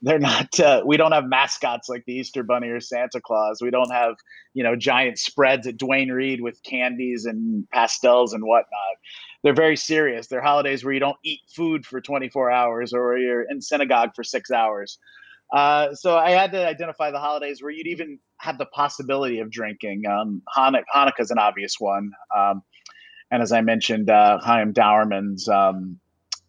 they're 0.00 0.18
not. 0.18 0.58
Uh, 0.58 0.82
we 0.86 0.96
don't 0.96 1.12
have 1.12 1.26
mascots 1.26 1.88
like 1.88 2.04
the 2.06 2.14
Easter 2.14 2.42
Bunny 2.42 2.68
or 2.68 2.80
Santa 2.80 3.20
Claus. 3.20 3.60
We 3.60 3.70
don't 3.70 3.90
have, 3.90 4.14
you 4.54 4.62
know, 4.62 4.76
giant 4.76 5.18
spreads 5.18 5.66
at 5.66 5.76
Duane 5.76 6.10
Reade 6.10 6.40
with 6.40 6.62
candies 6.62 7.24
and 7.24 7.68
pastels 7.70 8.32
and 8.32 8.44
whatnot. 8.44 8.96
They're 9.44 9.54
very 9.54 9.76
serious. 9.76 10.26
They're 10.26 10.42
holidays 10.42 10.84
where 10.84 10.94
you 10.94 11.00
don't 11.00 11.18
eat 11.22 11.40
food 11.54 11.86
for 11.86 12.00
24 12.00 12.50
hours 12.50 12.94
or 12.94 13.18
you're 13.18 13.42
in 13.42 13.60
synagogue 13.60 14.10
for 14.16 14.24
six 14.24 14.50
hours. 14.50 14.98
Uh, 15.52 15.94
so 15.94 16.16
I 16.16 16.30
had 16.30 16.50
to 16.52 16.66
identify 16.66 17.10
the 17.10 17.20
holidays 17.20 17.62
where 17.62 17.70
you'd 17.70 17.86
even 17.86 18.18
have 18.38 18.56
the 18.58 18.66
possibility 18.66 19.40
of 19.40 19.50
drinking. 19.50 20.06
Um, 20.06 20.42
Hanuk- 20.56 20.84
Hanukkah 20.92 21.20
is 21.20 21.30
an 21.30 21.38
obvious 21.38 21.76
one, 21.78 22.10
um, 22.34 22.62
and 23.30 23.42
as 23.42 23.52
I 23.52 23.60
mentioned, 23.60 24.10
uh, 24.10 24.38
Chaim 24.40 24.72
Dauermann's 24.72 25.48
um, 25.48 26.00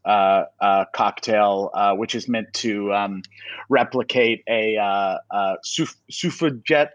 uh, 0.05 0.45
uh, 0.61 0.85
cocktail, 0.93 1.71
uh, 1.73 1.93
which 1.95 2.15
is 2.15 2.29
meant 2.29 2.47
to 2.53 2.93
um, 2.93 3.21
replicate 3.69 4.43
a 4.47 4.77
uh, 4.77 5.17
uh. 5.31 5.55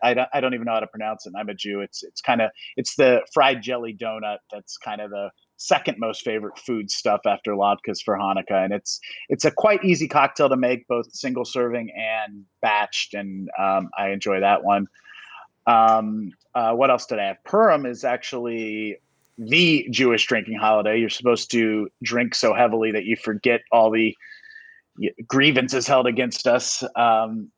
I 0.03 0.14
don't, 0.14 0.28
I 0.32 0.40
don't 0.40 0.55
even 0.55 0.64
know 0.64 0.74
how 0.74 0.80
to 0.80 0.86
pronounce 0.86 1.26
it. 1.26 1.34
I'm 1.36 1.48
a 1.48 1.55
Jew. 1.55 1.80
It's 1.80 2.03
it's 2.03 2.20
kind 2.20 2.40
of 2.40 2.51
it's 2.76 2.96
the 2.96 3.20
fried 3.34 3.62
jelly 3.62 3.96
donut. 4.01 4.38
That's 4.53 4.78
kind 4.78 5.01
of 5.01 5.11
the 5.11 5.30
second 5.61 5.98
most 5.98 6.24
favorite 6.24 6.58
food 6.58 6.90
stuff 6.90 7.20
after 7.26 7.52
latkes 7.52 8.02
for 8.02 8.16
Hanukkah, 8.16 8.64
and 8.64 8.72
it's 8.72 8.98
it's 9.28 9.44
a 9.44 9.50
quite 9.50 9.84
easy 9.84 10.08
cocktail 10.08 10.48
to 10.48 10.56
make, 10.56 10.88
both 10.88 11.12
single 11.12 11.44
serving 11.44 11.90
and 11.94 12.44
batched, 12.64 13.18
and 13.18 13.48
um, 13.58 13.90
I 13.96 14.08
enjoy 14.08 14.40
that 14.40 14.64
one. 14.64 14.86
Um, 15.66 16.32
uh, 16.54 16.72
what 16.72 16.90
else 16.90 17.06
did 17.06 17.18
I 17.18 17.26
have? 17.26 17.44
Purim 17.44 17.84
is 17.84 18.04
actually 18.04 18.96
the 19.36 19.86
Jewish 19.90 20.26
drinking 20.26 20.56
holiday. 20.56 20.98
You're 20.98 21.11
supposed 21.11 21.50
to 21.52 21.88
drink 22.02 22.34
so 22.34 22.54
heavily 22.54 22.92
that 22.92 23.04
you 23.04 23.16
forget 23.16 23.61
all 23.70 23.90
the 23.90 24.16
grievances 25.28 25.86
held 25.86 26.06
against 26.06 26.46
us. 26.46 26.82
Um, 26.96 27.50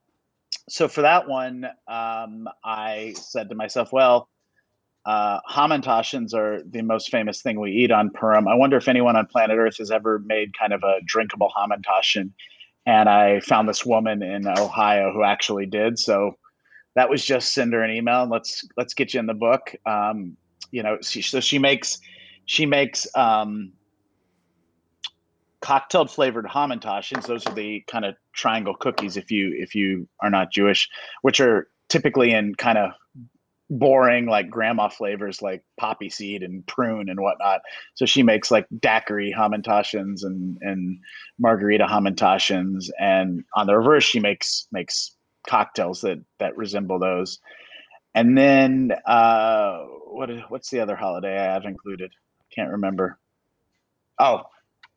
so 0.68 0.88
for 0.88 1.03
that 1.03 1.28
one, 1.28 1.64
um, 1.88 2.48
I 2.64 3.14
said 3.16 3.48
to 3.48 3.55
myself, 3.55 3.92
well, 3.92 4.28
uh, 5.05 5.40
Hamantaschens 5.50 6.34
are 6.34 6.62
the 6.62 6.82
most 6.82 7.11
famous 7.11 7.42
thing 7.42 7.59
we 7.59 7.72
eat 7.72 7.90
on 7.90 8.11
Purim. 8.11 8.46
I 8.46 8.55
wonder 8.55 8.76
if 8.76 8.88
anyone 8.88 9.16
on 9.16 9.26
planet 9.26 9.59
Earth 9.59 9.78
has 9.78 9.90
ever 9.90 10.20
made 10.20 10.57
kind 10.57 10.72
of 10.72 10.82
a 10.84 11.00
drinkable 11.05 11.50
Hamantaschen. 11.57 12.30
And 12.86 13.09
I 13.09 13.40
found 13.40 13.68
this 13.68 13.84
woman 13.84 14.22
in 14.22 14.46
Ohio 14.46 15.12
who 15.12 15.22
actually 15.24 15.66
did. 15.66 15.98
So 15.98 16.36
that 16.94 17.09
was 17.09 17.24
just 17.24 17.53
send 17.53 17.72
her 17.72 17.82
an 17.82 17.90
email 17.90 18.22
and 18.22 18.30
let's 18.30 18.64
let's 18.76 18.94
get 18.94 19.14
you 19.14 19.20
in 19.20 19.26
the 19.26 19.34
book. 19.34 19.74
Um, 19.86 20.36
you 20.70 20.82
know, 20.82 20.98
she, 21.00 21.22
so 21.22 21.40
she 21.40 21.59
makes 21.59 21.98
she 22.46 22.66
makes 22.66 23.07
um, 23.14 23.72
cocktail 25.61 26.07
flavored 26.07 26.46
Hamantaschens. 26.46 27.26
Those 27.26 27.46
are 27.46 27.55
the 27.55 27.82
kind 27.88 28.05
of 28.05 28.14
triangle 28.34 28.74
cookies 28.74 29.16
if 29.16 29.30
you 29.30 29.55
if 29.59 29.74
you 29.74 30.09
are 30.20 30.30
not 30.30 30.53
Jewish, 30.53 30.88
which 31.22 31.40
are 31.40 31.68
typically 31.88 32.32
in 32.32 32.55
kind 32.55 32.78
of 32.78 32.92
boring 33.79 34.27
like 34.27 34.51
grandma 34.51 34.89
flavors 34.89 35.41
like 35.41 35.64
poppy 35.79 36.11
seed 36.11 36.43
and 36.43 36.66
prune 36.66 37.09
and 37.09 37.20
whatnot. 37.20 37.62
So 37.95 38.07
she 38.07 38.23
makes 38.23 38.51
like 38.51 38.66
daiquiri 38.81 39.35
hamantaschens 39.37 40.25
and 40.25 40.59
and 40.61 40.99
margarita 41.39 41.87
hamantaschens, 41.87 42.91
and 43.01 43.45
on 43.57 43.66
the 43.66 43.77
reverse 43.77 44.05
she 44.05 44.20
makes 44.20 44.66
makes 44.73 45.16
cocktails 45.49 46.03
that 46.03 46.18
that 46.39 46.57
resemble 46.57 46.99
those. 46.99 47.39
And 48.14 48.37
then 48.37 48.93
uh, 49.07 49.79
what 50.07 50.31
what's 50.51 50.70
the 50.70 50.81
other 50.81 50.97
holiday 50.97 51.39
I 51.39 51.55
have 51.55 51.64
included? 51.64 52.12
Can't 52.55 52.73
remember. 52.73 53.18
Oh, 54.18 54.43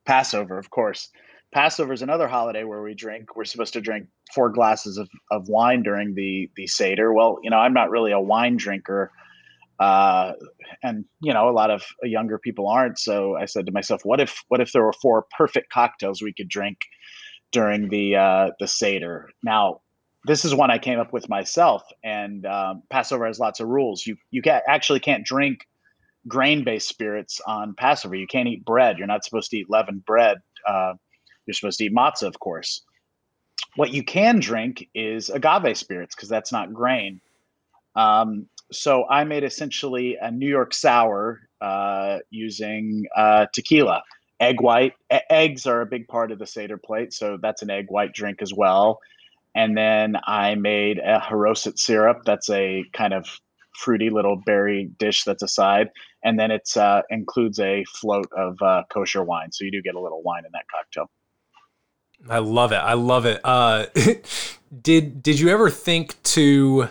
Passover, 0.06 0.58
of 0.58 0.70
course. 0.70 1.10
Passover 1.56 1.94
is 1.94 2.02
another 2.02 2.28
holiday 2.28 2.66
where 2.66 2.82
we 2.82 2.94
drink. 2.94 3.38
We're 3.38 3.46
supposed 3.46 3.72
to 3.74 3.82
drink 3.82 4.08
four 4.34 4.50
glasses 4.50 4.98
of, 4.98 5.08
of 5.32 5.48
wine 5.48 5.84
during 5.84 6.14
the 6.14 6.50
the 6.58 6.68
Seder. 6.68 7.14
Well, 7.14 7.40
you 7.44 7.50
know, 7.50 7.60
I'm 7.60 7.74
not 7.74 7.90
really 7.90 8.12
a 8.12 8.20
wine 8.20 8.58
drinker, 8.58 9.10
uh, 9.80 10.34
and 10.84 11.06
you 11.22 11.34
know, 11.34 11.48
a 11.48 11.56
lot 11.56 11.72
of 11.72 11.86
younger 12.04 12.38
people 12.38 12.68
aren't. 12.68 13.00
So 13.00 13.38
I 13.38 13.46
said 13.46 13.66
to 13.68 13.72
myself, 13.72 14.04
what 14.04 14.20
if 14.20 14.44
what 14.50 14.60
if 14.60 14.74
there 14.74 14.84
were 14.84 14.92
four 15.02 15.28
perfect 15.38 15.72
cocktails 15.72 16.22
we 16.22 16.34
could 16.34 16.50
drink 16.50 16.78
during 17.54 17.88
the 17.88 18.18
uh, 18.18 18.50
the 18.60 18.68
Seder? 18.68 19.30
Now, 19.42 19.80
this 20.26 20.44
is 20.44 20.54
one 20.54 20.72
I 20.72 20.78
came 20.78 21.00
up 21.00 21.14
with 21.14 21.30
myself, 21.30 21.84
and 22.04 22.46
um, 22.46 22.84
Passover 22.90 23.28
has 23.28 23.40
lots 23.40 23.62
of 23.62 23.70
rules. 23.70 24.06
You 24.06 24.18
you 24.30 24.42
ca 24.42 24.60
actually 24.68 25.00
can't 25.00 25.26
drink 25.26 25.66
grain 26.28 26.66
based 26.66 26.90
spirits 26.90 27.40
on 27.48 27.76
Passover. 27.76 28.16
You 28.16 28.28
can't 28.28 28.50
eat 28.50 28.66
bread. 28.66 28.98
You're 28.98 29.08
not 29.08 29.24
supposed 29.24 29.52
to 29.52 29.58
eat 29.58 29.70
leavened 29.70 30.04
bread. 30.04 30.40
Uh, 30.68 30.96
you're 31.46 31.54
supposed 31.54 31.80
to 31.80 31.86
eat 31.86 31.94
matzah, 31.94 32.28
of 32.28 32.40
course. 32.40 32.82
What 33.76 33.94
you 33.94 34.04
can 34.04 34.40
drink 34.40 34.90
is 34.94 35.30
agave 35.30 35.78
spirits 35.78 36.16
because 36.16 36.30
that's 36.30 36.52
not 36.52 36.74
grain. 36.74 37.22
Um, 37.96 38.48
so 38.72 39.06
I 39.10 39.24
made 39.24 39.44
essentially 39.44 40.18
a 40.22 40.32
New 40.32 40.48
York 40.48 40.74
sour 40.74 41.42
uh, 41.62 42.20
using 42.30 43.06
uh, 43.16 43.46
tequila, 43.54 44.04
egg 44.40 44.62
white. 44.62 44.94
E- 45.14 45.20
eggs 45.30 45.66
are 45.66 45.82
a 45.82 45.86
big 45.86 46.08
part 46.08 46.32
of 46.32 46.40
the 46.40 46.48
Seder 46.48 46.78
plate, 46.78 47.14
so 47.14 47.38
that's 47.42 47.62
an 47.62 47.70
egg 47.70 47.88
white 47.90 48.14
drink 48.14 48.42
as 48.42 48.54
well. 48.54 49.00
And 49.56 49.78
then 49.78 50.18
I 50.26 50.56
made 50.56 51.00
a 51.00 51.20
haroset 51.20 51.80
syrup. 51.80 52.24
That's 52.26 52.50
a 52.50 52.84
kind 52.94 53.14
of 53.14 53.40
fruity 53.74 54.10
little 54.10 54.36
berry 54.36 54.90
dish 54.98 55.24
that's 55.24 55.44
a 55.44 55.48
side. 55.48 55.90
And 56.24 56.40
then 56.40 56.52
it 56.52 56.76
uh, 56.76 57.04
includes 57.10 57.60
a 57.60 57.86
float 57.86 58.28
of 58.36 58.62
uh, 58.62 58.84
kosher 58.90 59.24
wine, 59.24 59.52
so 59.52 59.64
you 59.64 59.72
do 59.72 59.82
get 59.82 59.96
a 59.96 60.00
little 60.00 60.24
wine 60.24 60.44
in 60.46 60.52
that 60.54 60.66
cocktail. 60.70 61.10
I 62.30 62.40
love 62.40 62.72
it. 62.72 62.78
I 62.78 62.94
love 62.94 63.26
it. 63.26 63.42
Uh, 63.44 63.86
did 64.82 65.22
did 65.22 65.40
you 65.40 65.50
ever 65.50 65.70
think 65.70 66.22
to 66.24 66.90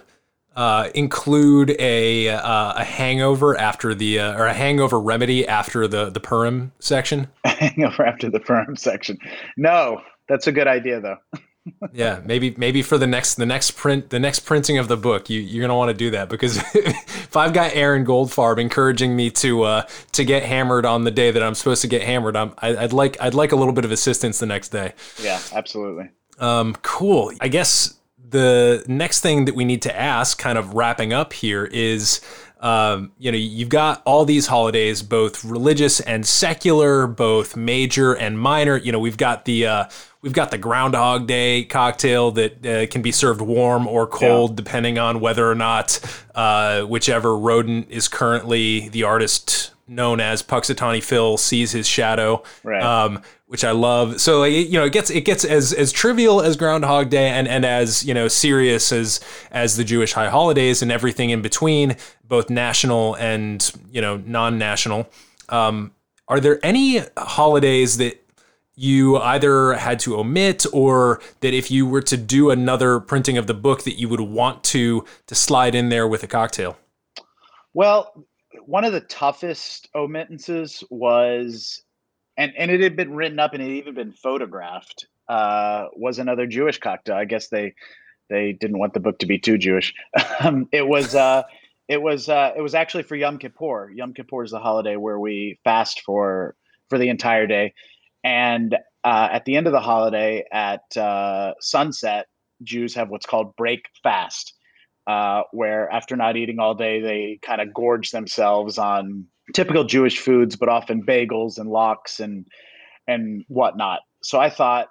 uh, 0.57 0.91
include 0.95 1.71
a 1.79 2.29
uh, 2.29 2.73
a 2.75 2.85
hangover 2.85 3.57
after 3.57 3.95
the 3.95 4.21
uh, 4.21 4.39
or 4.39 4.47
a 4.47 4.55
hangover 4.55 5.01
remedy 5.01 5.47
after 5.47 5.89
the 5.89 6.11
the 6.11 6.21
Purim 6.21 6.73
section? 6.79 7.29
Hangover 7.45 8.05
after 8.07 8.31
the 8.31 8.41
firm 8.41 8.77
section. 8.77 9.19
No, 9.57 10.01
that's 10.29 10.47
a 10.47 10.53
good 10.53 10.69
idea 10.69 11.01
though. 11.01 11.19
yeah, 11.93 12.21
maybe 12.25 12.55
maybe 12.57 12.83
for 12.83 12.99
the 12.99 13.07
next 13.07 13.35
the 13.37 13.47
next 13.47 13.73
print 13.73 14.11
the 14.11 14.19
next 14.19 14.41
printing 14.41 14.79
of 14.79 14.89
the 14.89 14.97
book, 14.97 15.31
you 15.31 15.41
you're 15.41 15.63
gonna 15.63 15.77
want 15.77 15.91
to 15.91 15.95
do 15.95 16.11
that 16.11 16.29
because 16.29 16.57
if 16.75 17.37
I've 17.37 17.53
got 17.53 17.75
Aaron 17.75 18.05
Goldfarb 18.05 18.59
encouraging 18.59 19.17
me 19.17 19.31
to 19.31 19.63
uh, 19.63 19.87
to 20.13 20.25
get 20.25 20.43
hammered 20.43 20.85
on 20.85 21.05
the 21.05 21.11
day 21.11 21.31
that 21.31 21.43
I'm 21.43 21.55
supposed 21.55 21.83
to 21.83 21.89
get 21.89 22.03
hammered, 22.03 22.37
I'm, 22.37 22.53
I, 22.59 22.77
I'd 22.77 22.93
like 22.93 23.21
I'd 23.21 23.35
like 23.35 23.53
a 23.53 23.57
little 23.57 23.73
bit 23.73 23.85
of 23.85 23.93
assistance 23.93 24.39
the 24.39 24.47
next 24.47 24.69
day. 24.71 24.93
Yeah, 25.23 25.41
absolutely. 25.53 26.11
Um, 26.39 26.75
cool. 26.83 27.33
I 27.41 27.49
guess 27.49 27.95
the 28.35 28.85
next 28.89 29.21
thing 29.21 29.45
that 29.45 29.55
we 29.55 29.65
need 29.65 29.83
to 29.83 29.97
ask, 29.97 30.39
kind 30.39 30.59
of 30.59 30.75
wrapping 30.75 31.13
up 31.13 31.33
here, 31.33 31.65
is 31.67 32.21
um, 32.65 33.13
you 33.19 33.31
know, 33.31 33.37
you've 33.37 33.69
got 33.69 34.01
all 34.07 34.25
these 34.25 34.47
holidays, 34.47 35.03
both 35.03 35.45
religious 35.45 36.01
and 36.01 36.27
secular, 36.27 37.07
both 37.07 37.57
major 37.57 38.15
and 38.15 38.41
minor. 38.41 38.79
You 38.79 38.91
know, 38.91 38.99
we've 38.99 39.19
got 39.19 39.45
the 39.45 39.67
uh, 39.67 39.85
we've 40.23 40.33
got 40.33 40.51
the 40.51 40.57
Groundhog 40.57 41.27
Day 41.27 41.65
cocktail 41.65 42.31
that 42.31 42.67
uh, 42.67 42.87
can 42.87 43.03
be 43.03 43.13
served 43.13 43.43
warm 43.43 43.87
or 43.87 44.07
cold, 44.07 44.53
yeah. 44.53 44.57
depending 44.57 44.99
on 44.99 45.21
whether 45.21 45.49
or 45.49 45.55
not 45.55 46.01
uh, 46.35 46.85
whichever 46.85 47.37
rodent 47.37 47.91
is 47.91 48.09
currently 48.09 48.89
the 48.89 49.03
artist 49.03 49.74
known 49.87 50.21
as 50.21 50.43
Punxsutawney 50.43 51.03
Phil 51.03 51.37
sees 51.37 51.73
his 51.73 51.87
shadow. 51.87 52.43
Right. 52.63 52.83
Um, 52.83 53.23
which 53.47 53.63
I 53.63 53.71
love. 53.71 54.21
So 54.21 54.41
like, 54.41 54.53
you 54.53 54.73
know, 54.73 54.85
it 54.85 54.93
gets 54.93 55.11
it 55.11 55.21
gets 55.21 55.45
as 55.45 55.73
as 55.73 55.93
trivial 55.93 56.41
as 56.41 56.57
Groundhog 56.57 57.11
Day 57.11 57.29
and 57.29 57.47
and 57.47 57.65
as 57.65 58.05
you 58.05 58.13
know 58.13 58.27
serious 58.27 58.91
as 58.91 59.21
as 59.53 59.77
the 59.77 59.85
Jewish 59.85 60.13
high 60.13 60.29
holidays 60.29 60.83
and 60.83 60.91
everything 60.91 61.31
in 61.31 61.41
between, 61.41 61.97
both 62.27 62.51
national 62.51 63.15
and 63.17 63.71
you 63.93 64.01
know 64.01 64.17
non-national. 64.17 65.09
Um, 65.51 65.93
are 66.27 66.41
there 66.41 66.59
any 66.65 67.03
holidays 67.17 67.99
that 67.99 68.21
you 68.77 69.19
either 69.19 69.75
had 69.75 70.01
to 70.01 70.17
omit 70.17 70.67
or 70.73 71.21
that 71.41 71.55
if 71.55 71.71
you 71.71 71.87
were 71.87 72.03
to 72.03 72.17
do 72.17 72.51
another 72.51 72.99
printing 72.99 73.39
of 73.39 73.47
the 73.47 73.55
book 73.55 73.85
that 73.85 74.01
you 74.01 74.09
would 74.09 74.21
want 74.21 74.65
to 74.65 75.05
to 75.27 75.35
slide 75.35 75.75
in 75.75 75.91
there 75.91 76.09
with 76.09 76.23
a 76.23 76.27
cocktail? 76.27 76.77
Well, 77.73 78.25
one 78.67 78.85
of 78.85 78.93
the 78.93 79.01
toughest 79.01 79.89
omittances 79.95 80.85
was 80.91 81.83
and 82.37 82.53
and 82.57 82.71
it 82.71 82.81
had 82.81 82.97
been 82.97 83.15
written 83.15 83.39
up 83.39 83.55
and 83.55 83.63
it 83.63 83.67
had 83.67 83.77
even 83.77 83.95
been 83.95 84.13
photographed. 84.13 85.07
Uh, 85.29 85.87
was 85.97 86.19
another 86.19 86.47
Jewish 86.47 86.79
cocktail. 86.79 87.17
I 87.17 87.25
guess 87.25 87.49
they 87.49 87.75
they 88.29 88.53
didn't 88.53 88.79
want 88.79 88.95
the 88.95 89.01
book 89.01 89.19
to 89.21 89.27
be 89.27 89.39
too 89.39 89.59
Jewish. 89.59 89.95
um, 90.41 90.69
it 90.73 90.87
was 90.87 91.15
uh, 91.15 91.45
it 91.89 92.03
was 92.03 92.29
uh, 92.29 92.53
it 92.57 92.61
was 92.61 92.75
actually 92.75 93.05
for 93.05 93.17
Yom 93.17 93.39
Kippur. 93.39 93.91
Yom 93.95 94.13
Kippur 94.15 94.43
is 94.43 94.51
the 94.51 94.59
holiday 94.59 94.97
where 94.97 95.19
we 95.19 95.59
fast 95.65 96.01
for 96.03 96.57
for 96.89 96.99
the 96.99 97.09
entire 97.09 97.47
day, 97.47 97.75
and 98.23 98.75
uh, 99.05 99.29
at 99.31 99.45
the 99.45 99.57
end 99.57 99.67
of 99.67 99.73
the 99.73 99.81
holiday 99.81 100.45
at 100.53 100.97
uh, 100.97 101.55
sunset, 101.61 102.27
Jews 102.63 102.95
have 102.95 103.11
what's 103.11 103.27
called 103.27 103.55
break 103.57 103.87
fast, 104.03 104.54
uh, 105.07 105.43
where 105.53 105.91
after 105.91 106.17
not 106.17 106.37
eating 106.37 106.59
all 106.59 106.75
day, 106.75 107.01
they 107.01 107.39
kind 107.43 107.61
of 107.61 107.75
gorge 107.75 108.11
themselves 108.11 108.79
on 108.79 109.27
typical 109.55 109.85
Jewish 109.85 110.19
foods, 110.19 110.57
but 110.57 110.69
often 110.69 111.03
bagels 111.03 111.59
and 111.59 111.69
lox 111.69 112.21
and 112.21 112.47
and 113.07 113.45
whatnot. 113.49 114.01
So 114.23 114.41
I 114.41 114.49
thought, 114.49 114.89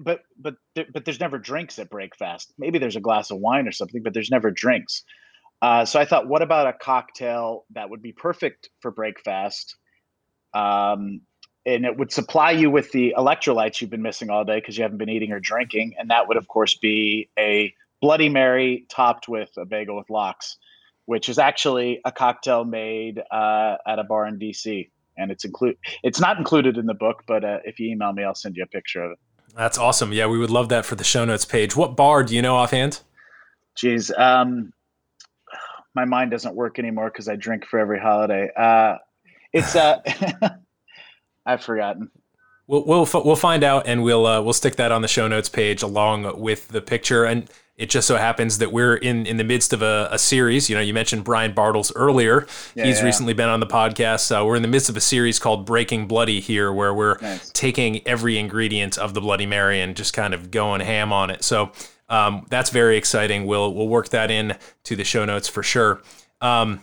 but 0.00 0.20
but 0.38 0.54
but 0.74 1.04
there's 1.04 1.20
never 1.20 1.38
drinks 1.38 1.78
at 1.78 1.90
breakfast. 1.90 2.52
Maybe 2.58 2.78
there's 2.78 2.96
a 2.96 3.00
glass 3.00 3.30
of 3.30 3.38
wine 3.38 3.66
or 3.66 3.72
something, 3.72 4.02
but 4.02 4.14
there's 4.14 4.30
never 4.30 4.50
drinks. 4.50 5.02
Uh, 5.60 5.84
so 5.84 6.00
I 6.00 6.04
thought, 6.04 6.26
what 6.26 6.42
about 6.42 6.66
a 6.66 6.72
cocktail 6.72 7.64
that 7.70 7.88
would 7.88 8.02
be 8.02 8.12
perfect 8.12 8.68
for 8.80 8.90
breakfast? 8.90 9.76
Um, 10.54 11.20
and 11.64 11.84
it 11.84 11.96
would 11.96 12.10
supply 12.12 12.50
you 12.50 12.68
with 12.68 12.90
the 12.90 13.14
electrolytes 13.16 13.80
you've 13.80 13.90
been 13.90 14.02
missing 14.02 14.28
all 14.28 14.44
day 14.44 14.58
because 14.58 14.76
you 14.76 14.82
haven't 14.82 14.98
been 14.98 15.08
eating 15.08 15.30
or 15.30 15.38
drinking. 15.38 15.94
And 15.96 16.10
that 16.10 16.26
would, 16.26 16.36
of 16.36 16.48
course, 16.48 16.74
be 16.76 17.30
a 17.38 17.72
Bloody 18.02 18.28
Mary 18.28 18.84
topped 18.90 19.28
with 19.28 19.50
a 19.56 19.64
bagel 19.64 19.96
with 19.96 20.10
lox 20.10 20.58
which 21.06 21.28
is 21.28 21.38
actually 21.38 22.00
a 22.04 22.12
cocktail 22.12 22.64
made 22.64 23.20
uh, 23.30 23.76
at 23.86 23.98
a 23.98 24.04
bar 24.04 24.26
in 24.26 24.38
DC, 24.38 24.88
and 25.16 25.30
it's 25.30 25.44
include 25.44 25.76
it's 26.02 26.20
not 26.20 26.38
included 26.38 26.78
in 26.78 26.86
the 26.86 26.94
book, 26.94 27.22
but 27.26 27.44
uh, 27.44 27.58
if 27.64 27.78
you 27.78 27.90
email 27.90 28.12
me, 28.12 28.24
I'll 28.24 28.34
send 28.34 28.56
you 28.56 28.62
a 28.62 28.66
picture 28.66 29.02
of 29.02 29.12
it. 29.12 29.18
That's 29.54 29.78
awesome. 29.78 30.12
Yeah, 30.12 30.26
we 30.26 30.38
would 30.38 30.50
love 30.50 30.68
that 30.70 30.86
for 30.86 30.94
the 30.94 31.04
show 31.04 31.24
notes 31.24 31.44
page. 31.44 31.76
What 31.76 31.96
bar 31.96 32.22
do 32.22 32.34
you 32.34 32.42
know 32.42 32.56
offhand? 32.56 33.00
Jeez, 33.76 34.16
um, 34.18 34.72
my 35.94 36.04
mind 36.04 36.30
doesn't 36.30 36.54
work 36.54 36.78
anymore 36.78 37.10
because 37.10 37.28
I 37.28 37.36
drink 37.36 37.66
for 37.66 37.78
every 37.78 37.98
holiday. 37.98 38.50
Uh, 38.56 38.96
it's 39.52 39.76
uh, 39.76 40.00
I've 41.46 41.62
forgotten. 41.62 42.10
We'll, 42.66 42.84
we'll 42.84 43.08
we'll 43.24 43.36
find 43.36 43.64
out 43.64 43.86
and 43.86 44.02
we'll 44.02 44.26
uh, 44.26 44.40
we'll 44.40 44.52
stick 44.52 44.76
that 44.76 44.92
on 44.92 45.02
the 45.02 45.08
show 45.08 45.28
notes 45.28 45.48
page 45.48 45.82
along 45.82 46.40
with 46.40 46.68
the 46.68 46.80
picture. 46.80 47.24
And 47.24 47.50
it 47.76 47.90
just 47.90 48.06
so 48.06 48.16
happens 48.16 48.58
that 48.58 48.70
we're 48.70 48.96
in 48.96 49.26
in 49.26 49.38
the 49.38 49.44
midst 49.44 49.72
of 49.72 49.82
a, 49.82 50.08
a 50.12 50.18
series. 50.18 50.70
You 50.70 50.76
know, 50.76 50.82
you 50.82 50.94
mentioned 50.94 51.24
Brian 51.24 51.52
Bartels 51.52 51.92
earlier. 51.96 52.46
Yeah, 52.74 52.84
He's 52.84 52.98
yeah. 52.98 53.06
recently 53.06 53.32
been 53.32 53.48
on 53.48 53.60
the 53.60 53.66
podcast. 53.66 54.30
Uh, 54.30 54.44
we're 54.44 54.56
in 54.56 54.62
the 54.62 54.68
midst 54.68 54.88
of 54.88 54.96
a 54.96 55.00
series 55.00 55.38
called 55.38 55.66
Breaking 55.66 56.06
Bloody 56.06 56.38
here, 56.40 56.72
where 56.72 56.94
we're 56.94 57.18
nice. 57.18 57.50
taking 57.50 58.06
every 58.06 58.38
ingredient 58.38 58.98
of 58.98 59.14
the 59.14 59.20
Bloody 59.20 59.46
Mary 59.46 59.80
and 59.80 59.96
just 59.96 60.12
kind 60.12 60.32
of 60.32 60.50
going 60.50 60.80
ham 60.80 61.12
on 61.12 61.30
it. 61.30 61.42
So 61.42 61.72
um, 62.08 62.46
that's 62.50 62.70
very 62.70 62.96
exciting. 62.96 63.46
We'll 63.46 63.74
we'll 63.74 63.88
work 63.88 64.10
that 64.10 64.30
in 64.30 64.56
to 64.84 64.94
the 64.94 65.04
show 65.04 65.24
notes 65.24 65.48
for 65.48 65.62
sure. 65.62 66.00
Um, 66.40 66.82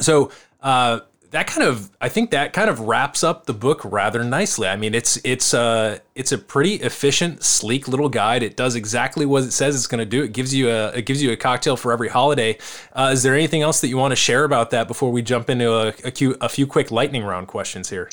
so. 0.00 0.30
Uh, 0.60 1.00
that 1.32 1.46
kind 1.46 1.66
of 1.66 1.90
I 2.00 2.08
think 2.08 2.30
that 2.30 2.52
kind 2.52 2.70
of 2.70 2.80
wraps 2.80 3.24
up 3.24 3.46
the 3.46 3.54
book 3.54 3.80
rather 3.84 4.22
nicely. 4.22 4.68
I 4.68 4.76
mean, 4.76 4.94
it's 4.94 5.18
it's 5.24 5.52
a 5.52 5.60
uh, 5.60 5.98
it's 6.14 6.30
a 6.30 6.38
pretty 6.38 6.74
efficient, 6.74 7.42
sleek 7.42 7.88
little 7.88 8.08
guide. 8.08 8.42
It 8.42 8.56
does 8.56 8.74
exactly 8.74 9.26
what 9.26 9.42
it 9.42 9.52
says 9.52 9.74
it's 9.74 9.86
going 9.86 9.98
to 9.98 10.04
do. 10.04 10.22
It 10.22 10.32
gives 10.32 10.54
you 10.54 10.70
a 10.70 10.88
it 10.88 11.06
gives 11.06 11.22
you 11.22 11.32
a 11.32 11.36
cocktail 11.36 11.76
for 11.76 11.92
every 11.92 12.08
holiday. 12.08 12.58
Uh, 12.92 13.10
is 13.12 13.22
there 13.22 13.34
anything 13.34 13.62
else 13.62 13.80
that 13.80 13.88
you 13.88 13.96
want 13.96 14.12
to 14.12 14.16
share 14.16 14.44
about 14.44 14.70
that 14.70 14.86
before 14.86 15.10
we 15.10 15.22
jump 15.22 15.48
into 15.50 15.72
a, 15.72 15.92
few, 15.92 16.36
a 16.40 16.48
few 16.48 16.66
quick 16.66 16.90
lightning 16.90 17.24
round 17.24 17.48
questions 17.48 17.88
here? 17.88 18.10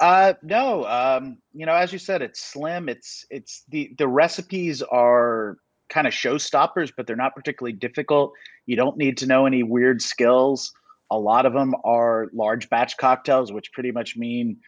Uh, 0.00 0.34
no. 0.42 0.84
Um, 0.86 1.38
you 1.52 1.64
know, 1.64 1.74
as 1.74 1.92
you 1.92 1.98
said, 1.98 2.22
it's 2.22 2.40
slim. 2.40 2.88
It's 2.88 3.24
it's 3.30 3.64
the 3.68 3.94
the 3.98 4.08
recipes 4.08 4.82
are 4.82 5.58
kind 5.88 6.06
of 6.06 6.12
showstoppers, 6.12 6.92
but 6.96 7.06
they're 7.06 7.16
not 7.16 7.34
particularly 7.34 7.72
difficult. 7.72 8.32
You 8.66 8.76
don't 8.76 8.96
need 8.96 9.16
to 9.18 9.26
know 9.26 9.46
any 9.46 9.62
weird 9.62 10.02
skills. 10.02 10.72
A 11.10 11.18
lot 11.18 11.46
of 11.46 11.52
them 11.52 11.74
are 11.84 12.26
large 12.32 12.68
batch 12.68 12.96
cocktails, 12.96 13.52
which 13.52 13.72
pretty 13.72 13.92
much 13.92 14.16
mean 14.16 14.58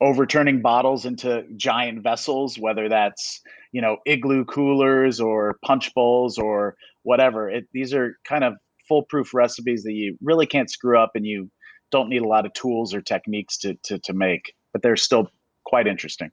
overturning 0.00 0.62
bottles 0.62 1.04
into 1.04 1.44
giant 1.56 2.02
vessels, 2.02 2.58
whether 2.58 2.88
that's 2.88 3.40
you 3.72 3.80
know 3.80 3.98
igloo 4.06 4.44
coolers 4.44 5.20
or 5.20 5.56
punch 5.64 5.92
bowls 5.94 6.38
or 6.38 6.76
whatever. 7.02 7.50
It, 7.50 7.66
these 7.72 7.94
are 7.94 8.16
kind 8.26 8.44
of 8.44 8.54
foolproof 8.88 9.32
recipes 9.34 9.82
that 9.84 9.92
you 9.92 10.16
really 10.20 10.46
can't 10.46 10.70
screw 10.70 10.98
up, 10.98 11.12
and 11.14 11.26
you 11.26 11.50
don't 11.90 12.08
need 12.08 12.22
a 12.22 12.28
lot 12.28 12.46
of 12.46 12.52
tools 12.54 12.94
or 12.94 13.00
techniques 13.00 13.56
to 13.58 13.74
to, 13.84 13.98
to 14.00 14.12
make, 14.12 14.54
but 14.72 14.82
they're 14.82 14.96
still 14.96 15.28
quite 15.64 15.86
interesting. 15.86 16.30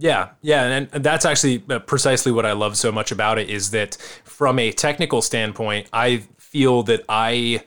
Yeah, 0.00 0.30
yeah, 0.42 0.62
and, 0.62 0.88
and 0.92 1.04
that's 1.04 1.24
actually 1.24 1.64
uh, 1.68 1.80
precisely 1.80 2.30
what 2.30 2.46
I 2.46 2.52
love 2.52 2.76
so 2.76 2.92
much 2.92 3.10
about 3.10 3.36
it 3.36 3.50
is 3.50 3.72
that 3.72 3.96
from 4.22 4.60
a 4.60 4.70
technical 4.70 5.20
standpoint, 5.22 5.88
I 5.92 6.18
feel 6.38 6.84
that 6.84 7.04
I 7.08 7.64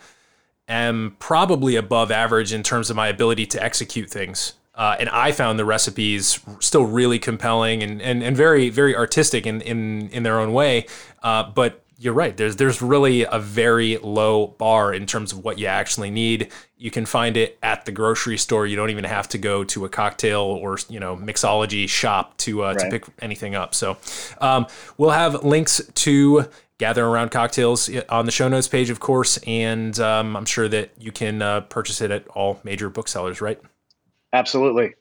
am 0.71 1.15
probably 1.19 1.75
above 1.75 2.11
average 2.11 2.53
in 2.53 2.63
terms 2.63 2.89
of 2.89 2.95
my 2.95 3.07
ability 3.07 3.45
to 3.47 3.63
execute 3.63 4.09
things. 4.09 4.53
Uh, 4.73 4.95
and 4.99 5.09
I 5.09 5.31
found 5.31 5.59
the 5.59 5.65
recipes 5.65 6.39
still 6.59 6.85
really 6.85 7.19
compelling 7.19 7.83
and, 7.83 8.01
and, 8.01 8.23
and 8.23 8.35
very 8.35 8.69
very 8.69 8.95
artistic 8.95 9.45
in, 9.45 9.61
in, 9.61 10.09
in 10.09 10.23
their 10.23 10.39
own 10.39 10.53
way. 10.53 10.85
Uh, 11.21 11.43
but 11.43 11.83
you're 12.01 12.13
right. 12.15 12.35
There's 12.35 12.55
there's 12.55 12.81
really 12.81 13.25
a 13.25 13.37
very 13.37 13.97
low 13.97 14.47
bar 14.47 14.91
in 14.91 15.05
terms 15.05 15.31
of 15.31 15.43
what 15.43 15.59
you 15.59 15.67
actually 15.67 16.09
need. 16.09 16.51
You 16.75 16.89
can 16.89 17.05
find 17.05 17.37
it 17.37 17.59
at 17.61 17.85
the 17.85 17.91
grocery 17.91 18.39
store. 18.39 18.65
You 18.65 18.75
don't 18.75 18.89
even 18.89 19.03
have 19.03 19.29
to 19.29 19.37
go 19.37 19.63
to 19.65 19.85
a 19.85 19.89
cocktail 19.89 20.41
or 20.41 20.79
you 20.89 20.99
know 20.99 21.15
mixology 21.15 21.87
shop 21.87 22.35
to 22.37 22.63
uh, 22.63 22.73
right. 22.73 22.79
to 22.79 22.89
pick 22.89 23.05
anything 23.21 23.53
up. 23.53 23.75
So 23.75 23.97
um, 24.39 24.65
we'll 24.97 25.11
have 25.11 25.43
links 25.43 25.79
to 25.93 26.45
gather 26.81 27.05
around 27.05 27.29
cocktails 27.29 27.95
on 28.09 28.25
the 28.25 28.31
show 28.31 28.47
notes 28.47 28.67
page, 28.67 28.89
of 28.89 28.99
course, 28.99 29.37
and 29.45 29.99
um, 29.99 30.35
I'm 30.35 30.45
sure 30.45 30.67
that 30.67 30.89
you 30.97 31.11
can 31.11 31.39
uh, 31.39 31.61
purchase 31.61 32.01
it 32.01 32.09
at 32.09 32.27
all 32.29 32.59
major 32.63 32.89
booksellers, 32.89 33.39
right? 33.39 33.61
Absolutely. 34.33 34.95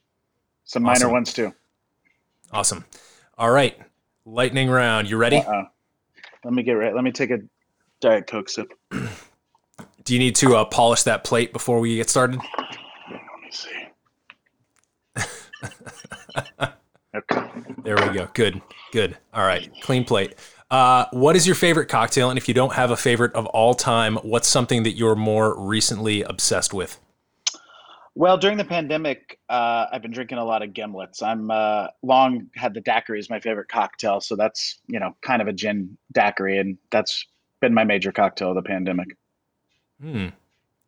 Some 0.65 0.83
minor 0.83 0.97
awesome. 0.97 1.13
ones 1.13 1.33
too. 1.33 1.55
Awesome. 2.53 2.85
All 3.39 3.51
right, 3.51 3.79
lightning 4.27 4.69
round. 4.69 5.09
You 5.09 5.17
ready? 5.17 5.39
Uh-uh. 5.39 5.65
Let 6.45 6.53
me 6.53 6.63
get 6.63 6.73
ready. 6.73 6.95
Let 6.95 7.03
me 7.03 7.13
take 7.13 7.31
a 7.31 7.39
diet 8.03 8.27
coke 8.27 8.51
sip. 8.51 8.71
Do 8.91 10.13
you 10.13 10.19
need 10.19 10.37
to 10.37 10.57
uh, 10.57 10.67
polish 10.67 11.05
that 11.05 11.25
plate 11.25 11.51
before 11.51 11.81
we 11.81 11.97
get 11.97 12.11
started? 12.11 12.41
Let 13.09 13.21
me 13.41 13.51
see. 13.51 13.71
okay. 17.17 17.49
There 17.85 17.97
we 17.97 18.13
go. 18.13 18.29
Good. 18.35 18.61
Good. 18.93 19.17
All 19.33 19.47
right. 19.47 19.71
Clean 19.81 20.05
plate. 20.05 20.35
Uh, 20.71 21.07
what 21.11 21.35
is 21.35 21.47
your 21.47 21.57
favorite 21.57 21.87
cocktail? 21.87 22.31
And 22.31 22.39
if 22.39 22.47
you 22.47 22.55
don't 22.55 22.75
have 22.75 22.91
a 22.91 22.97
favorite 22.97 23.35
of 23.35 23.47
all 23.47 23.75
time, 23.75 24.17
what's 24.17 24.47
something 24.47 24.85
that 24.85 24.93
you're 24.93 25.17
more 25.17 25.59
recently 25.59 26.23
obsessed 26.23 26.73
with? 26.73 27.01
Well, 28.15 28.37
during 28.37 28.57
the 28.57 28.65
pandemic, 28.65 29.39
uh, 29.49 29.87
I've 29.93 30.03
been 30.03 30.11
drinking 30.11 30.39
a 30.39 30.45
lot 30.45 30.63
of 30.63 30.71
gimlets. 30.71 31.23
I'm 31.23 31.51
uh, 31.51 31.89
long 32.03 32.49
had 32.55 32.75
the 32.75 32.81
daiquiri 32.81 33.19
as 33.19 33.31
my 33.31 33.41
favorite 33.41 33.69
cocktail, 33.69 34.21
so 34.21 34.37
that's 34.37 34.79
you 34.89 34.99
know 34.99 35.17
kind 35.23 35.41
of 35.41 35.49
a 35.49 35.53
gin 35.53 35.97
daiquiri, 36.13 36.59
and 36.59 36.77
that's 36.91 37.25
been 37.61 37.73
my 37.73 37.85
major 37.85 38.11
cocktail 38.11 38.51
of 38.51 38.57
the 38.57 38.63
pandemic. 38.63 39.17
Hmm, 40.01 40.29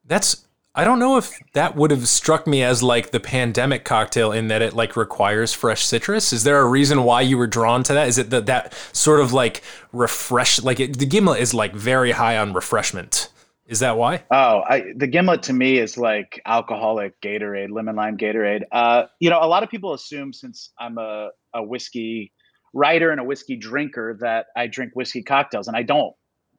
that's 0.04 0.46
I 0.74 0.84
don't 0.84 0.98
know 0.98 1.18
if 1.18 1.38
that 1.52 1.76
would 1.76 1.90
have 1.90 2.08
struck 2.08 2.46
me 2.46 2.62
as 2.62 2.82
like 2.82 3.10
the 3.10 3.20
pandemic 3.20 3.84
cocktail 3.84 4.32
in 4.32 4.48
that 4.48 4.62
it 4.62 4.72
like 4.72 4.96
requires 4.96 5.52
fresh 5.52 5.84
citrus. 5.84 6.32
Is 6.32 6.44
there 6.44 6.60
a 6.60 6.66
reason 6.66 7.04
why 7.04 7.20
you 7.20 7.36
were 7.36 7.46
drawn 7.46 7.82
to 7.84 7.92
that? 7.92 8.08
Is 8.08 8.16
it 8.16 8.30
that 8.30 8.46
that 8.46 8.74
sort 8.92 9.20
of 9.20 9.34
like 9.34 9.62
refresh 9.92 10.62
like 10.62 10.80
it, 10.80 10.98
the 10.98 11.04
gimlet 11.04 11.40
is 11.40 11.52
like 11.52 11.74
very 11.74 12.12
high 12.12 12.38
on 12.38 12.54
refreshment? 12.54 13.28
Is 13.66 13.80
that 13.80 13.98
why? 13.98 14.24
Oh, 14.30 14.62
I, 14.66 14.84
the 14.96 15.06
gimlet 15.06 15.42
to 15.44 15.52
me 15.52 15.76
is 15.76 15.98
like 15.98 16.40
alcoholic 16.46 17.20
Gatorade, 17.20 17.70
lemon 17.70 17.96
lime 17.96 18.16
Gatorade. 18.16 18.62
Uh, 18.72 19.04
you 19.20 19.28
know, 19.28 19.40
a 19.42 19.46
lot 19.46 19.62
of 19.62 19.68
people 19.68 19.92
assume 19.92 20.32
since 20.32 20.72
I'm 20.80 20.96
a, 20.96 21.28
a 21.54 21.62
whiskey 21.62 22.32
writer 22.72 23.10
and 23.10 23.20
a 23.20 23.24
whiskey 23.24 23.56
drinker 23.56 24.16
that 24.20 24.46
I 24.56 24.68
drink 24.68 24.92
whiskey 24.94 25.22
cocktails, 25.22 25.68
and 25.68 25.76
I 25.76 25.82
don't 25.82 26.14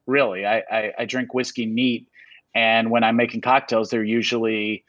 really. 0.06 0.46
I, 0.46 0.64
I, 0.72 0.92
I 1.00 1.06
drink 1.06 1.34
whiskey 1.34 1.66
neat 1.66 2.08
and 2.56 2.90
when 2.90 3.04
I'm 3.04 3.16
making 3.16 3.42
cocktails, 3.42 3.90
they're 3.90 4.04
usually 4.04 4.84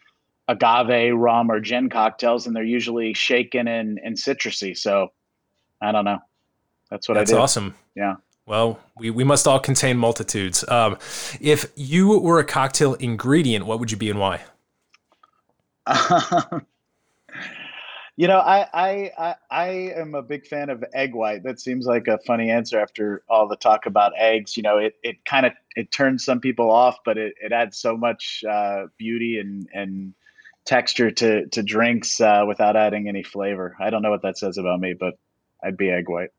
agave, 0.49 1.17
rum, 1.17 1.51
or 1.51 1.61
gin 1.61 1.89
cocktails, 1.89 2.47
and 2.47 2.55
they're 2.55 2.63
usually 2.63 3.15
shaken 3.15 3.67
and, 3.69 3.99
and 4.03 4.17
citrusy. 4.17 4.77
So 4.77 5.13
I 5.81 5.93
don't 5.93 6.05
know. 6.05 6.19
That's 6.91 7.09
what 7.09 7.15
That's 7.15 7.31
I 7.31 7.35
do. 7.35 7.37
That's 7.39 7.43
awesome. 7.43 7.75
Yeah. 7.95 8.17
Well, 8.47 8.79
we, 8.99 9.11
we 9.11 9.25
must 9.25 9.49
all 9.49 9.59
contain 9.59 9.97
multitudes. 9.97 10.69
Um, 10.69 10.99
if 11.41 11.73
you 11.77 12.19
were 12.19 12.39
a 12.39 12.45
cocktail 12.45 12.95
ingredient, 12.95 13.65
what 13.65 13.81
would 13.81 13.91
you 13.91 13.97
be 13.97 14.11
and 14.11 14.19
why? 14.19 14.43
You 18.17 18.29
know, 18.29 18.39
I, 18.39 18.69
I 18.73 19.11
I 19.19 19.35
I 19.51 19.69
am 19.97 20.15
a 20.15 20.23
big 20.23 20.47
fan 20.47 20.71
of 20.71 20.85
egg 20.95 21.15
white. 21.15 21.43
That 21.43 21.61
seems 21.61 21.85
like 21.85 22.07
a 22.07 22.19
funny 22.19 22.49
answer 22.51 22.79
after 22.79 23.25
all 23.29 23.49
the 23.49 23.57
talk 23.57 23.87
about 23.87 24.13
eggs. 24.17 24.57
You 24.57 24.63
know, 24.63 24.79
it, 24.79 24.95
it 25.03 25.25
kind 25.25 25.47
of 25.47 25.53
it 25.75 25.91
turns 25.91 26.25
some 26.25 26.41
people 26.41 26.71
off, 26.71 26.99
but 27.05 27.19
it, 27.19 27.35
it 27.43 27.51
adds 27.51 27.77
so 27.77 27.97
much 27.97 28.45
uh, 28.49 28.85
beauty 28.99 29.39
and 29.41 29.69
and 29.75 30.15
texture 30.65 31.11
to 31.11 31.47
to 31.49 31.63
drinks 31.63 32.21
uh, 32.21 32.45
without 32.47 32.77
adding 32.77 33.09
any 33.09 33.25
flavor. 33.25 33.77
I 33.81 33.91
don't 33.91 34.03
know 34.03 34.11
what 34.11 34.23
that 34.23 34.39
says 34.39 34.59
about 34.59 34.79
me, 34.79 34.95
but 34.95 35.15
I'd 35.65 35.77
be 35.77 35.91
egg 35.91 36.09
white. 36.09 36.31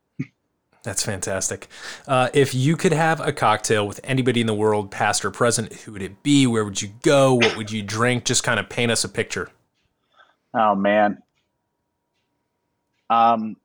That's 0.82 1.02
fantastic. 1.02 1.66
Uh, 2.06 2.30
if 2.32 2.54
you 2.54 2.76
could 2.76 2.92
have 2.92 3.20
a 3.20 3.32
cocktail 3.32 3.88
with 3.88 4.00
anybody 4.04 4.40
in 4.40 4.46
the 4.46 4.54
world, 4.54 4.92
past 4.92 5.24
or 5.24 5.32
present, 5.32 5.72
who 5.72 5.92
would 5.92 6.02
it 6.02 6.22
be? 6.22 6.46
Where 6.46 6.64
would 6.64 6.80
you 6.80 6.90
go? 7.02 7.34
What 7.34 7.56
would 7.56 7.70
you 7.70 7.82
drink? 7.82 8.24
Just 8.24 8.44
kind 8.44 8.60
of 8.60 8.68
paint 8.68 8.92
us 8.92 9.02
a 9.02 9.08
picture. 9.08 9.50
Oh 10.54 10.74
man. 10.74 11.18
Um, 13.10 13.56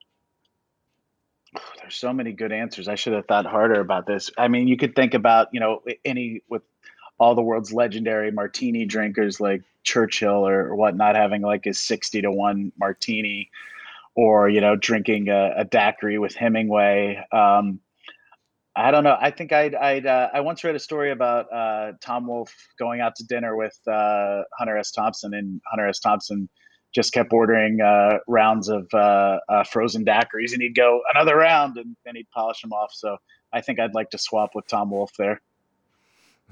there's 1.81 1.95
so 1.95 2.13
many 2.13 2.31
good 2.31 2.51
answers. 2.51 2.87
I 2.87 2.95
should 2.95 3.13
have 3.13 3.27
thought 3.27 3.45
harder 3.45 3.79
about 3.79 4.05
this. 4.05 4.31
I 4.37 4.47
mean, 4.47 4.67
you 4.67 4.77
could 4.77 4.95
think 4.95 5.13
about, 5.13 5.49
you 5.51 5.59
know, 5.59 5.81
any 6.05 6.41
with 6.49 6.63
all 7.19 7.35
the 7.35 7.41
world's 7.41 7.71
legendary 7.71 8.31
martini 8.31 8.85
drinkers 8.85 9.39
like 9.39 9.61
Churchill 9.83 10.47
or, 10.47 10.67
or 10.69 10.75
whatnot 10.75 11.15
having 11.15 11.41
like 11.41 11.65
his 11.65 11.79
60 11.79 12.21
to 12.21 12.31
1 12.31 12.71
martini 12.79 13.51
or, 14.15 14.49
you 14.49 14.59
know, 14.59 14.75
drinking 14.75 15.29
a, 15.29 15.53
a 15.57 15.65
daiquiri 15.65 16.17
with 16.17 16.35
Hemingway. 16.35 17.23
Um, 17.31 17.79
I 18.75 18.91
don't 18.91 19.03
know. 19.03 19.17
I 19.19 19.31
think 19.31 19.51
I'd, 19.51 19.75
I'd 19.75 20.05
uh, 20.05 20.29
I 20.33 20.39
once 20.39 20.63
read 20.63 20.75
a 20.75 20.79
story 20.79 21.11
about 21.11 21.51
uh, 21.51 21.91
Tom 22.01 22.25
Wolfe 22.27 22.55
going 22.79 23.01
out 23.01 23.15
to 23.17 23.25
dinner 23.25 23.55
with 23.55 23.77
uh, 23.85 24.43
Hunter 24.57 24.77
S. 24.77 24.91
Thompson, 24.91 25.33
and 25.33 25.61
Hunter 25.69 25.87
S. 25.87 25.99
Thompson 25.99 26.49
just 26.93 27.13
kept 27.13 27.31
ordering 27.31 27.79
uh, 27.81 28.19
rounds 28.27 28.69
of 28.69 28.87
uh, 28.93 29.39
uh, 29.49 29.63
frozen 29.63 30.05
daiquiris, 30.05 30.53
and 30.53 30.61
he'd 30.61 30.75
go 30.75 31.01
another 31.13 31.37
round, 31.37 31.77
and 31.77 31.95
then 32.05 32.15
he'd 32.15 32.29
polish 32.33 32.61
them 32.61 32.73
off. 32.73 32.91
So 32.93 33.17
I 33.53 33.61
think 33.61 33.79
I'd 33.79 33.93
like 33.93 34.09
to 34.11 34.17
swap 34.17 34.51
with 34.55 34.67
Tom 34.67 34.91
Wolfe 34.91 35.13
there. 35.17 35.41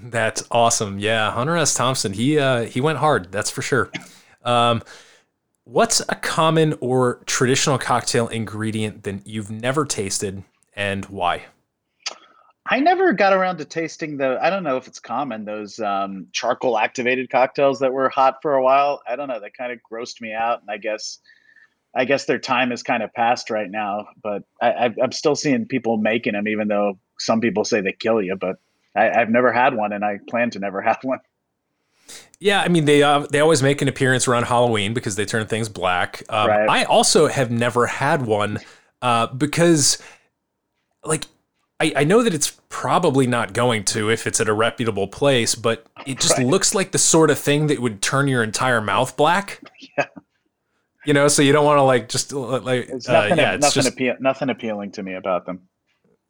That's 0.01 0.43
awesome. 0.49 0.99
Yeah, 0.99 1.31
Hunter 1.31 1.57
S. 1.57 1.73
Thompson. 1.73 2.13
He 2.13 2.39
uh, 2.39 2.63
he 2.63 2.79
went 2.79 2.99
hard. 2.99 3.31
That's 3.31 3.49
for 3.49 3.61
sure. 3.61 3.91
Um, 4.43 4.81
what's 5.65 5.99
a 6.07 6.15
common 6.15 6.77
or 6.79 7.21
traditional 7.25 7.77
cocktail 7.77 8.27
ingredient 8.29 9.03
that 9.03 9.27
you've 9.27 9.51
never 9.51 9.85
tasted, 9.85 10.43
and 10.73 11.05
why? 11.05 11.45
I 12.71 12.79
never 12.79 13.13
got 13.13 13.33
around 13.33 13.57
to 13.57 13.65
tasting 13.65 14.17
the. 14.17 14.37
I 14.39 14.51
don't 14.51 14.63
know 14.63 14.77
if 14.77 14.87
it's 14.87 14.99
common 14.99 15.43
those 15.43 15.79
um, 15.79 16.27
charcoal 16.31 16.77
activated 16.77 17.31
cocktails 17.31 17.79
that 17.79 17.91
were 17.91 18.09
hot 18.09 18.43
for 18.43 18.53
a 18.53 18.63
while. 18.63 19.01
I 19.07 19.15
don't 19.15 19.27
know. 19.27 19.39
They 19.39 19.49
kind 19.49 19.71
of 19.71 19.79
grossed 19.91 20.21
me 20.21 20.33
out, 20.33 20.61
and 20.61 20.69
I 20.69 20.77
guess, 20.77 21.17
I 21.95 22.05
guess 22.05 22.25
their 22.25 22.37
time 22.37 22.71
is 22.71 22.83
kind 22.83 23.01
of 23.01 23.11
past 23.11 23.49
right 23.49 23.69
now. 23.69 24.09
But 24.21 24.43
I, 24.61 24.93
am 25.01 25.11
still 25.11 25.35
seeing 25.35 25.65
people 25.65 25.97
making 25.97 26.33
them, 26.33 26.47
even 26.47 26.67
though 26.67 26.99
some 27.17 27.41
people 27.41 27.65
say 27.65 27.81
they 27.81 27.91
kill 27.91 28.21
you. 28.21 28.35
But 28.35 28.57
I, 28.95 29.05
have 29.17 29.29
never 29.29 29.51
had 29.51 29.73
one, 29.73 29.91
and 29.91 30.05
I 30.05 30.19
plan 30.29 30.51
to 30.51 30.59
never 30.59 30.79
have 30.83 30.99
one. 31.01 31.19
Yeah, 32.39 32.61
I 32.61 32.67
mean 32.67 32.85
they 32.85 33.01
uh, 33.01 33.25
they 33.31 33.39
always 33.39 33.63
make 33.63 33.81
an 33.81 33.87
appearance 33.87 34.27
around 34.27 34.43
Halloween 34.43 34.93
because 34.93 35.15
they 35.15 35.25
turn 35.25 35.47
things 35.47 35.69
black. 35.69 36.21
Um, 36.29 36.49
right. 36.49 36.69
I 36.69 36.83
also 36.83 37.25
have 37.25 37.49
never 37.49 37.87
had 37.87 38.27
one 38.27 38.59
uh, 39.01 39.25
because, 39.27 39.97
like 41.03 41.25
I, 41.79 41.93
I 41.95 42.03
know 42.03 42.23
that 42.23 42.33
it's 42.33 42.59
probably 42.69 43.25
not 43.25 43.53
going 43.53 43.85
to 43.85 44.09
if 44.09 44.27
it's 44.27 44.41
at 44.41 44.49
a 44.49 44.53
reputable 44.53 45.07
place, 45.07 45.55
but 45.55 45.85
it 46.05 46.19
just 46.19 46.37
right. 46.37 46.45
looks 46.45 46.75
like 46.75 46.91
the 46.91 46.97
sort 46.97 47.31
of 47.31 47.39
thing 47.39 47.67
that 47.67 47.79
would 47.79 48.01
turn 48.01 48.27
your 48.27 48.43
entire 48.43 48.81
mouth 48.81 49.15
black. 49.15 49.61
Yeah. 49.97 50.05
You 51.05 51.13
know, 51.13 51.29
so 51.29 51.41
you 51.41 51.53
don't 51.53 51.65
want 51.65 51.77
to 51.77 51.83
like 51.83 52.09
just 52.09 52.33
like 52.33 52.89
it's 52.89 53.07
nothing, 53.07 53.33
uh, 53.33 53.35
yeah, 53.35 53.53
it's 53.53 53.61
nothing, 53.61 53.83
just, 53.83 53.93
appeal, 53.93 54.15
nothing 54.19 54.49
appealing 54.49 54.91
to 54.91 55.03
me 55.03 55.13
about 55.13 55.45
them. 55.45 55.61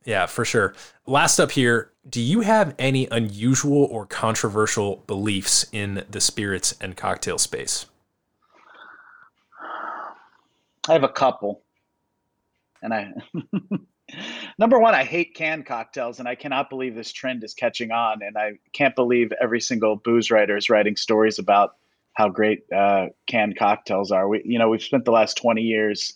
Yeah, 0.05 0.27
for 0.27 0.45
sure. 0.45 0.75
Last 1.05 1.39
up 1.39 1.51
here, 1.51 1.91
do 2.07 2.21
you 2.21 2.41
have 2.41 2.75
any 2.79 3.07
unusual 3.11 3.83
or 3.85 4.05
controversial 4.05 5.03
beliefs 5.07 5.65
in 5.71 6.05
the 6.09 6.21
spirits 6.21 6.75
and 6.79 6.95
cocktail 6.95 7.37
space? 7.37 7.87
I 10.87 10.93
have 10.93 11.03
a 11.03 11.09
couple. 11.09 11.63
And 12.81 12.93
I 12.93 13.11
Number 14.57 14.79
one, 14.79 14.93
I 14.93 15.03
hate 15.03 15.35
canned 15.35 15.65
cocktails, 15.65 16.19
and 16.19 16.27
I 16.27 16.35
cannot 16.35 16.69
believe 16.69 16.95
this 16.95 17.11
trend 17.11 17.43
is 17.43 17.53
catching 17.53 17.91
on. 17.91 18.21
And 18.21 18.37
I 18.37 18.53
can't 18.73 18.95
believe 18.95 19.31
every 19.41 19.61
single 19.61 19.95
booze 19.95 20.31
writer 20.31 20.57
is 20.57 20.69
writing 20.69 20.95
stories 20.95 21.39
about 21.39 21.75
how 22.13 22.29
great 22.29 22.63
uh, 22.75 23.07
canned 23.27 23.57
cocktails 23.57 24.11
are. 24.11 24.27
We, 24.27 24.41
you 24.43 24.59
know, 24.59 24.69
we've 24.69 24.81
spent 24.81 25.05
the 25.05 25.11
last 25.11 25.37
twenty 25.37 25.61
years 25.61 26.13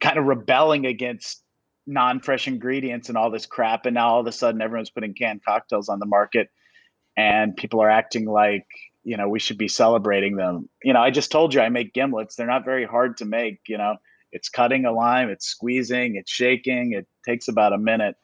kind 0.00 0.18
of 0.18 0.26
rebelling 0.26 0.86
against 0.86 1.42
non-fresh 1.86 2.46
ingredients 2.46 3.08
and 3.08 3.18
all 3.18 3.30
this 3.30 3.46
crap, 3.46 3.86
and 3.86 3.94
now 3.94 4.08
all 4.08 4.20
of 4.20 4.26
a 4.26 4.32
sudden 4.32 4.62
everyone's 4.62 4.90
putting 4.90 5.14
canned 5.14 5.44
cocktails 5.44 5.88
on 5.88 5.98
the 5.98 6.06
market, 6.06 6.50
and 7.16 7.56
people 7.56 7.80
are 7.80 7.90
acting 7.90 8.26
like 8.26 8.66
you 9.02 9.16
know 9.16 9.28
we 9.28 9.40
should 9.40 9.58
be 9.58 9.68
celebrating 9.68 10.36
them. 10.36 10.68
You 10.84 10.92
know, 10.92 11.00
I 11.00 11.10
just 11.10 11.32
told 11.32 11.54
you 11.54 11.60
I 11.60 11.70
make 11.70 11.92
gimlets; 11.94 12.36
they're 12.36 12.46
not 12.46 12.64
very 12.64 12.84
hard 12.84 13.16
to 13.16 13.24
make. 13.24 13.60
You 13.66 13.78
know 13.78 13.96
it's 14.32 14.48
cutting 14.48 14.84
a 14.84 14.92
lime, 14.92 15.30
it's 15.30 15.46
squeezing, 15.46 16.16
it's 16.16 16.30
shaking. 16.30 16.92
It 16.92 17.06
takes 17.26 17.48
about 17.48 17.72
a 17.72 17.78
minute. 17.78 18.16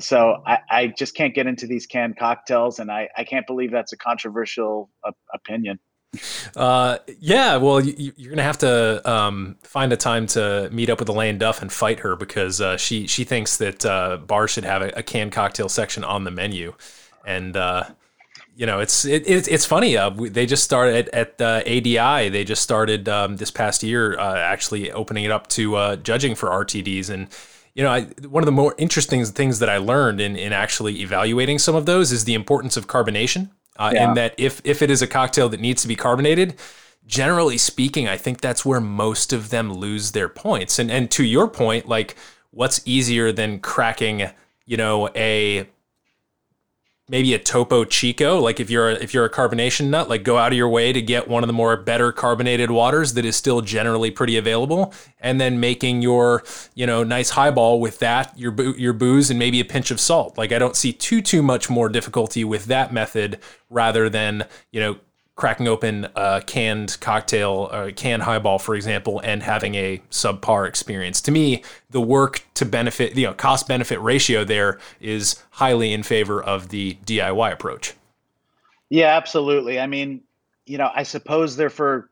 So 0.00 0.42
I, 0.46 0.58
I 0.70 0.86
just 0.88 1.14
can't 1.14 1.34
get 1.34 1.46
into 1.46 1.66
these 1.66 1.86
canned 1.86 2.18
cocktails, 2.18 2.78
and 2.78 2.90
I, 2.90 3.08
I 3.16 3.24
can't 3.24 3.46
believe 3.46 3.70
that's 3.70 3.92
a 3.92 3.96
controversial 3.96 4.90
opinion. 5.32 5.78
Uh, 6.56 6.98
yeah, 7.20 7.56
well, 7.56 7.80
you, 7.80 8.12
are 8.26 8.30
gonna 8.30 8.42
have 8.42 8.58
to 8.58 9.10
um, 9.10 9.56
find 9.62 9.92
a 9.92 9.96
time 9.96 10.26
to 10.26 10.68
meet 10.72 10.88
up 10.88 10.98
with 10.98 11.08
Elayne 11.08 11.38
Duff 11.38 11.60
and 11.60 11.72
fight 11.72 12.00
her 12.00 12.16
because 12.16 12.60
uh, 12.60 12.76
she 12.76 13.06
she 13.06 13.24
thinks 13.24 13.58
that 13.58 13.84
uh, 13.84 14.16
bars 14.16 14.50
should 14.50 14.64
have 14.64 14.82
a, 14.82 14.88
a, 14.96 15.02
canned 15.02 15.32
cocktail 15.32 15.68
section 15.68 16.04
on 16.04 16.24
the 16.24 16.30
menu, 16.30 16.74
and 17.26 17.56
uh, 17.56 17.84
you 18.58 18.66
know, 18.66 18.80
it's 18.80 19.04
it, 19.04 19.24
it 19.24 19.46
it's 19.46 19.64
funny. 19.64 19.96
Uh, 19.96 20.10
they 20.10 20.44
just 20.44 20.64
started 20.64 21.08
at, 21.10 21.40
at 21.40 21.64
ADI. 21.64 22.28
They 22.28 22.42
just 22.42 22.60
started 22.60 23.08
um, 23.08 23.36
this 23.36 23.52
past 23.52 23.84
year, 23.84 24.18
uh, 24.18 24.36
actually 24.36 24.90
opening 24.90 25.22
it 25.22 25.30
up 25.30 25.46
to 25.50 25.76
uh, 25.76 25.94
judging 25.94 26.34
for 26.34 26.48
RTDs. 26.48 27.08
And 27.08 27.28
you 27.74 27.84
know, 27.84 27.90
I, 27.90 28.06
one 28.26 28.42
of 28.42 28.46
the 28.46 28.52
more 28.52 28.74
interesting 28.76 29.24
things 29.26 29.60
that 29.60 29.68
I 29.68 29.76
learned 29.76 30.20
in 30.20 30.34
in 30.34 30.52
actually 30.52 31.02
evaluating 31.02 31.60
some 31.60 31.76
of 31.76 31.86
those 31.86 32.10
is 32.10 32.24
the 32.24 32.34
importance 32.34 32.76
of 32.76 32.88
carbonation. 32.88 33.50
Uh, 33.76 33.92
yeah. 33.94 34.08
And 34.08 34.16
that 34.16 34.34
if 34.36 34.60
if 34.64 34.82
it 34.82 34.90
is 34.90 35.02
a 35.02 35.06
cocktail 35.06 35.48
that 35.50 35.60
needs 35.60 35.82
to 35.82 35.88
be 35.88 35.94
carbonated, 35.94 36.56
generally 37.06 37.58
speaking, 37.58 38.08
I 38.08 38.16
think 38.16 38.40
that's 38.40 38.64
where 38.64 38.80
most 38.80 39.32
of 39.32 39.50
them 39.50 39.72
lose 39.72 40.10
their 40.10 40.28
points. 40.28 40.80
And 40.80 40.90
and 40.90 41.08
to 41.12 41.22
your 41.22 41.46
point, 41.46 41.86
like 41.86 42.16
what's 42.50 42.80
easier 42.84 43.30
than 43.30 43.60
cracking, 43.60 44.28
you 44.66 44.76
know, 44.76 45.10
a 45.14 45.68
maybe 47.08 47.34
a 47.34 47.38
Topo 47.38 47.84
Chico. 47.84 48.38
Like 48.38 48.60
if 48.60 48.70
you're 48.70 48.90
a, 48.90 48.94
if 48.94 49.14
you're 49.14 49.24
a 49.24 49.30
carbonation 49.30 49.88
nut, 49.88 50.08
like 50.08 50.22
go 50.22 50.36
out 50.38 50.52
of 50.52 50.58
your 50.58 50.68
way 50.68 50.92
to 50.92 51.00
get 51.00 51.28
one 51.28 51.42
of 51.42 51.46
the 51.46 51.52
more 51.52 51.76
better 51.76 52.12
carbonated 52.12 52.70
waters 52.70 53.14
that 53.14 53.24
is 53.24 53.36
still 53.36 53.60
generally 53.60 54.10
pretty 54.10 54.36
available, 54.36 54.92
and 55.20 55.40
then 55.40 55.60
making 55.60 56.02
your 56.02 56.44
you 56.74 56.86
know 56.86 57.02
nice 57.02 57.30
highball 57.30 57.80
with 57.80 57.98
that 57.98 58.38
your 58.38 58.54
your 58.76 58.92
booze 58.92 59.30
and 59.30 59.38
maybe 59.38 59.60
a 59.60 59.64
pinch 59.64 59.90
of 59.90 60.00
salt. 60.00 60.36
Like 60.38 60.52
I 60.52 60.58
don't 60.58 60.76
see 60.76 60.92
too 60.92 61.22
too 61.22 61.42
much 61.42 61.70
more 61.70 61.88
difficulty 61.88 62.44
with 62.44 62.66
that 62.66 62.92
method 62.92 63.40
rather 63.70 64.08
than 64.08 64.46
you 64.70 64.80
know 64.80 64.98
cracking 65.38 65.68
open 65.68 66.08
a 66.16 66.42
canned 66.44 66.98
cocktail, 67.00 67.68
a 67.70 67.92
canned 67.92 68.24
highball, 68.24 68.58
for 68.58 68.74
example, 68.74 69.20
and 69.22 69.40
having 69.40 69.76
a 69.76 70.02
subpar 70.10 70.66
experience. 70.66 71.20
To 71.22 71.30
me, 71.30 71.62
the 71.90 72.00
work 72.00 72.44
to 72.54 72.66
benefit, 72.66 73.16
you 73.16 73.24
know, 73.24 73.34
cost 73.34 73.68
benefit 73.68 74.00
ratio 74.00 74.44
there 74.44 74.80
is 75.00 75.40
highly 75.52 75.92
in 75.92 76.02
favor 76.02 76.42
of 76.42 76.70
the 76.70 76.98
DIY 77.06 77.52
approach. 77.52 77.94
Yeah, 78.90 79.16
absolutely. 79.16 79.78
I 79.78 79.86
mean, 79.86 80.22
you 80.66 80.76
know, 80.76 80.90
I 80.92 81.04
suppose 81.04 81.54
they're 81.56 81.70
for 81.70 82.10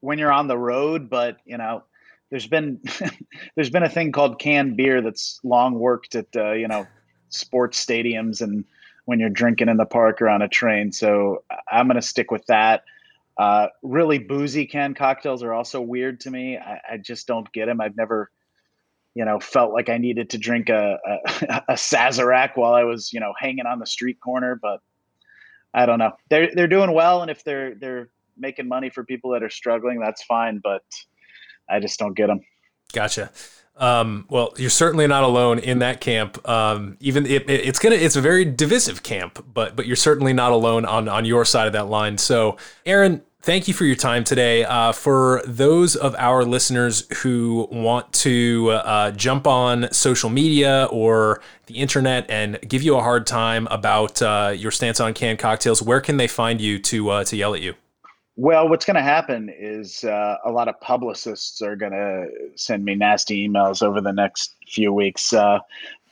when 0.00 0.18
you're 0.18 0.32
on 0.32 0.46
the 0.46 0.58
road, 0.58 1.08
but 1.08 1.38
you 1.46 1.56
know, 1.56 1.84
there's 2.28 2.46
been 2.46 2.78
there's 3.54 3.70
been 3.70 3.84
a 3.84 3.88
thing 3.88 4.12
called 4.12 4.38
canned 4.38 4.76
beer 4.76 5.00
that's 5.00 5.40
long 5.42 5.78
worked 5.78 6.14
at 6.14 6.26
uh, 6.36 6.52
you 6.52 6.68
know 6.68 6.86
sports 7.30 7.82
stadiums 7.82 8.42
and 8.42 8.66
when 9.10 9.18
you're 9.18 9.28
drinking 9.28 9.68
in 9.68 9.76
the 9.76 9.84
park 9.84 10.22
or 10.22 10.28
on 10.28 10.40
a 10.40 10.46
train. 10.46 10.92
So 10.92 11.42
I'm 11.68 11.88
gonna 11.88 12.00
stick 12.00 12.30
with 12.30 12.46
that. 12.46 12.84
Uh, 13.36 13.66
really 13.82 14.20
boozy 14.20 14.66
canned 14.66 14.94
cocktails 14.94 15.42
are 15.42 15.52
also 15.52 15.80
weird 15.80 16.20
to 16.20 16.30
me. 16.30 16.56
I, 16.56 16.80
I 16.92 16.96
just 16.96 17.26
don't 17.26 17.52
get 17.52 17.66
them. 17.66 17.80
I've 17.80 17.96
never, 17.96 18.30
you 19.14 19.24
know, 19.24 19.40
felt 19.40 19.72
like 19.72 19.88
I 19.88 19.98
needed 19.98 20.30
to 20.30 20.38
drink 20.38 20.68
a, 20.68 21.00
a, 21.04 21.62
a 21.70 21.72
Sazerac 21.72 22.50
while 22.54 22.72
I 22.72 22.84
was, 22.84 23.12
you 23.12 23.18
know, 23.18 23.32
hanging 23.36 23.66
on 23.66 23.80
the 23.80 23.86
street 23.86 24.20
corner. 24.20 24.54
But 24.54 24.80
I 25.74 25.86
don't 25.86 25.98
know. 25.98 26.12
They're 26.28 26.54
they're 26.54 26.68
doing 26.68 26.92
well, 26.92 27.22
and 27.22 27.32
if 27.32 27.42
they're 27.42 27.74
they're 27.74 28.10
making 28.38 28.68
money 28.68 28.90
for 28.90 29.02
people 29.02 29.32
that 29.32 29.42
are 29.42 29.50
struggling, 29.50 29.98
that's 29.98 30.22
fine. 30.22 30.60
But 30.62 30.84
I 31.68 31.80
just 31.80 31.98
don't 31.98 32.14
get 32.14 32.28
them. 32.28 32.42
Gotcha. 32.92 33.32
Um, 33.80 34.26
well, 34.28 34.52
you're 34.58 34.70
certainly 34.70 35.06
not 35.06 35.24
alone 35.24 35.58
in 35.58 35.78
that 35.78 36.00
camp. 36.00 36.46
Um, 36.48 36.98
even 37.00 37.24
it, 37.24 37.48
it, 37.48 37.66
it's 37.66 37.78
gonna, 37.78 37.96
it's 37.96 38.14
a 38.14 38.20
very 38.20 38.44
divisive 38.44 39.02
camp, 39.02 39.44
but 39.52 39.74
but 39.74 39.86
you're 39.86 39.96
certainly 39.96 40.34
not 40.34 40.52
alone 40.52 40.84
on 40.84 41.08
on 41.08 41.24
your 41.24 41.44
side 41.44 41.66
of 41.66 41.72
that 41.72 41.88
line. 41.88 42.18
So, 42.18 42.58
Aaron, 42.84 43.22
thank 43.40 43.68
you 43.68 43.74
for 43.74 43.86
your 43.86 43.96
time 43.96 44.22
today. 44.22 44.64
Uh, 44.64 44.92
for 44.92 45.42
those 45.46 45.96
of 45.96 46.14
our 46.18 46.44
listeners 46.44 47.06
who 47.22 47.68
want 47.72 48.12
to 48.12 48.70
uh, 48.72 49.10
jump 49.12 49.46
on 49.46 49.90
social 49.92 50.28
media 50.28 50.86
or 50.90 51.40
the 51.66 51.76
internet 51.76 52.28
and 52.28 52.58
give 52.68 52.82
you 52.82 52.96
a 52.96 53.00
hard 53.00 53.26
time 53.26 53.66
about 53.70 54.20
uh, 54.20 54.52
your 54.54 54.70
stance 54.70 55.00
on 55.00 55.14
canned 55.14 55.38
cocktails, 55.38 55.82
where 55.82 56.02
can 56.02 56.18
they 56.18 56.28
find 56.28 56.60
you 56.60 56.78
to 56.78 57.08
uh, 57.08 57.24
to 57.24 57.36
yell 57.36 57.54
at 57.54 57.62
you? 57.62 57.74
Well, 58.40 58.70
what's 58.70 58.86
going 58.86 58.96
to 58.96 59.02
happen 59.02 59.50
is 59.54 60.02
uh, 60.02 60.38
a 60.46 60.50
lot 60.50 60.68
of 60.68 60.80
publicists 60.80 61.60
are 61.60 61.76
going 61.76 61.92
to 61.92 62.26
send 62.56 62.86
me 62.86 62.94
nasty 62.94 63.46
emails 63.46 63.82
over 63.82 64.00
the 64.00 64.14
next 64.14 64.56
few 64.66 64.94
weeks. 64.94 65.34
Uh, 65.34 65.58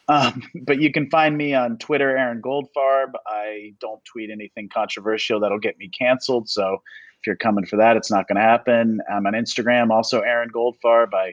um, 0.08 0.42
but 0.66 0.78
you 0.78 0.92
can 0.92 1.08
find 1.08 1.38
me 1.38 1.54
on 1.54 1.78
Twitter, 1.78 2.14
Aaron 2.18 2.42
Goldfarb. 2.42 3.14
I 3.26 3.72
don't 3.80 4.04
tweet 4.04 4.28
anything 4.28 4.68
controversial 4.68 5.40
that'll 5.40 5.58
get 5.58 5.78
me 5.78 5.88
canceled. 5.88 6.50
So 6.50 6.82
if 7.18 7.26
you're 7.26 7.34
coming 7.34 7.64
for 7.64 7.76
that, 7.76 7.96
it's 7.96 8.10
not 8.10 8.28
going 8.28 8.36
to 8.36 8.42
happen. 8.42 9.00
I'm 9.10 9.26
on 9.26 9.32
Instagram, 9.32 9.88
also 9.88 10.20
Aaron 10.20 10.50
Goldfarb. 10.54 11.14
I 11.14 11.32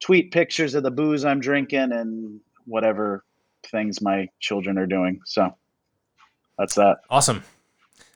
tweet 0.00 0.32
pictures 0.32 0.74
of 0.74 0.84
the 0.84 0.90
booze 0.90 1.26
I'm 1.26 1.40
drinking 1.40 1.92
and 1.92 2.40
whatever 2.64 3.26
things 3.70 4.00
my 4.00 4.30
children 4.40 4.78
are 4.78 4.86
doing. 4.86 5.20
So 5.26 5.54
that's 6.56 6.76
that. 6.76 7.00
Awesome. 7.10 7.44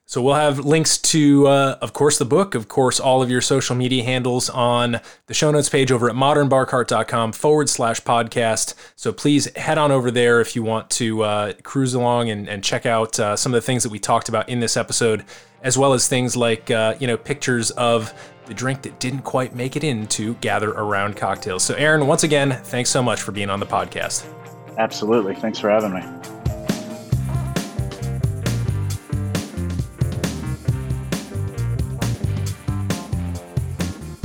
So 0.09 0.23
we'll 0.23 0.37
have 0.37 0.61
links 0.61 0.97
to, 0.97 1.47
uh, 1.49 1.79
of 1.83 1.93
course, 1.93 2.17
the 2.17 2.25
book, 2.25 2.55
of 2.55 2.67
course, 2.67 2.99
all 2.99 3.21
of 3.23 3.31
your 3.31 3.43
social 3.43 3.77
media 3.77 4.03
handles 4.03 4.49
on 4.49 5.01
the 5.27 5.35
show 5.35 5.51
notes 5.51 5.69
page 5.69 5.93
over 5.93 6.09
at 6.09 6.17
modernbarcart.com 6.17 7.33
forward 7.33 7.69
slash 7.69 8.01
podcast. 8.01 8.73
So 8.97 9.13
please 9.13 9.55
head 9.55 9.77
on 9.77 9.93
over 9.93 10.11
there 10.11 10.41
if 10.41 10.57
you 10.57 10.63
want 10.63 10.89
to 10.93 11.25
uh, 11.25 11.53
cruise 11.63 11.93
along 11.93 12.31
and, 12.31 12.49
and 12.49 12.65
check 12.65 12.87
out 12.87 13.21
uh, 13.21 13.37
some 13.37 13.53
of 13.53 13.59
the 13.59 13.67
things 13.67 13.83
that 13.83 13.93
we 13.93 13.99
talked 13.99 14.31
about 14.31 14.49
in 14.49 14.61
this 14.61 14.79
episode, 14.79 15.27
as 15.63 15.77
well 15.77 15.93
as 15.93 16.09
things 16.09 16.35
like, 16.35 16.71
uh, 16.71 16.95
you 16.99 17.07
know, 17.07 17.19
pictures 17.19 17.71
of 17.73 18.15
the 18.47 18.55
drink 18.55 18.81
that 18.81 18.99
didn't 19.01 19.25
quite 19.25 19.55
make 19.55 19.77
it 19.77 19.85
into 19.85 20.37
Gather 20.37 20.71
Around 20.71 21.19
Cocktails. 21.19 21.63
So, 21.63 21.75
Aaron, 21.75 22.07
once 22.07 22.23
again, 22.23 22.53
thanks 22.65 22.89
so 22.89 23.03
much 23.03 23.21
for 23.21 23.33
being 23.33 23.51
on 23.51 23.61
the 23.61 23.67
podcast. 23.67 24.25
Absolutely. 24.79 25.35
Thanks 25.35 25.59
for 25.59 25.69
having 25.69 25.93
me. 25.93 26.38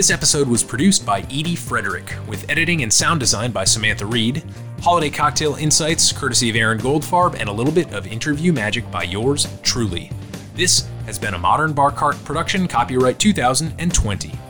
This 0.00 0.10
episode 0.10 0.48
was 0.48 0.64
produced 0.64 1.04
by 1.04 1.20
Edie 1.24 1.54
Frederick, 1.54 2.14
with 2.26 2.48
editing 2.48 2.82
and 2.82 2.90
sound 2.90 3.20
design 3.20 3.50
by 3.50 3.64
Samantha 3.64 4.06
Reed, 4.06 4.42
holiday 4.80 5.10
cocktail 5.10 5.56
insights 5.56 6.10
courtesy 6.10 6.48
of 6.48 6.56
Aaron 6.56 6.78
Goldfarb, 6.78 7.38
and 7.38 7.50
a 7.50 7.52
little 7.52 7.70
bit 7.70 7.92
of 7.92 8.06
interview 8.06 8.50
magic 8.50 8.90
by 8.90 9.02
yours 9.02 9.46
truly. 9.62 10.10
This 10.54 10.88
has 11.04 11.18
been 11.18 11.34
a 11.34 11.38
Modern 11.38 11.74
Bar 11.74 11.90
Cart 11.90 12.16
production, 12.24 12.66
copyright 12.66 13.18
2020. 13.18 14.49